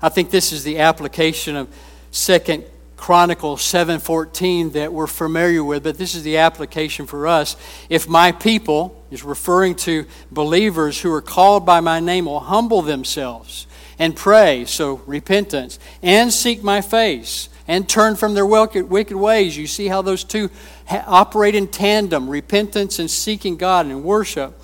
I 0.00 0.08
think 0.08 0.30
this 0.30 0.52
is 0.52 0.64
the 0.64 0.80
application 0.80 1.54
of 1.54 1.68
Second 2.10 2.64
Chronicles 3.02 3.62
7:14 3.62 4.70
that 4.74 4.92
we're 4.92 5.08
familiar 5.08 5.64
with, 5.64 5.82
but 5.82 5.98
this 5.98 6.14
is 6.14 6.22
the 6.22 6.36
application 6.36 7.04
for 7.04 7.26
us. 7.26 7.56
If 7.88 8.08
my 8.08 8.30
people 8.30 8.94
is 9.10 9.24
referring 9.24 9.74
to 9.74 10.06
believers 10.30 11.00
who 11.00 11.12
are 11.12 11.20
called 11.20 11.66
by 11.66 11.80
my 11.80 11.98
name 11.98 12.26
will 12.26 12.38
humble 12.38 12.80
themselves 12.80 13.66
and 13.98 14.14
pray, 14.14 14.66
so 14.66 15.00
repentance, 15.04 15.80
and 16.00 16.32
seek 16.32 16.62
my 16.62 16.80
face 16.80 17.48
and 17.66 17.88
turn 17.88 18.14
from 18.14 18.34
their 18.34 18.46
wicked, 18.46 18.88
ways. 18.88 19.56
You 19.56 19.66
see 19.66 19.88
how 19.88 20.02
those 20.02 20.22
two 20.22 20.48
operate 20.88 21.56
in 21.56 21.66
tandem, 21.66 22.30
repentance 22.30 23.00
and 23.00 23.10
seeking 23.10 23.56
God 23.56 23.86
and 23.86 24.04
worship 24.04 24.62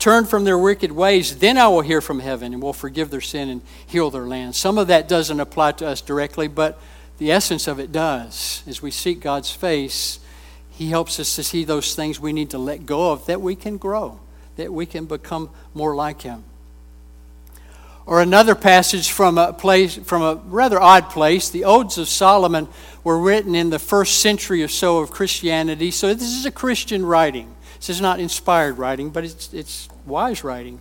turn 0.00 0.24
from 0.24 0.42
their 0.42 0.58
wicked 0.58 0.90
ways, 0.90 1.36
then 1.36 1.56
I 1.56 1.68
will 1.68 1.82
hear 1.82 2.00
from 2.00 2.18
heaven 2.18 2.52
and 2.52 2.60
will 2.60 2.72
forgive 2.72 3.10
their 3.10 3.20
sin 3.20 3.48
and 3.48 3.62
heal 3.86 4.10
their 4.10 4.26
land. 4.26 4.56
Some 4.56 4.76
of 4.76 4.88
that 4.88 5.08
doesn't 5.08 5.38
apply 5.38 5.70
to 5.72 5.86
us 5.86 6.00
directly, 6.00 6.48
but 6.48 6.80
the 7.18 7.32
essence 7.32 7.66
of 7.66 7.78
it 7.80 7.92
does. 7.92 8.62
As 8.66 8.82
we 8.82 8.90
seek 8.90 9.20
God's 9.20 9.50
face, 9.50 10.18
He 10.70 10.90
helps 10.90 11.18
us 11.18 11.36
to 11.36 11.42
see 11.42 11.64
those 11.64 11.94
things 11.94 12.20
we 12.20 12.32
need 12.32 12.50
to 12.50 12.58
let 12.58 12.86
go 12.86 13.12
of 13.12 13.26
that 13.26 13.40
we 13.40 13.54
can 13.54 13.78
grow, 13.78 14.20
that 14.56 14.72
we 14.72 14.86
can 14.86 15.06
become 15.06 15.50
more 15.74 15.94
like 15.94 16.22
Him. 16.22 16.44
Or 18.06 18.20
another 18.20 18.54
passage 18.54 19.10
from 19.10 19.36
a 19.36 19.52
place 19.52 19.96
from 19.96 20.22
a 20.22 20.36
rather 20.46 20.80
odd 20.80 21.10
place. 21.10 21.50
The 21.50 21.64
Odes 21.64 21.98
of 21.98 22.08
Solomon 22.08 22.68
were 23.02 23.18
written 23.18 23.56
in 23.56 23.70
the 23.70 23.80
first 23.80 24.20
century 24.22 24.62
or 24.62 24.68
so 24.68 24.98
of 24.98 25.10
Christianity. 25.10 25.90
So 25.90 26.14
this 26.14 26.32
is 26.32 26.46
a 26.46 26.52
Christian 26.52 27.04
writing. 27.04 27.52
This 27.78 27.90
is 27.90 28.00
not 28.00 28.20
inspired 28.20 28.78
writing, 28.78 29.10
but 29.10 29.24
it's, 29.24 29.52
it's 29.52 29.88
wise 30.06 30.44
writing. 30.44 30.80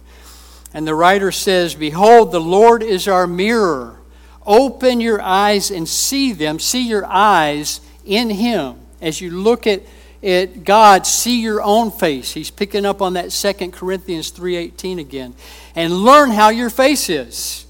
And 0.71 0.85
the 0.87 0.93
writer 0.93 1.31
says, 1.31 1.73
Behold, 1.73 2.31
the 2.31 2.41
Lord 2.41 2.83
is 2.83 3.07
our 3.07 3.25
mirror. 3.25 3.97
Open 4.45 5.01
your 5.01 5.21
eyes 5.21 5.71
and 5.71 5.87
see 5.87 6.31
them. 6.31 6.59
See 6.59 6.87
your 6.87 7.05
eyes 7.05 7.81
in 8.05 8.29
Him. 8.29 8.75
As 9.01 9.19
you 9.19 9.31
look 9.31 9.65
at, 9.65 9.81
at 10.21 10.63
God, 10.63 11.07
see 11.07 11.41
your 11.41 11.61
own 11.61 11.91
face. 11.91 12.31
He's 12.33 12.51
picking 12.51 12.85
up 12.85 13.01
on 13.01 13.13
that 13.13 13.31
2 13.31 13.71
Corinthians 13.71 14.31
3.18 14.31 14.99
again. 14.99 15.33
And 15.75 15.93
learn 15.93 16.29
how 16.29 16.49
your 16.49 16.69
face 16.69 17.09
is. 17.09 17.65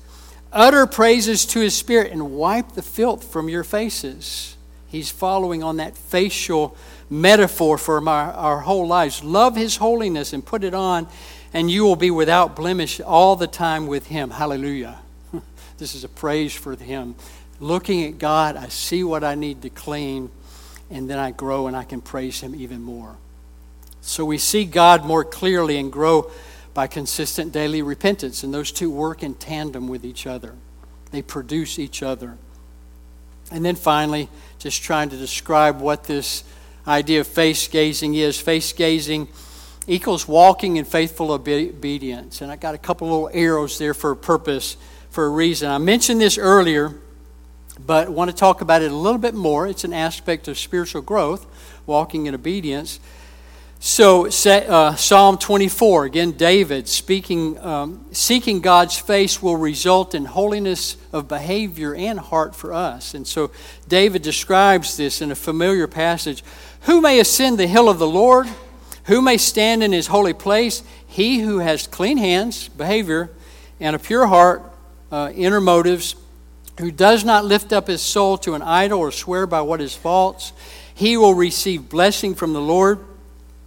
Utter 0.52 0.86
praises 0.86 1.46
to 1.48 1.60
His 1.60 1.76
Spirit 1.76 2.12
and 2.12 2.32
wipe 2.32 2.74
the 2.74 2.82
filth 2.82 3.32
from 3.32 3.50
your 3.50 3.64
faces. 3.64 4.56
He's 4.88 5.10
following 5.10 5.64
on 5.64 5.78
that 5.78 5.98
facial 5.98 6.78
metaphor 7.10 7.78
for 7.78 8.00
my, 8.00 8.32
our 8.32 8.62
whole 8.62 8.88
lives. 8.88 9.24
Love 9.24 9.56
His 9.56 9.78
holiness 9.78 10.32
and 10.32 10.46
put 10.46 10.64
it 10.64 10.74
on, 10.74 11.08
and 11.54 11.70
you 11.70 11.84
will 11.84 11.98
be 11.98 12.12
without 12.12 12.56
blemish 12.56 13.02
all 13.02 13.36
the 13.36 13.48
time 13.48 13.88
with 13.88 14.08
Him. 14.08 14.32
Hallelujah. 14.32 15.00
This 15.78 15.96
is 15.96 16.04
a 16.04 16.10
praise 16.10 16.54
for 16.54 16.76
Him. 16.76 17.16
Looking 17.60 18.04
at 18.06 18.18
God, 18.18 18.56
I 18.56 18.68
see 18.68 19.04
what 19.04 19.24
I 19.24 19.36
need 19.36 19.62
to 19.62 19.70
clean, 19.70 20.30
and 20.90 21.10
then 21.10 21.20
I 21.20 21.32
grow 21.32 21.68
and 21.68 21.76
I 21.76 21.84
can 21.84 22.02
praise 22.02 22.40
Him 22.42 22.56
even 22.56 22.82
more. 22.82 23.16
So 24.02 24.24
we 24.24 24.38
see 24.38 24.66
God 24.66 25.04
more 25.04 25.24
clearly 25.24 25.78
and 25.78 25.92
grow 25.92 26.30
by 26.76 26.88
consistent 26.88 27.52
daily 27.52 27.82
repentance. 27.82 28.44
And 28.44 28.54
those 28.54 28.72
two 28.72 28.92
work 28.92 29.24
in 29.24 29.34
tandem 29.34 29.88
with 29.88 30.06
each 30.06 30.28
other, 30.28 30.54
they 31.12 31.22
produce 31.22 31.80
each 31.80 32.04
other. 32.04 32.38
And 33.52 33.64
then 33.66 33.76
finally, 33.76 34.30
just 34.60 34.84
trying 34.84 35.10
to 35.10 35.18
describe 35.18 35.80
what 35.80 36.04
this 36.04 36.44
idea 36.88 37.22
of 37.22 37.28
face 37.28 37.68
gazing 37.68 38.16
is. 38.16 38.40
Face 38.40 38.74
gazing 38.74 39.28
equals 39.88 40.28
walking 40.28 40.78
in 40.78 40.86
faithful 40.86 41.32
obedience. 41.32 42.42
And 42.42 42.52
I 42.52 42.56
got 42.56 42.76
a 42.76 42.80
couple 42.80 43.08
little 43.08 43.30
arrows 43.34 43.78
there 43.78 43.94
for 43.94 44.12
a 44.12 44.16
purpose, 44.16 44.78
for 45.16 45.28
a 45.28 45.30
reason. 45.30 45.72
I 45.72 45.78
mentioned 45.78 46.20
this 46.20 46.38
earlier, 46.38 46.94
but 47.80 48.10
want 48.10 48.30
to 48.30 48.36
talk 48.36 48.60
about 48.60 48.82
it 48.82 48.92
a 48.92 48.96
little 48.96 49.18
bit 49.18 49.34
more. 49.34 49.66
It's 49.66 49.86
an 49.86 49.94
aspect 49.94 50.50
of 50.50 50.60
spiritual 50.60 51.02
growth, 51.02 51.48
walking 51.86 52.26
in 52.26 52.36
obedience. 52.36 53.00
So, 53.80 54.26
uh, 54.26 54.96
Psalm 54.96 55.38
24, 55.38 56.04
again, 56.04 56.34
David 56.34 56.90
speaking, 56.90 57.58
um, 57.60 58.06
seeking 58.12 58.60
God's 58.60 58.98
face 58.98 59.42
will 59.42 59.56
result 59.56 60.16
in 60.16 60.26
holiness 60.26 60.98
of 61.14 61.30
behavior 61.30 61.96
and 61.96 62.20
heart 62.20 62.54
for 62.54 62.74
us. 62.74 63.14
And 63.14 63.26
so, 63.26 63.52
David 63.88 64.22
describes 64.22 64.98
this 64.98 65.22
in 65.22 65.32
a 65.32 65.36
familiar 65.36 65.88
passage 65.88 66.44
Who 66.82 67.00
may 67.00 67.22
ascend 67.22 67.58
the 67.58 67.68
hill 67.68 67.88
of 67.88 68.00
the 68.00 68.08
Lord? 68.08 68.48
Who 69.06 69.22
may 69.22 69.38
stand 69.38 69.82
in 69.82 69.94
his 69.94 70.08
holy 70.08 70.34
place? 70.34 70.84
He 71.08 71.40
who 71.40 71.60
has 71.60 71.88
clean 71.88 72.18
hands, 72.18 72.68
behavior, 72.68 73.32
and 73.80 73.96
a 73.96 74.00
pure 74.00 74.28
heart, 74.28 74.74
uh, 75.16 75.32
inner 75.32 75.62
motives, 75.62 76.16
who 76.78 76.92
does 76.92 77.24
not 77.24 77.46
lift 77.46 77.72
up 77.72 77.88
his 77.88 78.02
soul 78.02 78.38
to 78.40 78.54
an 78.54 78.62
idol 78.62 79.00
or 79.00 79.12
swear 79.12 79.48
by 79.48 79.62
what 79.62 79.80
is 79.80 79.96
false, 79.96 80.52
he 80.94 81.16
will 81.16 81.34
receive 81.34 81.88
blessing 81.88 82.36
from 82.36 82.52
the 82.52 82.60
Lord 82.60 83.00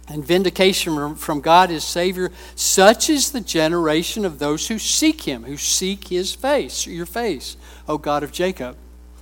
and 0.07 0.23
vindication 0.23 1.15
from 1.15 1.41
God 1.41 1.71
his 1.71 1.83
Savior. 1.83 2.31
Such 2.55 3.09
is 3.09 3.31
the 3.31 3.41
generation 3.41 4.25
of 4.25 4.37
those 4.37 4.67
who 4.67 4.77
seek 4.77 5.23
him, 5.23 5.43
who 5.43 5.57
seek 5.57 6.09
his 6.09 6.35
face, 6.35 6.85
your 6.85 7.07
face, 7.07 7.57
O 7.87 7.97
God 7.97 8.21
of 8.21 8.31
Jacob. 8.31 8.77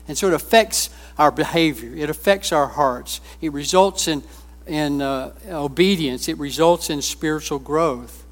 And 0.09 0.17
so 0.17 0.27
it 0.27 0.33
affects 0.33 0.89
our 1.17 1.31
behavior, 1.31 1.95
it 1.95 2.09
affects 2.09 2.51
our 2.51 2.67
hearts, 2.67 3.21
it 3.39 3.53
results 3.53 4.09
in 4.09 4.21
in 4.65 5.01
uh, 5.01 5.31
obedience, 5.47 6.27
it 6.27 6.37
results 6.37 6.89
in 6.89 7.01
spiritual 7.01 7.59
growth. 7.59 8.25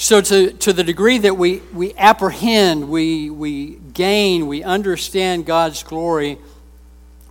So, 0.00 0.20
to, 0.20 0.52
to 0.52 0.72
the 0.72 0.84
degree 0.84 1.18
that 1.18 1.36
we, 1.36 1.60
we 1.74 1.92
apprehend, 1.94 2.88
we, 2.88 3.30
we 3.30 3.80
gain, 3.94 4.46
we 4.46 4.62
understand 4.62 5.44
God's 5.44 5.82
glory, 5.82 6.38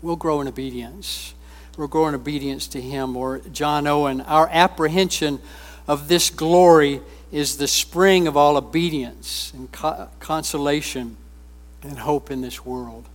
we'll 0.01 0.17
grow 0.17 0.41
in 0.41 0.49
obedience. 0.49 1.33
We'll 1.77 1.87
grow 1.87 2.09
in 2.09 2.15
obedience 2.15 2.67
to 2.67 2.81
Him. 2.81 3.15
Or 3.15 3.39
John 3.53 3.87
Owen, 3.87 4.19
our 4.19 4.49
apprehension 4.51 5.39
of 5.87 6.09
this 6.09 6.29
glory 6.29 6.99
is 7.31 7.55
the 7.55 7.69
spring 7.69 8.27
of 8.27 8.35
all 8.35 8.57
obedience 8.57 9.53
and 9.55 9.71
co- 9.71 10.09
consolation 10.19 11.15
and 11.83 11.97
hope 11.97 12.31
in 12.31 12.41
this 12.41 12.65
world 12.65 13.07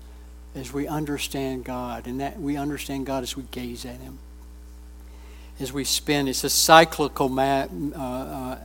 as 0.55 0.73
we 0.73 0.87
understand 0.87 1.65
God, 1.65 2.07
and 2.07 2.21
that 2.21 2.41
we 2.41 2.57
understand 2.57 3.05
God 3.05 3.23
as 3.23 3.37
we 3.37 3.43
gaze 3.51 3.85
at 3.85 4.01
Him 4.01 4.19
as 5.61 5.73
we 5.73 5.85
spend. 5.85 6.29
It's 6.29 6.45
a 6.45 6.51
cyclical 6.51 7.29
ma- 7.29 7.67
uh, 7.95 7.99
uh, 7.99 8.59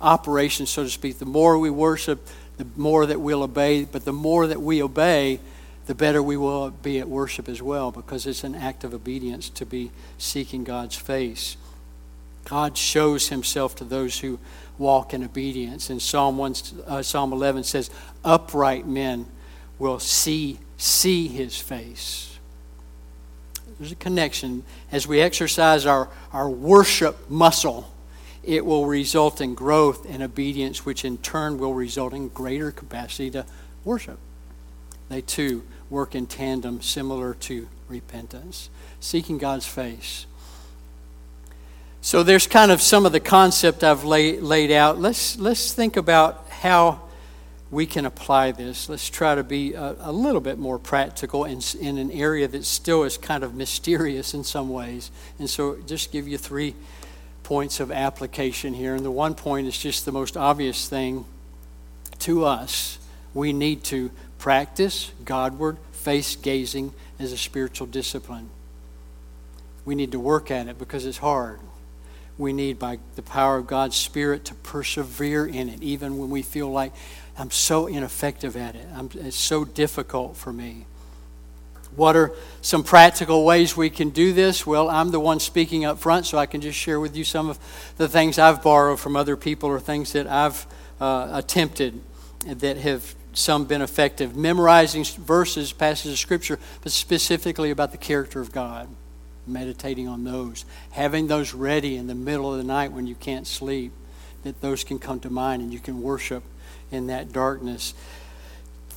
operation, 0.00 0.66
so 0.66 0.84
to 0.84 0.90
speak. 0.90 1.18
The 1.18 1.26
more 1.26 1.58
we 1.58 1.70
worship, 1.70 2.26
the 2.56 2.66
more 2.76 3.06
that 3.06 3.20
we'll 3.20 3.42
obey. 3.42 3.84
But 3.84 4.04
the 4.04 4.12
more 4.12 4.46
that 4.46 4.60
we 4.60 4.82
obey, 4.82 5.40
the 5.86 5.94
better 5.94 6.22
we 6.22 6.36
will 6.36 6.70
be 6.70 6.98
at 6.98 7.08
worship 7.08 7.48
as 7.48 7.62
well, 7.62 7.90
because 7.90 8.26
it's 8.26 8.44
an 8.44 8.54
act 8.54 8.84
of 8.84 8.94
obedience 8.94 9.48
to 9.50 9.66
be 9.66 9.90
seeking 10.18 10.64
God's 10.64 10.96
face. 10.96 11.56
God 12.44 12.76
shows 12.76 13.28
himself 13.28 13.76
to 13.76 13.84
those 13.84 14.20
who 14.20 14.38
walk 14.78 15.12
in 15.14 15.22
obedience. 15.22 15.90
And 15.90 16.00
Psalm, 16.00 16.38
1, 16.38 16.54
uh, 16.86 17.02
Psalm 17.02 17.32
11 17.32 17.64
says, 17.64 17.90
Upright 18.24 18.86
men 18.86 19.26
will 19.78 19.98
see, 19.98 20.58
see 20.76 21.28
his 21.28 21.58
face. 21.58 22.38
There's 23.78 23.92
a 23.92 23.96
connection. 23.96 24.62
As 24.92 25.06
we 25.06 25.20
exercise 25.20 25.86
our, 25.86 26.08
our 26.32 26.48
worship 26.48 27.30
muscle, 27.30 27.90
it 28.50 28.66
will 28.66 28.86
result 28.86 29.40
in 29.40 29.54
growth 29.54 30.04
and 30.10 30.24
obedience, 30.24 30.84
which 30.84 31.04
in 31.04 31.18
turn 31.18 31.56
will 31.56 31.72
result 31.72 32.12
in 32.12 32.28
greater 32.28 32.72
capacity 32.72 33.30
to 33.30 33.46
worship. 33.84 34.18
They 35.08 35.20
too 35.20 35.62
work 35.88 36.16
in 36.16 36.26
tandem, 36.26 36.82
similar 36.82 37.34
to 37.34 37.68
repentance, 37.88 38.68
seeking 38.98 39.38
God's 39.38 39.66
face. 39.66 40.26
So 42.00 42.24
there's 42.24 42.48
kind 42.48 42.72
of 42.72 42.82
some 42.82 43.06
of 43.06 43.12
the 43.12 43.20
concept 43.20 43.84
I've 43.84 44.02
lay, 44.02 44.40
laid 44.40 44.72
out. 44.72 44.98
Let's, 44.98 45.38
let's 45.38 45.72
think 45.72 45.96
about 45.96 46.48
how 46.48 47.02
we 47.70 47.86
can 47.86 48.04
apply 48.04 48.50
this. 48.50 48.88
Let's 48.88 49.08
try 49.08 49.36
to 49.36 49.44
be 49.44 49.74
a, 49.74 49.94
a, 50.00 50.10
little 50.10 50.40
bit 50.40 50.58
more 50.58 50.78
practical 50.80 51.44
in, 51.44 51.60
in 51.80 51.98
an 51.98 52.10
area 52.10 52.48
that 52.48 52.64
still 52.64 53.04
is 53.04 53.16
kind 53.16 53.44
of 53.44 53.54
mysterious 53.54 54.34
in 54.34 54.42
some 54.42 54.70
ways. 54.70 55.12
And 55.38 55.48
so, 55.48 55.76
just 55.86 56.10
give 56.10 56.26
you 56.26 56.36
three 56.36 56.74
points 57.50 57.80
of 57.80 57.90
application 57.90 58.74
here. 58.74 58.94
And 58.94 59.04
the 59.04 59.10
one 59.10 59.34
point 59.34 59.66
is 59.66 59.76
just 59.76 60.04
the 60.04 60.12
most 60.12 60.36
obvious 60.36 60.88
thing 60.88 61.24
to 62.20 62.44
us. 62.44 63.00
We 63.34 63.52
need 63.52 63.82
to 63.86 64.12
practice 64.38 65.10
Godward 65.24 65.76
face 65.90 66.36
gazing 66.36 66.92
as 67.18 67.32
a 67.32 67.36
spiritual 67.36 67.88
discipline. 67.88 68.50
We 69.84 69.96
need 69.96 70.12
to 70.12 70.20
work 70.20 70.52
at 70.52 70.68
it 70.68 70.78
because 70.78 71.04
it's 71.04 71.18
hard. 71.18 71.58
We 72.38 72.52
need, 72.52 72.78
by 72.78 73.00
the 73.16 73.22
power 73.22 73.56
of 73.56 73.66
God's 73.66 73.96
Spirit, 73.96 74.44
to 74.44 74.54
persevere 74.54 75.44
in 75.44 75.68
it, 75.68 75.82
even 75.82 76.18
when 76.18 76.30
we 76.30 76.42
feel 76.42 76.70
like 76.70 76.92
I'm 77.36 77.50
so 77.50 77.88
ineffective 77.88 78.56
at 78.56 78.76
it. 78.76 78.86
I'm, 78.94 79.10
it's 79.14 79.34
so 79.34 79.64
difficult 79.64 80.36
for 80.36 80.52
me. 80.52 80.86
What 81.96 82.16
are 82.16 82.32
some 82.62 82.84
practical 82.84 83.44
ways 83.44 83.76
we 83.76 83.90
can 83.90 84.10
do 84.10 84.32
this? 84.32 84.66
Well, 84.66 84.88
I'm 84.88 85.10
the 85.10 85.20
one 85.20 85.40
speaking 85.40 85.84
up 85.84 85.98
front, 85.98 86.26
so 86.26 86.38
I 86.38 86.46
can 86.46 86.60
just 86.60 86.78
share 86.78 87.00
with 87.00 87.16
you 87.16 87.24
some 87.24 87.48
of 87.48 87.58
the 87.96 88.08
things 88.08 88.38
I've 88.38 88.62
borrowed 88.62 89.00
from 89.00 89.16
other 89.16 89.36
people 89.36 89.68
or 89.68 89.80
things 89.80 90.12
that 90.12 90.26
I've 90.26 90.66
uh, 91.00 91.30
attempted 91.32 92.00
that 92.46 92.76
have 92.78 93.14
some 93.32 93.64
been 93.64 93.82
effective. 93.82 94.36
Memorizing 94.36 95.04
verses, 95.04 95.72
passages 95.72 96.12
of 96.12 96.18
Scripture, 96.18 96.58
but 96.82 96.92
specifically 96.92 97.70
about 97.70 97.92
the 97.92 97.98
character 97.98 98.40
of 98.40 98.52
God. 98.52 98.88
Meditating 99.46 100.08
on 100.08 100.24
those. 100.24 100.64
Having 100.92 101.26
those 101.26 101.54
ready 101.54 101.96
in 101.96 102.06
the 102.06 102.14
middle 102.14 102.52
of 102.52 102.58
the 102.58 102.64
night 102.64 102.92
when 102.92 103.06
you 103.06 103.14
can't 103.14 103.46
sleep, 103.46 103.92
that 104.42 104.60
those 104.60 104.84
can 104.84 104.98
come 104.98 105.20
to 105.20 105.30
mind 105.30 105.62
and 105.62 105.72
you 105.72 105.80
can 105.80 106.02
worship 106.02 106.42
in 106.90 107.06
that 107.08 107.32
darkness. 107.32 107.94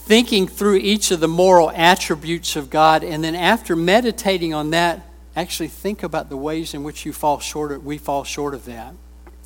Thinking 0.05 0.49
through 0.49 0.75
each 0.75 1.11
of 1.11 1.21
the 1.21 1.29
moral 1.29 1.71
attributes 1.71 2.57
of 2.57 2.69
God, 2.69 3.05
and 3.05 3.23
then 3.23 3.35
after 3.35 3.73
meditating 3.73 4.53
on 4.53 4.71
that, 4.71 5.01
actually 5.33 5.69
think 5.69 6.03
about 6.03 6.29
the 6.29 6.35
ways 6.35 6.73
in 6.73 6.83
which 6.83 7.05
you 7.05 7.13
fall 7.13 7.39
short 7.39 7.71
of, 7.71 7.85
we 7.85 7.97
fall 7.97 8.25
short 8.25 8.53
of 8.53 8.65
that. 8.65 8.95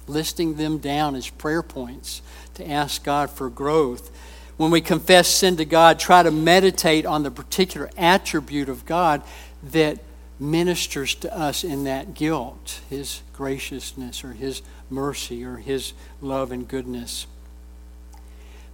Listing 0.07 0.55
them 0.55 0.79
down 0.79 1.15
as 1.15 1.29
prayer 1.29 1.61
points 1.61 2.23
to 2.55 2.67
ask 2.67 3.03
God 3.03 3.29
for 3.29 3.51
growth. 3.51 4.09
When 4.57 4.71
we 4.71 4.81
confess 4.81 5.27
sin 5.27 5.57
to 5.57 5.65
God, 5.65 5.99
try 5.99 6.23
to 6.23 6.31
meditate 6.31 7.05
on 7.05 7.21
the 7.21 7.29
particular 7.29 7.91
attribute 7.95 8.67
of 8.67 8.83
God 8.87 9.21
that 9.61 9.99
ministers 10.39 11.13
to 11.15 11.37
us 11.37 11.63
in 11.63 11.83
that 11.83 12.15
guilt 12.15 12.81
His 12.89 13.21
graciousness 13.31 14.23
or 14.23 14.33
His 14.33 14.63
mercy 14.89 15.43
or 15.43 15.57
His 15.57 15.93
love 16.19 16.51
and 16.51 16.67
goodness 16.67 17.27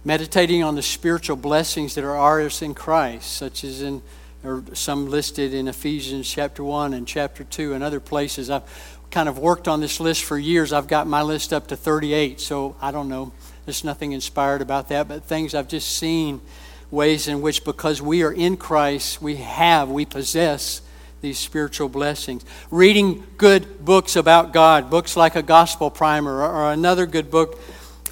meditating 0.04 0.62
on 0.62 0.74
the 0.74 0.82
spiritual 0.82 1.36
blessings 1.36 1.94
that 1.94 2.04
are 2.04 2.16
ours 2.16 2.62
in 2.62 2.74
Christ, 2.74 3.32
such 3.32 3.64
as 3.64 3.82
in 3.82 4.02
or 4.44 4.62
some 4.74 5.08
listed 5.08 5.54
in 5.54 5.68
Ephesians 5.68 6.30
chapter 6.30 6.62
1 6.62 6.92
and 6.92 7.08
chapter 7.08 7.44
2 7.44 7.72
and 7.72 7.82
other 7.82 7.98
places. 7.98 8.50
I've 8.50 8.62
kind 9.10 9.28
of 9.28 9.38
worked 9.38 9.68
on 9.68 9.80
this 9.80 10.00
list 10.00 10.22
for 10.22 10.38
years. 10.38 10.72
I've 10.72 10.86
got 10.86 11.06
my 11.06 11.22
list 11.22 11.52
up 11.52 11.68
to 11.68 11.76
38, 11.76 12.40
so 12.40 12.76
I 12.80 12.90
don't 12.90 13.08
know. 13.08 13.32
There's 13.64 13.84
nothing 13.84 14.12
inspired 14.12 14.60
about 14.60 14.88
that, 14.88 15.08
but 15.08 15.24
things 15.24 15.54
I've 15.54 15.68
just 15.68 15.96
seen 15.96 16.42
ways 16.90 17.26
in 17.26 17.40
which 17.40 17.64
because 17.64 18.02
we 18.02 18.22
are 18.22 18.32
in 18.32 18.58
Christ, 18.58 19.22
we 19.22 19.36
have, 19.36 19.88
we 19.88 20.04
possess 20.04 20.82
these 21.22 21.38
spiritual 21.38 21.88
blessings. 21.88 22.44
Reading 22.70 23.26
good 23.38 23.82
books 23.82 24.14
about 24.14 24.52
God, 24.52 24.90
books 24.90 25.16
like 25.16 25.36
a 25.36 25.42
gospel 25.42 25.90
primer 25.90 26.42
or, 26.42 26.52
or 26.52 26.72
another 26.72 27.06
good 27.06 27.30
book 27.30 27.58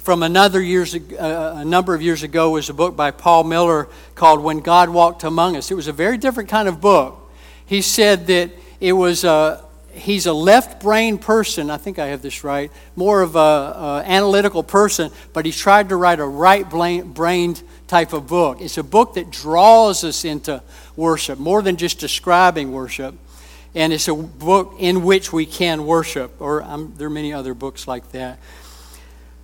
from 0.03 0.21
another 0.21 0.61
years, 0.61 0.93
uh, 0.93 1.55
a 1.59 1.63
number 1.63 1.95
of 1.95 2.01
years 2.01 2.23
ago 2.23 2.49
was 2.49 2.69
a 2.69 2.73
book 2.73 2.93
by 2.97 3.09
Paul 3.09 3.45
Miller 3.45 3.87
called 4.15 4.41
When 4.41 4.59
God 4.59 4.89
Walked 4.89 5.23
Among 5.23 5.55
Us. 5.55 5.71
It 5.71 5.75
was 5.75 5.87
a 5.87 5.93
very 5.93 6.17
different 6.17 6.49
kind 6.49 6.67
of 6.67 6.81
book. 6.81 7.31
He 7.65 7.81
said 7.81 8.27
that 8.27 8.51
it 8.81 8.91
was 8.91 9.23
a, 9.23 9.63
he's 9.93 10.25
a 10.25 10.33
left 10.33 10.81
brain 10.81 11.17
person. 11.17 11.69
I 11.69 11.77
think 11.77 11.99
I 11.99 12.07
have 12.07 12.21
this 12.21 12.43
right. 12.43 12.69
More 12.97 13.21
of 13.21 13.37
a, 13.37 14.03
analytical 14.05 14.61
person, 14.61 15.09
but 15.31 15.45
he 15.45 15.53
tried 15.53 15.87
to 15.87 15.95
write 15.95 16.19
a 16.19 16.25
right 16.25 16.69
brained 16.69 17.63
type 17.87 18.11
of 18.11 18.27
book. 18.27 18.59
It's 18.59 18.77
a 18.77 18.83
book 18.83 19.13
that 19.13 19.31
draws 19.31 20.03
us 20.03 20.25
into 20.25 20.61
worship 20.97 21.39
more 21.39 21.61
than 21.61 21.77
just 21.77 21.99
describing 21.99 22.73
worship. 22.73 23.15
And 23.73 23.93
it's 23.93 24.09
a 24.09 24.13
book 24.13 24.75
in 24.79 25.03
which 25.03 25.31
we 25.31 25.45
can 25.45 25.85
worship, 25.85 26.41
or 26.41 26.61
um, 26.61 26.93
there 26.97 27.07
are 27.07 27.09
many 27.09 27.31
other 27.31 27.53
books 27.53 27.87
like 27.87 28.11
that. 28.11 28.37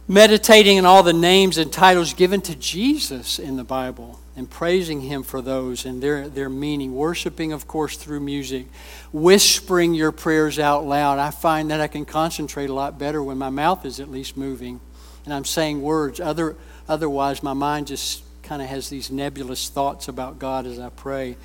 Meditating 0.10 0.80
on 0.80 0.86
all 0.86 1.04
the 1.04 1.14
names 1.14 1.60
and 1.60 1.72
titles 1.72 2.14
given 2.14 2.42
to 2.42 2.56
Jesus 2.56 3.38
in 3.38 3.56
the 3.56 3.64
Bible 3.64 4.20
and 4.36 4.50
praising 4.50 5.02
Him 5.02 5.22
for 5.22 5.40
those 5.40 5.86
and 5.86 6.02
their, 6.02 6.28
their 6.28 6.50
meaning. 6.50 6.96
Worshiping, 6.96 7.54
of 7.54 7.68
course, 7.68 7.96
through 7.96 8.20
music. 8.20 8.66
Whispering 9.14 9.94
your 9.94 10.12
prayers 10.12 10.58
out 10.58 10.84
loud. 10.84 11.20
I 11.20 11.30
find 11.30 11.70
that 11.70 11.80
I 11.80 11.88
can 11.88 12.06
concentrate 12.06 12.72
a 12.72 12.74
lot 12.74 12.98
better 12.98 13.24
when 13.24 13.38
my 13.38 13.52
mouth 13.52 13.86
is 13.86 14.00
at 14.00 14.10
least 14.10 14.36
moving 14.36 14.82
and 15.26 15.34
I'm 15.34 15.46
saying 15.46 15.84
words. 15.84 16.20
Other, 16.20 16.56
otherwise, 16.88 17.44
my 17.44 17.54
mind 17.54 17.88
just 17.88 18.24
kind 18.42 18.64
of 18.64 18.68
has 18.68 18.90
these 18.90 19.12
nebulous 19.12 19.70
thoughts 19.70 20.08
about 20.08 20.40
God 20.40 20.66
as 20.66 20.80
I 20.80 20.90
pray. 20.90 21.38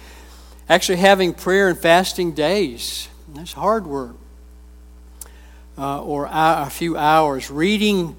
Actually, 0.71 0.97
having 0.97 1.35
prayer 1.35 1.69
and 1.69 1.79
fasting 1.79 2.33
days. 2.33 3.09
That's 3.35 3.53
hard 3.53 3.87
work. 3.87 4.17
Uh, 5.77 6.03
or 6.03 6.27
a 6.31 6.71
few 6.71 6.97
hours. 6.97 7.51
Reading 7.51 8.17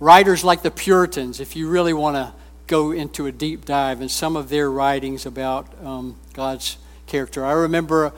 writers 0.00 0.44
like 0.44 0.62
the 0.62 0.70
Puritans, 0.70 1.40
if 1.40 1.56
you 1.56 1.68
really 1.68 1.92
want 1.92 2.16
to 2.16 2.32
go 2.66 2.92
into 2.92 3.26
a 3.26 3.32
deep 3.32 3.64
dive 3.64 4.00
in 4.00 4.08
some 4.08 4.36
of 4.36 4.48
their 4.48 4.70
writings 4.70 5.26
about 5.26 5.66
um, 5.84 6.16
God's 6.34 6.76
character. 7.06 7.44
I 7.44 7.52
remember 7.52 8.12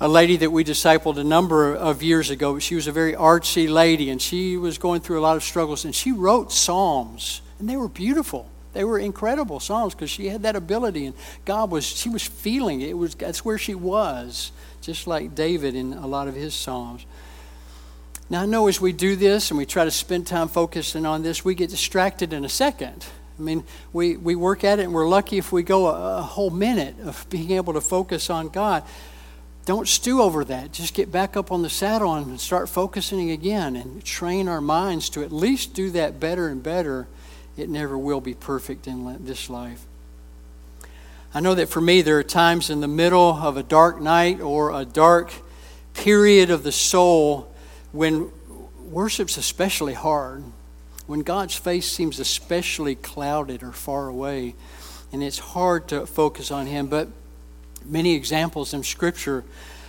a 0.00 0.08
lady 0.08 0.38
that 0.38 0.50
we 0.50 0.64
discipled 0.64 1.18
a 1.18 1.24
number 1.24 1.74
of 1.74 2.02
years 2.02 2.30
ago. 2.30 2.58
She 2.58 2.74
was 2.74 2.86
a 2.86 2.92
very 2.92 3.12
artsy 3.12 3.70
lady, 3.70 4.08
and 4.08 4.20
she 4.20 4.56
was 4.56 4.78
going 4.78 5.02
through 5.02 5.20
a 5.20 5.22
lot 5.22 5.36
of 5.36 5.44
struggles, 5.44 5.84
and 5.84 5.94
she 5.94 6.10
wrote 6.10 6.50
psalms, 6.50 7.42
and 7.58 7.68
they 7.68 7.76
were 7.76 7.88
beautiful. 7.88 8.48
They 8.72 8.84
were 8.84 8.98
incredible 8.98 9.60
psalms 9.60 9.94
because 9.94 10.10
she 10.10 10.28
had 10.28 10.42
that 10.44 10.56
ability, 10.56 11.04
and 11.04 11.14
God 11.44 11.70
was 11.70 11.84
she 11.84 12.08
was 12.08 12.22
feeling 12.22 12.80
it. 12.80 12.90
it. 12.90 12.94
Was 12.94 13.14
that's 13.14 13.44
where 13.44 13.58
she 13.58 13.74
was, 13.74 14.52
just 14.80 15.06
like 15.06 15.34
David 15.34 15.74
in 15.74 15.92
a 15.92 16.06
lot 16.06 16.28
of 16.28 16.34
his 16.34 16.54
psalms. 16.54 17.04
Now, 18.30 18.42
I 18.42 18.46
know 18.46 18.68
as 18.68 18.80
we 18.80 18.92
do 18.92 19.16
this 19.16 19.50
and 19.50 19.58
we 19.58 19.66
try 19.66 19.84
to 19.84 19.90
spend 19.90 20.24
time 20.24 20.46
focusing 20.46 21.04
on 21.04 21.24
this, 21.24 21.44
we 21.44 21.56
get 21.56 21.68
distracted 21.68 22.32
in 22.32 22.44
a 22.44 22.48
second. 22.48 23.04
I 23.36 23.42
mean, 23.42 23.64
we, 23.92 24.16
we 24.16 24.36
work 24.36 24.62
at 24.62 24.78
it 24.78 24.84
and 24.84 24.94
we're 24.94 25.08
lucky 25.08 25.36
if 25.36 25.50
we 25.50 25.64
go 25.64 25.88
a, 25.88 26.18
a 26.18 26.22
whole 26.22 26.50
minute 26.50 26.94
of 27.04 27.26
being 27.28 27.50
able 27.50 27.72
to 27.72 27.80
focus 27.80 28.30
on 28.30 28.48
God. 28.48 28.84
Don't 29.64 29.88
stew 29.88 30.22
over 30.22 30.44
that. 30.44 30.70
Just 30.70 30.94
get 30.94 31.10
back 31.10 31.36
up 31.36 31.50
on 31.50 31.62
the 31.62 31.68
saddle 31.68 32.14
and 32.14 32.40
start 32.40 32.68
focusing 32.68 33.32
again 33.32 33.74
and 33.74 34.04
train 34.04 34.46
our 34.46 34.60
minds 34.60 35.10
to 35.10 35.24
at 35.24 35.32
least 35.32 35.74
do 35.74 35.90
that 35.90 36.20
better 36.20 36.46
and 36.46 36.62
better. 36.62 37.08
It 37.56 37.68
never 37.68 37.98
will 37.98 38.20
be 38.20 38.34
perfect 38.34 38.86
in 38.86 39.24
this 39.24 39.50
life. 39.50 39.84
I 41.34 41.40
know 41.40 41.56
that 41.56 41.68
for 41.68 41.80
me, 41.80 42.02
there 42.02 42.18
are 42.18 42.22
times 42.22 42.70
in 42.70 42.80
the 42.80 42.88
middle 42.88 43.32
of 43.34 43.56
a 43.56 43.62
dark 43.64 44.00
night 44.00 44.40
or 44.40 44.72
a 44.72 44.84
dark 44.84 45.32
period 45.94 46.50
of 46.50 46.62
the 46.62 46.72
soul 46.72 47.49
when 47.92 48.30
worship's 48.90 49.36
especially 49.36 49.94
hard, 49.94 50.44
when 51.06 51.22
God's 51.22 51.56
face 51.56 51.90
seems 51.90 52.20
especially 52.20 52.94
clouded 52.94 53.62
or 53.62 53.72
far 53.72 54.08
away, 54.08 54.54
and 55.12 55.22
it's 55.22 55.38
hard 55.38 55.88
to 55.88 56.06
focus 56.06 56.50
on 56.50 56.66
Him. 56.66 56.86
But 56.86 57.08
many 57.84 58.14
examples 58.14 58.74
in 58.74 58.82
Scripture 58.82 59.44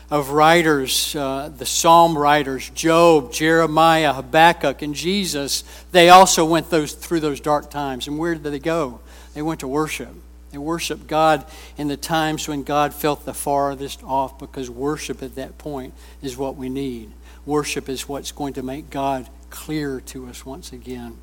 of 0.09 0.31
writers, 0.31 1.15
uh, 1.15 1.49
the 1.55 1.65
psalm 1.65 2.17
writers, 2.17 2.69
Job, 2.71 3.31
Jeremiah, 3.31 4.13
Habakkuk, 4.13 4.81
and 4.81 4.93
Jesus, 4.93 5.63
they 5.91 6.09
also 6.09 6.43
went 6.43 6.69
those, 6.69 6.93
through 6.93 7.21
those 7.21 7.39
dark 7.39 7.69
times. 7.69 8.07
And 8.07 8.17
where 8.17 8.33
did 8.33 8.43
they 8.43 8.59
go? 8.59 8.99
They 9.33 9.41
went 9.41 9.61
to 9.61 9.67
worship. 9.67 10.09
They 10.51 10.57
worshiped 10.57 11.07
God 11.07 11.45
in 11.77 11.87
the 11.87 11.95
times 11.95 12.47
when 12.47 12.63
God 12.63 12.93
felt 12.93 13.23
the 13.23 13.33
farthest 13.33 14.03
off 14.03 14.37
because 14.37 14.69
worship 14.69 15.23
at 15.23 15.35
that 15.35 15.57
point 15.57 15.93
is 16.21 16.35
what 16.35 16.57
we 16.57 16.67
need 16.67 17.11
worship 17.45 17.89
is 17.89 18.07
what's 18.07 18.31
going 18.31 18.53
to 18.53 18.63
make 18.63 18.89
God 18.89 19.27
clear 19.49 20.01
to 20.07 20.27
us 20.27 20.45
once 20.45 20.71
again. 20.71 21.17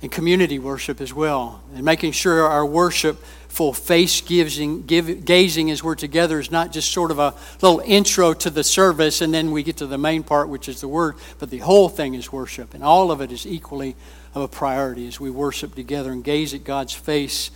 And 0.00 0.10
community 0.10 0.58
worship 0.58 1.00
as 1.00 1.14
well. 1.14 1.62
And 1.74 1.84
making 1.84 2.10
sure 2.10 2.42
our 2.42 2.66
worshipful 2.66 3.72
face 3.72 4.20
gazing, 4.20 5.70
as 5.70 5.84
we're 5.84 5.94
together 5.94 6.40
is 6.40 6.50
not 6.50 6.72
just 6.72 6.90
sort 6.90 7.12
of 7.12 7.20
a 7.20 7.34
little 7.60 7.80
intro 7.80 8.32
to 8.34 8.50
the 8.50 8.64
service 8.64 9.20
and 9.20 9.32
then 9.32 9.52
we 9.52 9.62
get 9.62 9.76
to 9.76 9.86
the 9.86 9.98
main 9.98 10.24
part, 10.24 10.48
which 10.48 10.68
is 10.68 10.80
the 10.80 10.88
word, 10.88 11.14
but 11.38 11.50
the 11.50 11.58
whole 11.58 11.88
thing 11.88 12.14
is 12.14 12.32
worship. 12.32 12.74
And 12.74 12.82
all 12.82 13.12
of 13.12 13.20
it 13.20 13.30
is 13.30 13.46
equally 13.46 13.94
of 14.34 14.42
a 14.42 14.48
priority 14.48 15.06
as 15.06 15.20
we 15.20 15.30
worship 15.30 15.74
together 15.76 16.10
and 16.10 16.24
gaze 16.24 16.52
at 16.52 16.64
God's 16.64 16.94
face. 16.94 17.52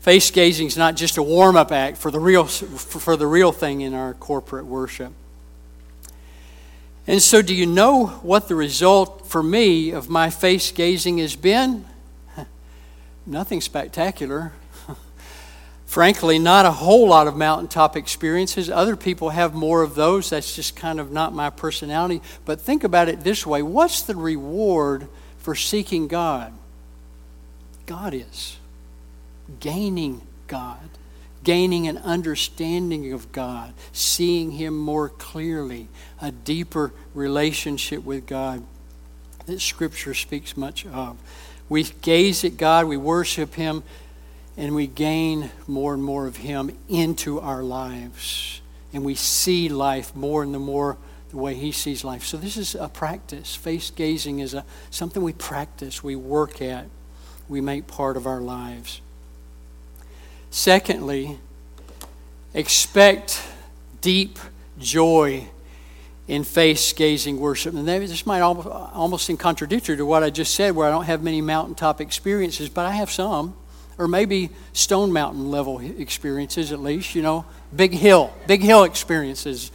Face 0.00 0.30
gazing 0.32 0.66
is 0.66 0.76
not 0.76 0.96
just 0.96 1.18
a 1.18 1.22
warm 1.22 1.56
up 1.56 1.70
act 1.70 1.98
for 1.98 2.10
the 2.10 2.20
real, 2.20 2.46
for 2.46 3.16
the 3.16 3.26
real 3.26 3.52
thing 3.52 3.80
in 3.80 3.94
our 3.94 4.14
corporate 4.14 4.66
worship. 4.66 5.12
And 7.06 7.22
so, 7.22 7.40
do 7.40 7.54
you 7.54 7.66
know 7.66 8.06
what 8.06 8.48
the 8.48 8.56
result 8.56 9.26
for 9.26 9.42
me 9.42 9.90
of 9.90 10.08
my 10.08 10.28
face 10.28 10.72
gazing 10.72 11.18
has 11.18 11.36
been? 11.36 11.84
Nothing 13.26 13.60
spectacular. 13.60 14.52
Frankly, 15.86 16.40
not 16.40 16.66
a 16.66 16.72
whole 16.72 17.08
lot 17.08 17.28
of 17.28 17.36
mountaintop 17.36 17.96
experiences. 17.96 18.68
Other 18.68 18.96
people 18.96 19.30
have 19.30 19.54
more 19.54 19.82
of 19.82 19.94
those. 19.94 20.30
That's 20.30 20.56
just 20.56 20.74
kind 20.74 20.98
of 20.98 21.12
not 21.12 21.32
my 21.32 21.48
personality. 21.48 22.22
But 22.44 22.60
think 22.60 22.82
about 22.82 23.08
it 23.08 23.20
this 23.20 23.46
way 23.46 23.62
what's 23.62 24.02
the 24.02 24.16
reward 24.16 25.06
for 25.38 25.54
seeking 25.54 26.08
God? 26.08 26.52
God 27.86 28.14
is 28.14 28.56
gaining 29.60 30.22
God 30.48 30.95
gaining 31.46 31.86
an 31.86 31.96
understanding 31.98 33.12
of 33.12 33.30
God, 33.30 33.72
seeing 33.92 34.50
Him 34.50 34.76
more 34.76 35.08
clearly, 35.08 35.86
a 36.20 36.32
deeper 36.32 36.92
relationship 37.14 38.02
with 38.02 38.26
God 38.26 38.64
that 39.46 39.60
Scripture 39.60 40.12
speaks 40.12 40.56
much 40.56 40.84
of. 40.86 41.16
We 41.68 41.84
gaze 41.84 42.44
at 42.44 42.56
God, 42.56 42.86
we 42.86 42.96
worship 42.96 43.54
Him, 43.54 43.84
and 44.56 44.74
we 44.74 44.88
gain 44.88 45.52
more 45.68 45.94
and 45.94 46.02
more 46.02 46.26
of 46.26 46.38
Him 46.38 46.76
into 46.88 47.38
our 47.38 47.62
lives. 47.62 48.60
And 48.92 49.04
we 49.04 49.14
see 49.14 49.68
life 49.68 50.16
more 50.16 50.42
and 50.42 50.52
the 50.52 50.58
more 50.58 50.98
the 51.30 51.36
way 51.36 51.54
He 51.54 51.70
sees 51.70 52.02
life. 52.02 52.24
So 52.24 52.38
this 52.38 52.56
is 52.56 52.74
a 52.74 52.88
practice. 52.88 53.54
Face 53.54 53.92
gazing 53.92 54.40
is 54.40 54.52
a, 54.52 54.64
something 54.90 55.22
we 55.22 55.32
practice, 55.32 56.02
we 56.02 56.16
work 56.16 56.60
at, 56.60 56.86
we 57.48 57.60
make 57.60 57.86
part 57.86 58.16
of 58.16 58.26
our 58.26 58.40
lives. 58.40 59.00
Secondly, 60.56 61.38
expect 62.54 63.42
deep 64.00 64.38
joy 64.78 65.46
in 66.28 66.44
face 66.44 66.94
gazing 66.94 67.38
worship. 67.38 67.74
And 67.74 67.86
this 67.86 68.24
might 68.24 68.40
almost 68.40 69.26
seem 69.26 69.36
contradictory 69.36 69.98
to 69.98 70.06
what 70.06 70.22
I 70.22 70.30
just 70.30 70.54
said, 70.54 70.74
where 70.74 70.88
I 70.88 70.90
don't 70.90 71.04
have 71.04 71.22
many 71.22 71.42
mountaintop 71.42 72.00
experiences, 72.00 72.70
but 72.70 72.86
I 72.86 72.92
have 72.92 73.10
some, 73.10 73.54
or 73.98 74.08
maybe 74.08 74.48
Stone 74.72 75.12
Mountain 75.12 75.50
level 75.50 75.78
experiences 75.78 76.72
at 76.72 76.80
least, 76.80 77.14
you 77.14 77.20
know, 77.20 77.44
big 77.76 77.92
hill, 77.92 78.32
big 78.46 78.62
hill 78.62 78.84
experiences 78.84 79.70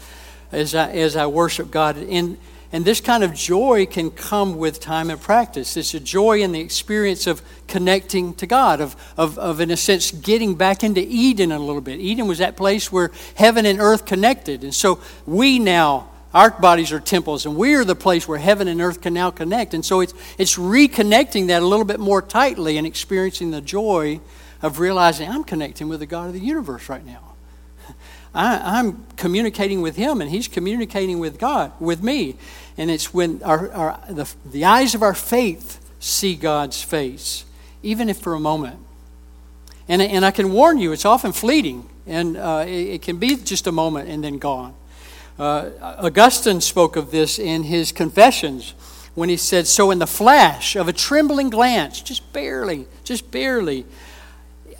as 0.51 0.73
I, 0.73 0.89
as 0.93 1.15
I 1.15 1.27
worship 1.27 1.69
God. 1.69 1.97
And 1.97 2.39
and 2.71 2.85
this 2.85 3.01
kind 3.01 3.23
of 3.23 3.33
joy 3.33 3.85
can 3.85 4.11
come 4.11 4.57
with 4.57 4.79
time 4.79 5.09
and 5.09 5.19
practice. 5.19 5.75
It's 5.75 5.93
a 5.93 5.99
joy 5.99 6.41
in 6.41 6.53
the 6.53 6.61
experience 6.61 7.27
of 7.27 7.41
connecting 7.67 8.33
to 8.35 8.47
God, 8.47 8.79
of, 8.79 8.95
of, 9.17 9.37
of, 9.37 9.59
in 9.59 9.71
a 9.71 9.77
sense, 9.77 10.11
getting 10.11 10.55
back 10.55 10.83
into 10.83 11.01
Eden 11.01 11.51
a 11.51 11.59
little 11.59 11.81
bit. 11.81 11.99
Eden 11.99 12.27
was 12.27 12.37
that 12.37 12.55
place 12.55 12.91
where 12.91 13.11
heaven 13.35 13.65
and 13.65 13.79
earth 13.79 14.05
connected. 14.05 14.63
And 14.63 14.73
so 14.73 15.01
we 15.25 15.59
now, 15.59 16.09
our 16.33 16.51
bodies 16.51 16.93
are 16.93 17.01
temples, 17.01 17.45
and 17.45 17.57
we 17.57 17.73
are 17.73 17.83
the 17.83 17.95
place 17.95 18.25
where 18.25 18.39
heaven 18.39 18.69
and 18.69 18.81
earth 18.81 19.01
can 19.01 19.13
now 19.13 19.31
connect. 19.31 19.73
And 19.73 19.83
so 19.83 19.99
it's, 19.99 20.13
it's 20.37 20.57
reconnecting 20.57 21.47
that 21.47 21.61
a 21.61 21.65
little 21.65 21.85
bit 21.85 21.99
more 21.99 22.21
tightly 22.21 22.77
and 22.77 22.87
experiencing 22.87 23.51
the 23.51 23.61
joy 23.61 24.21
of 24.61 24.79
realizing 24.79 25.29
I'm 25.29 25.43
connecting 25.43 25.89
with 25.89 25.99
the 25.99 26.05
God 26.05 26.27
of 26.27 26.33
the 26.33 26.39
universe 26.39 26.87
right 26.87 27.05
now. 27.05 27.33
I, 28.33 28.79
am 28.79 29.05
communicating 29.17 29.81
with 29.81 29.95
him 29.95 30.21
and 30.21 30.29
he's 30.29 30.47
communicating 30.47 31.19
with 31.19 31.39
God, 31.39 31.73
with 31.79 32.03
me. 32.03 32.37
And 32.77 32.89
it's 32.89 33.13
when 33.13 33.41
our, 33.43 33.71
our, 33.71 33.99
the, 34.09 34.31
the 34.45 34.65
eyes 34.65 34.95
of 34.95 35.03
our 35.03 35.13
faith 35.13 35.79
see 35.99 36.35
God's 36.35 36.81
face, 36.81 37.45
even 37.83 38.09
if 38.09 38.17
for 38.17 38.33
a 38.33 38.39
moment. 38.39 38.79
And, 39.87 40.01
and 40.01 40.25
I 40.25 40.31
can 40.31 40.51
warn 40.51 40.77
you, 40.77 40.91
it's 40.91 41.05
often 41.05 41.31
fleeting, 41.31 41.89
and 42.07 42.37
uh, 42.37 42.63
it, 42.65 42.71
it, 42.71 43.01
can 43.01 43.17
be 43.17 43.35
just 43.35 43.67
a 43.67 43.71
moment 43.71 44.09
and 44.09 44.23
then 44.23 44.37
gone. 44.37 44.73
Uh, 45.37 45.69
Augustine 45.81 46.61
spoke 46.61 46.95
of 46.95 47.11
this 47.11 47.39
in 47.39 47.63
his 47.63 47.91
Confessions 47.91 48.73
when 49.15 49.29
he 49.29 49.37
said, 49.37 49.67
So 49.67 49.91
in 49.91 49.99
the 49.99 50.07
flash 50.07 50.75
of 50.75 50.87
a 50.87 50.93
trembling 50.93 51.49
glance, 51.49 52.01
just 52.01 52.31
barely, 52.33 52.87
just 53.03 53.31
barely, 53.31 53.85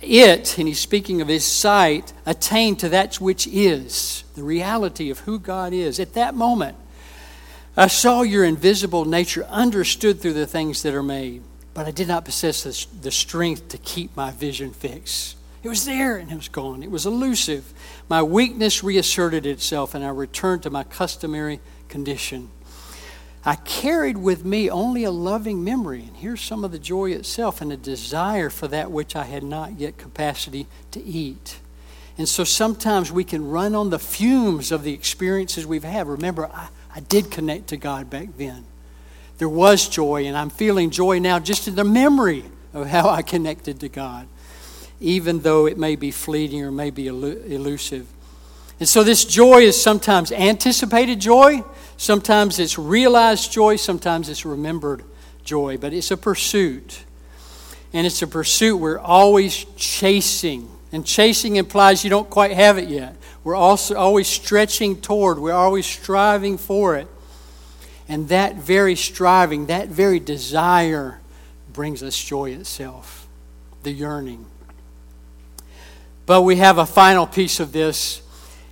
it, 0.01 0.57
and 0.57 0.67
he's 0.67 0.79
speaking 0.79 1.21
of 1.21 1.27
his 1.27 1.45
sight, 1.45 2.13
attained 2.25 2.79
to 2.79 2.89
that 2.89 3.15
which 3.15 3.47
is, 3.47 4.23
the 4.35 4.43
reality 4.43 5.09
of 5.09 5.19
who 5.19 5.39
God 5.39 5.73
is. 5.73 5.99
At 5.99 6.13
that 6.13 6.35
moment, 6.35 6.77
I 7.81 7.87
saw 7.87 8.21
your 8.21 8.43
invisible 8.43 9.05
nature 9.05 9.43
understood 9.45 10.21
through 10.21 10.33
the 10.33 10.45
things 10.45 10.83
that 10.83 10.93
are 10.93 11.01
made, 11.01 11.41
but 11.73 11.87
I 11.87 11.89
did 11.89 12.07
not 12.07 12.25
possess 12.25 12.85
the 12.85 13.09
strength 13.09 13.69
to 13.69 13.79
keep 13.79 14.15
my 14.15 14.29
vision 14.29 14.71
fixed. 14.71 15.35
It 15.63 15.69
was 15.69 15.83
there 15.85 16.17
and 16.17 16.31
it 16.31 16.35
was 16.35 16.47
gone. 16.47 16.83
It 16.83 16.91
was 16.91 17.07
elusive. 17.07 17.73
My 18.07 18.21
weakness 18.21 18.83
reasserted 18.83 19.47
itself, 19.47 19.95
and 19.95 20.05
I 20.05 20.09
returned 20.09 20.61
to 20.61 20.69
my 20.69 20.83
customary 20.83 21.59
condition. 21.89 22.51
I 23.43 23.55
carried 23.55 24.17
with 24.19 24.45
me 24.45 24.69
only 24.69 25.03
a 25.03 25.09
loving 25.09 25.63
memory. 25.63 26.03
And 26.03 26.17
here's 26.17 26.41
some 26.41 26.63
of 26.63 26.71
the 26.71 26.77
joy 26.77 27.09
itself 27.09 27.61
and 27.61 27.71
a 27.71 27.77
desire 27.77 28.51
for 28.51 28.67
that 28.67 28.91
which 28.91 29.15
I 29.15 29.23
had 29.23 29.41
not 29.41 29.79
yet 29.79 29.97
capacity 29.97 30.67
to 30.91 31.01
eat. 31.03 31.57
And 32.15 32.29
so 32.29 32.43
sometimes 32.43 33.11
we 33.11 33.23
can 33.23 33.49
run 33.49 33.73
on 33.73 33.89
the 33.89 33.97
fumes 33.97 34.71
of 34.71 34.83
the 34.83 34.93
experiences 34.93 35.65
we've 35.65 35.83
had. 35.83 36.07
Remember, 36.07 36.45
I, 36.45 36.67
I 36.95 36.99
did 36.99 37.31
connect 37.31 37.67
to 37.67 37.77
God 37.77 38.09
back 38.09 38.29
then. 38.37 38.65
There 39.37 39.49
was 39.49 39.87
joy, 39.87 40.25
and 40.25 40.37
I'm 40.37 40.49
feeling 40.49 40.89
joy 40.89 41.19
now 41.19 41.39
just 41.39 41.67
in 41.67 41.75
the 41.75 41.83
memory 41.83 42.43
of 42.73 42.87
how 42.87 43.09
I 43.09 43.21
connected 43.21 43.79
to 43.79 43.89
God, 43.89 44.27
even 44.99 45.39
though 45.39 45.65
it 45.65 45.77
may 45.77 45.95
be 45.95 46.11
fleeting 46.11 46.63
or 46.63 46.71
may 46.71 46.89
be 46.89 47.07
elusive. 47.07 48.07
And 48.79 48.87
so 48.89 49.03
this 49.03 49.25
joy 49.25 49.61
is 49.61 49.81
sometimes 49.81 50.31
anticipated 50.31 51.19
joy, 51.19 51.63
sometimes 51.97 52.59
it's 52.59 52.77
realized 52.77 53.51
joy, 53.51 53.75
sometimes 53.75 54.27
it's 54.27 54.45
remembered 54.45 55.03
joy, 55.43 55.77
but 55.77 55.93
it's 55.93 56.11
a 56.11 56.17
pursuit. 56.17 57.03
And 57.93 58.07
it's 58.07 58.21
a 58.21 58.27
pursuit 58.27 58.77
we're 58.77 58.99
always 58.99 59.65
chasing. 59.75 60.69
And 60.91 61.05
chasing 61.05 61.57
implies 61.57 62.03
you 62.03 62.09
don't 62.09 62.29
quite 62.29 62.51
have 62.51 62.77
it 62.77 62.89
yet. 62.89 63.15
We're 63.43 63.55
also 63.55 63.95
always 63.95 64.27
stretching 64.27 65.01
toward, 65.01 65.39
we're 65.39 65.53
always 65.53 65.85
striving 65.85 66.57
for 66.57 66.95
it. 66.95 67.07
And 68.07 68.27
that 68.29 68.55
very 68.55 68.95
striving, 68.95 69.67
that 69.67 69.87
very 69.87 70.19
desire 70.19 71.21
brings 71.71 72.03
us 72.03 72.21
joy 72.21 72.51
itself, 72.51 73.27
the 73.83 73.91
yearning. 73.91 74.45
But 76.25 76.41
we 76.41 76.57
have 76.57 76.77
a 76.77 76.85
final 76.85 77.25
piece 77.25 77.59
of 77.59 77.71
this 77.71 78.21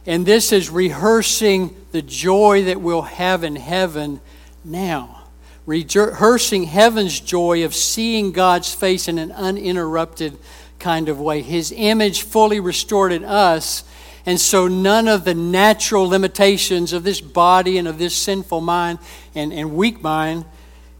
and 0.09 0.25
this 0.25 0.51
is 0.51 0.71
rehearsing 0.71 1.75
the 1.91 2.01
joy 2.01 2.63
that 2.65 2.81
we'll 2.81 3.03
have 3.03 3.43
in 3.43 3.55
heaven 3.55 4.21
now. 4.63 5.23
Rehearsing 5.67 6.63
heaven's 6.63 7.19
joy 7.19 7.63
of 7.63 7.75
seeing 7.75 8.31
God's 8.31 8.73
face 8.73 9.07
in 9.07 9.19
an 9.19 9.31
uninterrupted 9.31 10.39
kind 10.79 11.09
of 11.09 11.19
way. 11.19 11.43
His 11.43 11.71
image 11.75 12.23
fully 12.23 12.59
restored 12.59 13.11
in 13.11 13.23
us. 13.23 13.83
And 14.25 14.39
so 14.39 14.67
none 14.67 15.07
of 15.07 15.25
the 15.25 15.33
natural 15.33 16.07
limitations 16.07 16.93
of 16.93 17.03
this 17.03 17.21
body 17.21 17.77
and 17.77 17.87
of 17.87 17.97
this 17.97 18.15
sinful 18.15 18.61
mind 18.61 18.99
and, 19.35 19.53
and 19.53 19.75
weak 19.75 20.01
mind 20.01 20.45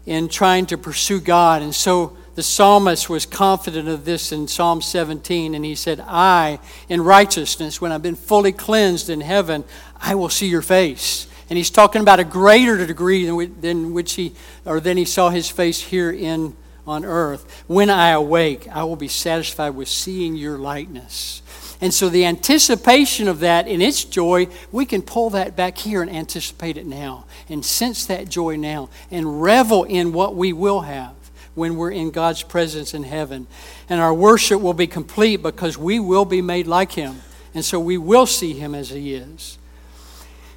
in 0.06 0.28
trying 0.28 0.66
to 0.66 0.78
pursue 0.78 1.20
God. 1.20 1.62
And 1.62 1.74
so 1.74 2.16
the 2.34 2.42
psalmist 2.42 3.10
was 3.10 3.26
confident 3.26 3.88
of 3.88 4.04
this 4.04 4.32
in 4.32 4.48
Psalm 4.48 4.80
17, 4.80 5.54
and 5.54 5.64
he 5.64 5.74
said, 5.74 6.02
I, 6.06 6.58
in 6.88 7.02
righteousness, 7.02 7.80
when 7.80 7.92
I've 7.92 8.02
been 8.02 8.16
fully 8.16 8.52
cleansed 8.52 9.10
in 9.10 9.20
heaven, 9.20 9.64
I 10.00 10.14
will 10.14 10.28
see 10.28 10.46
your 10.46 10.62
face. 10.62 11.26
And 11.50 11.56
he's 11.56 11.70
talking 11.70 12.00
about 12.00 12.20
a 12.20 12.24
greater 12.24 12.86
degree 12.86 13.26
than, 13.26 13.60
than 13.60 13.92
which 13.92 14.14
he, 14.14 14.34
or 14.64 14.80
than 14.80 14.96
he 14.96 15.04
saw 15.04 15.30
his 15.30 15.50
face 15.50 15.80
here 15.80 16.10
in 16.10 16.56
on 16.86 17.04
earth. 17.04 17.64
When 17.66 17.90
I 17.90 18.10
awake, 18.10 18.68
I 18.68 18.84
will 18.84 18.96
be 18.96 19.08
satisfied 19.08 19.70
with 19.70 19.88
seeing 19.88 20.34
your 20.34 20.58
likeness. 20.58 21.42
And 21.80 21.94
so 21.94 22.08
the 22.08 22.26
anticipation 22.26 23.26
of 23.26 23.40
that 23.40 23.66
in 23.66 23.80
its 23.80 24.04
joy, 24.04 24.48
we 24.70 24.84
can 24.84 25.00
pull 25.00 25.30
that 25.30 25.56
back 25.56 25.78
here 25.78 26.02
and 26.02 26.10
anticipate 26.10 26.76
it 26.76 26.86
now 26.86 27.24
and 27.48 27.64
sense 27.64 28.04
that 28.06 28.28
joy 28.28 28.56
now 28.56 28.90
and 29.10 29.42
revel 29.42 29.84
in 29.84 30.12
what 30.12 30.34
we 30.36 30.52
will 30.52 30.82
have 30.82 31.14
when 31.54 31.76
we're 31.76 31.90
in 31.90 32.10
God's 32.10 32.42
presence 32.42 32.92
in 32.92 33.02
heaven. 33.02 33.46
And 33.88 34.00
our 34.00 34.12
worship 34.12 34.60
will 34.60 34.74
be 34.74 34.86
complete 34.86 35.42
because 35.42 35.78
we 35.78 35.98
will 35.98 36.26
be 36.26 36.42
made 36.42 36.66
like 36.66 36.92
Him. 36.92 37.22
And 37.54 37.64
so 37.64 37.80
we 37.80 37.96
will 37.98 38.26
see 38.26 38.52
Him 38.52 38.74
as 38.74 38.90
He 38.90 39.14
is. 39.14 39.58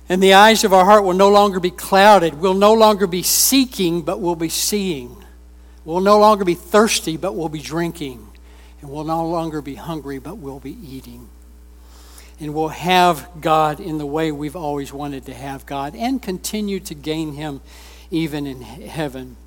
And 0.09 0.21
the 0.21 0.33
eyes 0.33 0.65
of 0.65 0.73
our 0.73 0.83
heart 0.83 1.05
will 1.05 1.13
no 1.13 1.29
longer 1.29 1.61
be 1.61 1.71
clouded. 1.71 2.33
We'll 2.35 2.53
no 2.53 2.73
longer 2.73 3.07
be 3.07 3.23
seeking, 3.23 4.01
but 4.01 4.19
we'll 4.19 4.35
be 4.35 4.49
seeing. 4.49 5.23
We'll 5.85 6.01
no 6.01 6.19
longer 6.19 6.43
be 6.43 6.55
thirsty, 6.55 7.15
but 7.15 7.35
we'll 7.35 7.49
be 7.49 7.61
drinking. 7.61 8.29
And 8.83 8.91
we'll 8.91 9.05
no 9.05 9.25
longer 9.25 9.61
be 9.61 9.75
hungry, 9.75 10.19
but 10.19 10.39
we'll 10.39 10.59
be 10.59 10.77
eating. 10.85 11.29
And 12.41 12.53
we'll 12.53 12.67
have 12.67 13.29
God 13.39 13.79
in 13.79 13.97
the 13.97 14.05
way 14.05 14.29
we've 14.29 14.57
always 14.57 14.91
wanted 14.91 15.25
to 15.27 15.33
have 15.33 15.65
God 15.65 15.95
and 15.95 16.21
continue 16.21 16.81
to 16.81 16.93
gain 16.93 17.31
Him 17.31 17.61
even 18.11 18.45
in 18.45 18.61
heaven. 18.61 19.37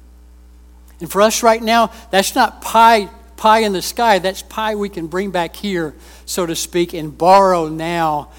And 1.01 1.13
for 1.13 1.21
us 1.21 1.43
right 1.43 1.63
now, 1.63 1.93
that's 2.11 2.35
not 2.35 2.63
pie, 2.63 3.11
pie 3.37 3.59
in 3.59 3.75
the 3.75 3.83
sky. 3.83 4.21
That's 4.21 4.41
pie 4.41 4.75
we 4.75 4.89
can 4.89 5.07
bring 5.07 5.33
back 5.33 5.55
here, 5.55 5.95
so 6.25 6.47
to 6.47 6.57
speak, 6.57 6.95
and 6.95 7.17
borrow 7.17 7.69
now, 7.69 8.31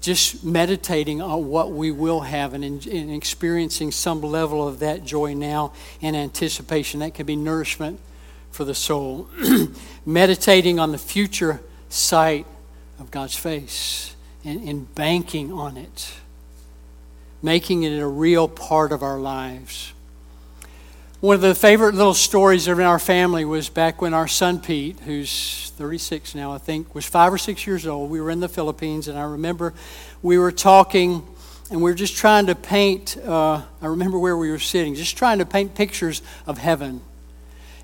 just 0.00 0.44
meditating 0.44 1.20
on 1.20 1.48
what 1.48 1.72
we 1.72 1.90
will 1.90 2.20
have 2.20 2.54
and, 2.54 2.64
and 2.64 3.10
experiencing 3.10 3.90
some 3.90 4.20
level 4.20 4.68
of 4.68 4.78
that 4.78 5.02
joy 5.02 5.34
now 5.34 5.72
in 6.00 6.14
anticipation. 6.14 7.00
That 7.00 7.14
can 7.14 7.26
be 7.26 7.34
nourishment 7.34 7.98
for 8.58 8.64
the 8.64 8.74
soul. 8.74 9.28
meditating 10.04 10.80
on 10.80 10.90
the 10.90 10.98
future 10.98 11.60
sight 11.90 12.44
of 12.98 13.08
God's 13.08 13.36
face 13.36 14.16
and, 14.44 14.68
and 14.68 14.92
banking 14.96 15.52
on 15.52 15.76
it, 15.76 16.12
making 17.40 17.84
it 17.84 18.00
a 18.00 18.06
real 18.08 18.48
part 18.48 18.90
of 18.90 19.04
our 19.04 19.20
lives. 19.20 19.92
One 21.20 21.36
of 21.36 21.40
the 21.40 21.54
favorite 21.54 21.94
little 21.94 22.14
stories 22.14 22.66
in 22.66 22.80
our 22.80 22.98
family 22.98 23.44
was 23.44 23.68
back 23.68 24.02
when 24.02 24.12
our 24.12 24.26
son 24.26 24.58
Pete, 24.58 24.98
who's 25.04 25.70
36 25.76 26.34
now, 26.34 26.50
I 26.50 26.58
think, 26.58 26.96
was 26.96 27.06
five 27.06 27.32
or 27.32 27.38
six 27.38 27.64
years 27.64 27.86
old. 27.86 28.10
We 28.10 28.20
were 28.20 28.32
in 28.32 28.40
the 28.40 28.48
Philippines, 28.48 29.06
and 29.06 29.16
I 29.16 29.22
remember 29.22 29.72
we 30.20 30.36
were 30.36 30.50
talking, 30.50 31.24
and 31.70 31.80
we 31.80 31.92
were 31.92 31.96
just 31.96 32.16
trying 32.16 32.46
to 32.46 32.56
paint. 32.56 33.16
Uh, 33.18 33.62
I 33.80 33.86
remember 33.86 34.18
where 34.18 34.36
we 34.36 34.50
were 34.50 34.58
sitting, 34.58 34.96
just 34.96 35.16
trying 35.16 35.38
to 35.38 35.46
paint 35.46 35.76
pictures 35.76 36.22
of 36.44 36.58
heaven 36.58 37.02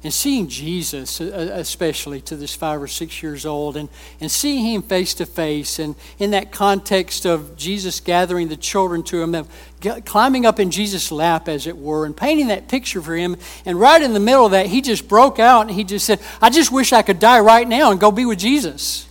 and 0.05 0.13
seeing 0.13 0.49
Jesus, 0.49 1.19
uh, 1.19 1.25
uh, 1.25 1.59
especially 1.59 2.21
to 2.21 2.37
this 2.37 2.55
five 2.55 2.81
or 2.81 2.87
six 2.87 3.23
years 3.23 3.47
old, 3.47 3.75
and, 3.77 3.89
and 4.21 4.31
seeing 4.31 4.67
him 4.67 4.83
face 4.83 5.15
to 5.15 5.25
face, 5.25 5.79
and 5.79 5.97
in 6.19 6.33
that 6.33 6.53
context 6.53 7.25
of 7.25 7.57
Jesus 7.57 8.01
gathering 8.01 8.49
the 8.49 8.57
children 8.57 9.03
to 9.05 9.23
him, 9.23 9.47
climbing 10.05 10.45
up 10.45 10.61
in 10.61 10.71
Jesus' 10.71 11.11
lap, 11.11 11.49
as 11.49 11.67
it 11.67 11.79
were, 11.79 12.05
and 12.05 12.15
painting 12.15 12.49
that 12.49 12.69
picture 12.69 13.01
for 13.01 13.17
him. 13.17 13.37
And 13.65 13.81
right 13.81 14.01
in 14.01 14.13
the 14.13 14.21
middle 14.21 14.45
of 14.45 14.53
that, 14.53 14.67
he 14.67 14.83
just 14.83 15.09
broke 15.09 15.39
out 15.39 15.63
and 15.63 15.71
he 15.71 15.85
just 15.85 16.05
said, 16.05 16.21
I 16.41 16.51
just 16.51 16.71
wish 16.71 16.93
I 16.93 17.01
could 17.01 17.19
die 17.19 17.41
right 17.41 17.67
now 17.67 17.91
and 17.91 17.99
go 17.99 18.13
be 18.13 18.27
with 18.27 18.39
Jesus. 18.39 19.09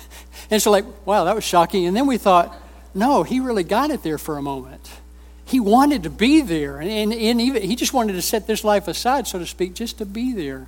and 0.50 0.62
so, 0.62 0.70
like, 0.70 0.84
wow, 1.04 1.24
that 1.24 1.34
was 1.34 1.44
shocking. 1.44 1.86
And 1.86 1.96
then 1.96 2.06
we 2.06 2.18
thought, 2.18 2.56
no, 2.94 3.24
he 3.24 3.40
really 3.40 3.64
got 3.64 3.90
it 3.90 4.04
there 4.04 4.16
for 4.16 4.38
a 4.38 4.42
moment 4.42 4.88
he 5.46 5.60
wanted 5.60 6.02
to 6.02 6.10
be 6.10 6.40
there. 6.40 6.80
And, 6.80 6.90
and, 6.90 7.12
and, 7.12 7.40
even, 7.40 7.62
he 7.62 7.76
just 7.76 7.92
wanted 7.92 8.14
to 8.14 8.22
set 8.22 8.48
this 8.48 8.64
life 8.64 8.88
aside, 8.88 9.28
so 9.28 9.38
to 9.38 9.46
speak, 9.46 9.74
just 9.74 9.98
to 9.98 10.04
be 10.04 10.32
there 10.32 10.66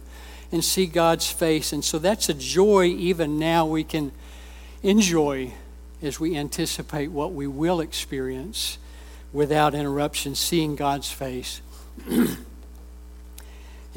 and 0.53 0.64
see 0.64 0.87
God's 0.87 1.29
face. 1.31 1.72
And 1.72 1.85
so 1.85 1.99
that's 1.99 2.29
a 2.29 2.35
joy 2.35 2.85
even 2.85 3.39
now 3.39 3.66
we 3.66 3.83
can 3.83 4.12
enjoy 4.83 5.53
as 6.01 6.20
we 6.20 6.37
anticipate 6.37 7.09
what 7.09 7.33
we 7.33 7.49
will 7.49 7.81
experience 7.81 8.79
without 9.33 9.74
interruption, 9.74 10.37
seeing 10.37 10.76
God's 10.76 11.11
face. 11.11 11.61
and 12.09 12.39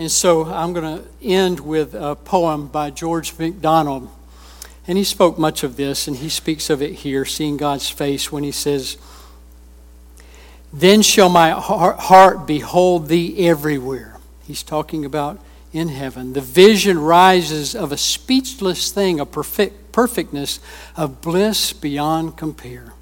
so 0.09 0.45
I'm 0.45 0.73
going 0.73 0.97
to 0.97 1.05
end 1.21 1.59
with 1.59 1.93
a 1.93 2.15
poem 2.15 2.67
by 2.67 2.89
George 2.89 3.37
MacDonald. 3.37 4.09
And 4.87 4.97
he 4.97 5.03
spoke 5.03 5.37
much 5.37 5.63
of 5.63 5.75
this, 5.77 6.07
and 6.07 6.17
he 6.17 6.27
speaks 6.27 6.71
of 6.71 6.81
it 6.81 6.93
here, 6.93 7.23
seeing 7.23 7.55
God's 7.55 7.87
face, 7.87 8.31
when 8.31 8.43
he 8.43 8.51
says, 8.51 8.97
then 10.73 11.01
shall 11.01 11.29
my 11.29 11.51
heart 11.51 12.47
behold 12.47 13.07
thee 13.07 13.47
everywhere. 13.47 14.17
He's 14.43 14.63
talking 14.63 15.05
about 15.05 15.39
in 15.73 15.89
heaven. 15.89 16.33
The 16.33 16.41
vision 16.41 16.99
rises 16.99 17.75
of 17.75 17.91
a 17.91 17.97
speechless 17.97 18.91
thing, 18.91 19.19
a 19.19 19.25
perfect, 19.25 19.91
perfectness 19.91 20.59
of 20.95 21.21
bliss 21.21 21.73
beyond 21.73 22.37
compare. 22.37 22.93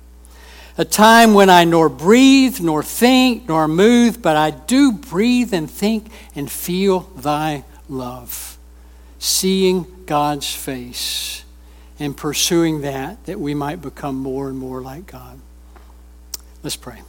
A 0.77 0.85
time 0.85 1.33
when 1.33 1.49
I 1.49 1.65
nor 1.65 1.89
breathe, 1.89 2.61
nor 2.61 2.83
think, 2.83 3.47
nor 3.49 3.67
move, 3.67 4.21
but 4.21 4.37
I 4.37 4.51
do 4.51 4.91
breathe 4.91 5.53
and 5.53 5.69
think 5.69 6.09
and 6.35 6.49
feel 6.49 7.01
thy 7.17 7.65
love. 7.89 8.57
Seeing 9.19 9.85
God's 10.05 10.53
face 10.55 11.43
and 11.99 12.15
pursuing 12.15 12.81
that, 12.81 13.25
that 13.25 13.39
we 13.39 13.53
might 13.53 13.81
become 13.81 14.15
more 14.15 14.47
and 14.47 14.57
more 14.57 14.81
like 14.81 15.07
God. 15.07 15.39
Let's 16.63 16.77
pray. 16.77 17.01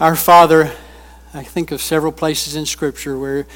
Our 0.00 0.14
Father, 0.14 0.70
I 1.34 1.42
think 1.42 1.72
of 1.72 1.82
several 1.82 2.12
places 2.12 2.54
in 2.54 2.66
Scripture 2.66 3.18
where 3.18 3.48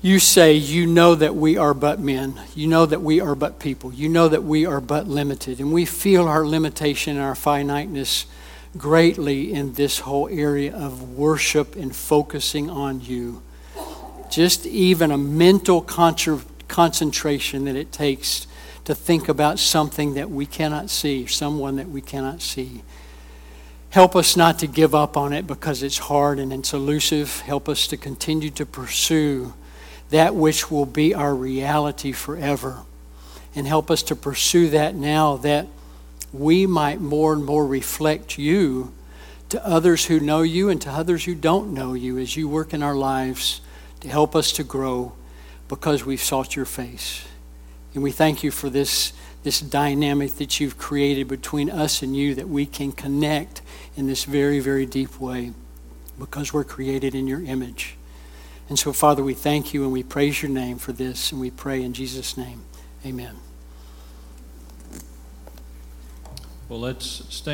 you 0.00 0.20
say, 0.20 0.52
You 0.52 0.86
know 0.86 1.16
that 1.16 1.34
we 1.34 1.56
are 1.56 1.74
but 1.74 1.98
men. 1.98 2.40
You 2.54 2.68
know 2.68 2.86
that 2.86 3.02
we 3.02 3.20
are 3.20 3.34
but 3.34 3.58
people. 3.58 3.92
You 3.92 4.08
know 4.08 4.28
that 4.28 4.44
we 4.44 4.66
are 4.66 4.80
but 4.80 5.08
limited. 5.08 5.58
And 5.58 5.72
we 5.72 5.84
feel 5.84 6.28
our 6.28 6.46
limitation 6.46 7.16
and 7.16 7.24
our 7.24 7.34
finiteness 7.34 8.26
greatly 8.78 9.52
in 9.52 9.72
this 9.72 9.98
whole 9.98 10.28
area 10.28 10.76
of 10.76 11.18
worship 11.18 11.74
and 11.74 11.94
focusing 11.94 12.70
on 12.70 13.00
you. 13.00 13.42
Just 14.30 14.64
even 14.64 15.10
a 15.10 15.18
mental 15.18 15.80
concentration 15.80 17.64
that 17.64 17.74
it 17.74 17.90
takes 17.90 18.46
to 18.84 18.94
think 18.94 19.28
about 19.28 19.58
something 19.58 20.14
that 20.14 20.30
we 20.30 20.46
cannot 20.46 20.88
see, 20.88 21.26
someone 21.26 21.74
that 21.76 21.88
we 21.88 22.00
cannot 22.00 22.40
see. 22.40 22.82
Help 23.92 24.16
us 24.16 24.38
not 24.38 24.58
to 24.60 24.66
give 24.66 24.94
up 24.94 25.18
on 25.18 25.34
it 25.34 25.46
because 25.46 25.82
it's 25.82 25.98
hard 25.98 26.38
and 26.38 26.50
it's 26.50 26.72
elusive. 26.72 27.40
Help 27.40 27.68
us 27.68 27.86
to 27.88 27.98
continue 27.98 28.48
to 28.48 28.64
pursue 28.64 29.52
that 30.08 30.34
which 30.34 30.70
will 30.70 30.86
be 30.86 31.14
our 31.14 31.34
reality 31.34 32.10
forever. 32.10 32.84
And 33.54 33.66
help 33.66 33.90
us 33.90 34.02
to 34.04 34.16
pursue 34.16 34.70
that 34.70 34.94
now 34.94 35.36
that 35.36 35.66
we 36.32 36.66
might 36.66 37.02
more 37.02 37.34
and 37.34 37.44
more 37.44 37.66
reflect 37.66 38.38
you 38.38 38.94
to 39.50 39.62
others 39.62 40.06
who 40.06 40.20
know 40.20 40.40
you 40.40 40.70
and 40.70 40.80
to 40.80 40.90
others 40.90 41.26
who 41.26 41.34
don't 41.34 41.74
know 41.74 41.92
you 41.92 42.16
as 42.16 42.34
you 42.34 42.48
work 42.48 42.72
in 42.72 42.82
our 42.82 42.94
lives 42.94 43.60
to 44.00 44.08
help 44.08 44.34
us 44.34 44.52
to 44.52 44.64
grow 44.64 45.12
because 45.68 46.02
we've 46.02 46.22
sought 46.22 46.56
your 46.56 46.64
face. 46.64 47.26
And 47.92 48.02
we 48.02 48.10
thank 48.10 48.42
you 48.42 48.50
for 48.50 48.70
this, 48.70 49.12
this 49.42 49.60
dynamic 49.60 50.36
that 50.36 50.60
you've 50.60 50.78
created 50.78 51.28
between 51.28 51.68
us 51.68 52.02
and 52.02 52.16
you 52.16 52.34
that 52.36 52.48
we 52.48 52.64
can 52.64 52.92
connect 52.92 53.60
in 53.96 54.06
this 54.06 54.24
very, 54.24 54.58
very 54.58 54.86
deep 54.86 55.20
way 55.20 55.52
because 56.18 56.52
we're 56.52 56.64
created 56.64 57.14
in 57.14 57.26
your 57.26 57.42
image. 57.42 57.96
And 58.68 58.78
so, 58.78 58.92
Father, 58.92 59.22
we 59.22 59.34
thank 59.34 59.74
you 59.74 59.82
and 59.82 59.92
we 59.92 60.02
praise 60.02 60.42
your 60.42 60.50
name 60.50 60.78
for 60.78 60.92
this, 60.92 61.32
and 61.32 61.40
we 61.40 61.50
pray 61.50 61.82
in 61.82 61.92
Jesus' 61.92 62.36
name. 62.36 62.62
Amen. 63.04 63.36
Well, 66.68 66.80
let's 66.80 67.06
stand. 67.28 67.50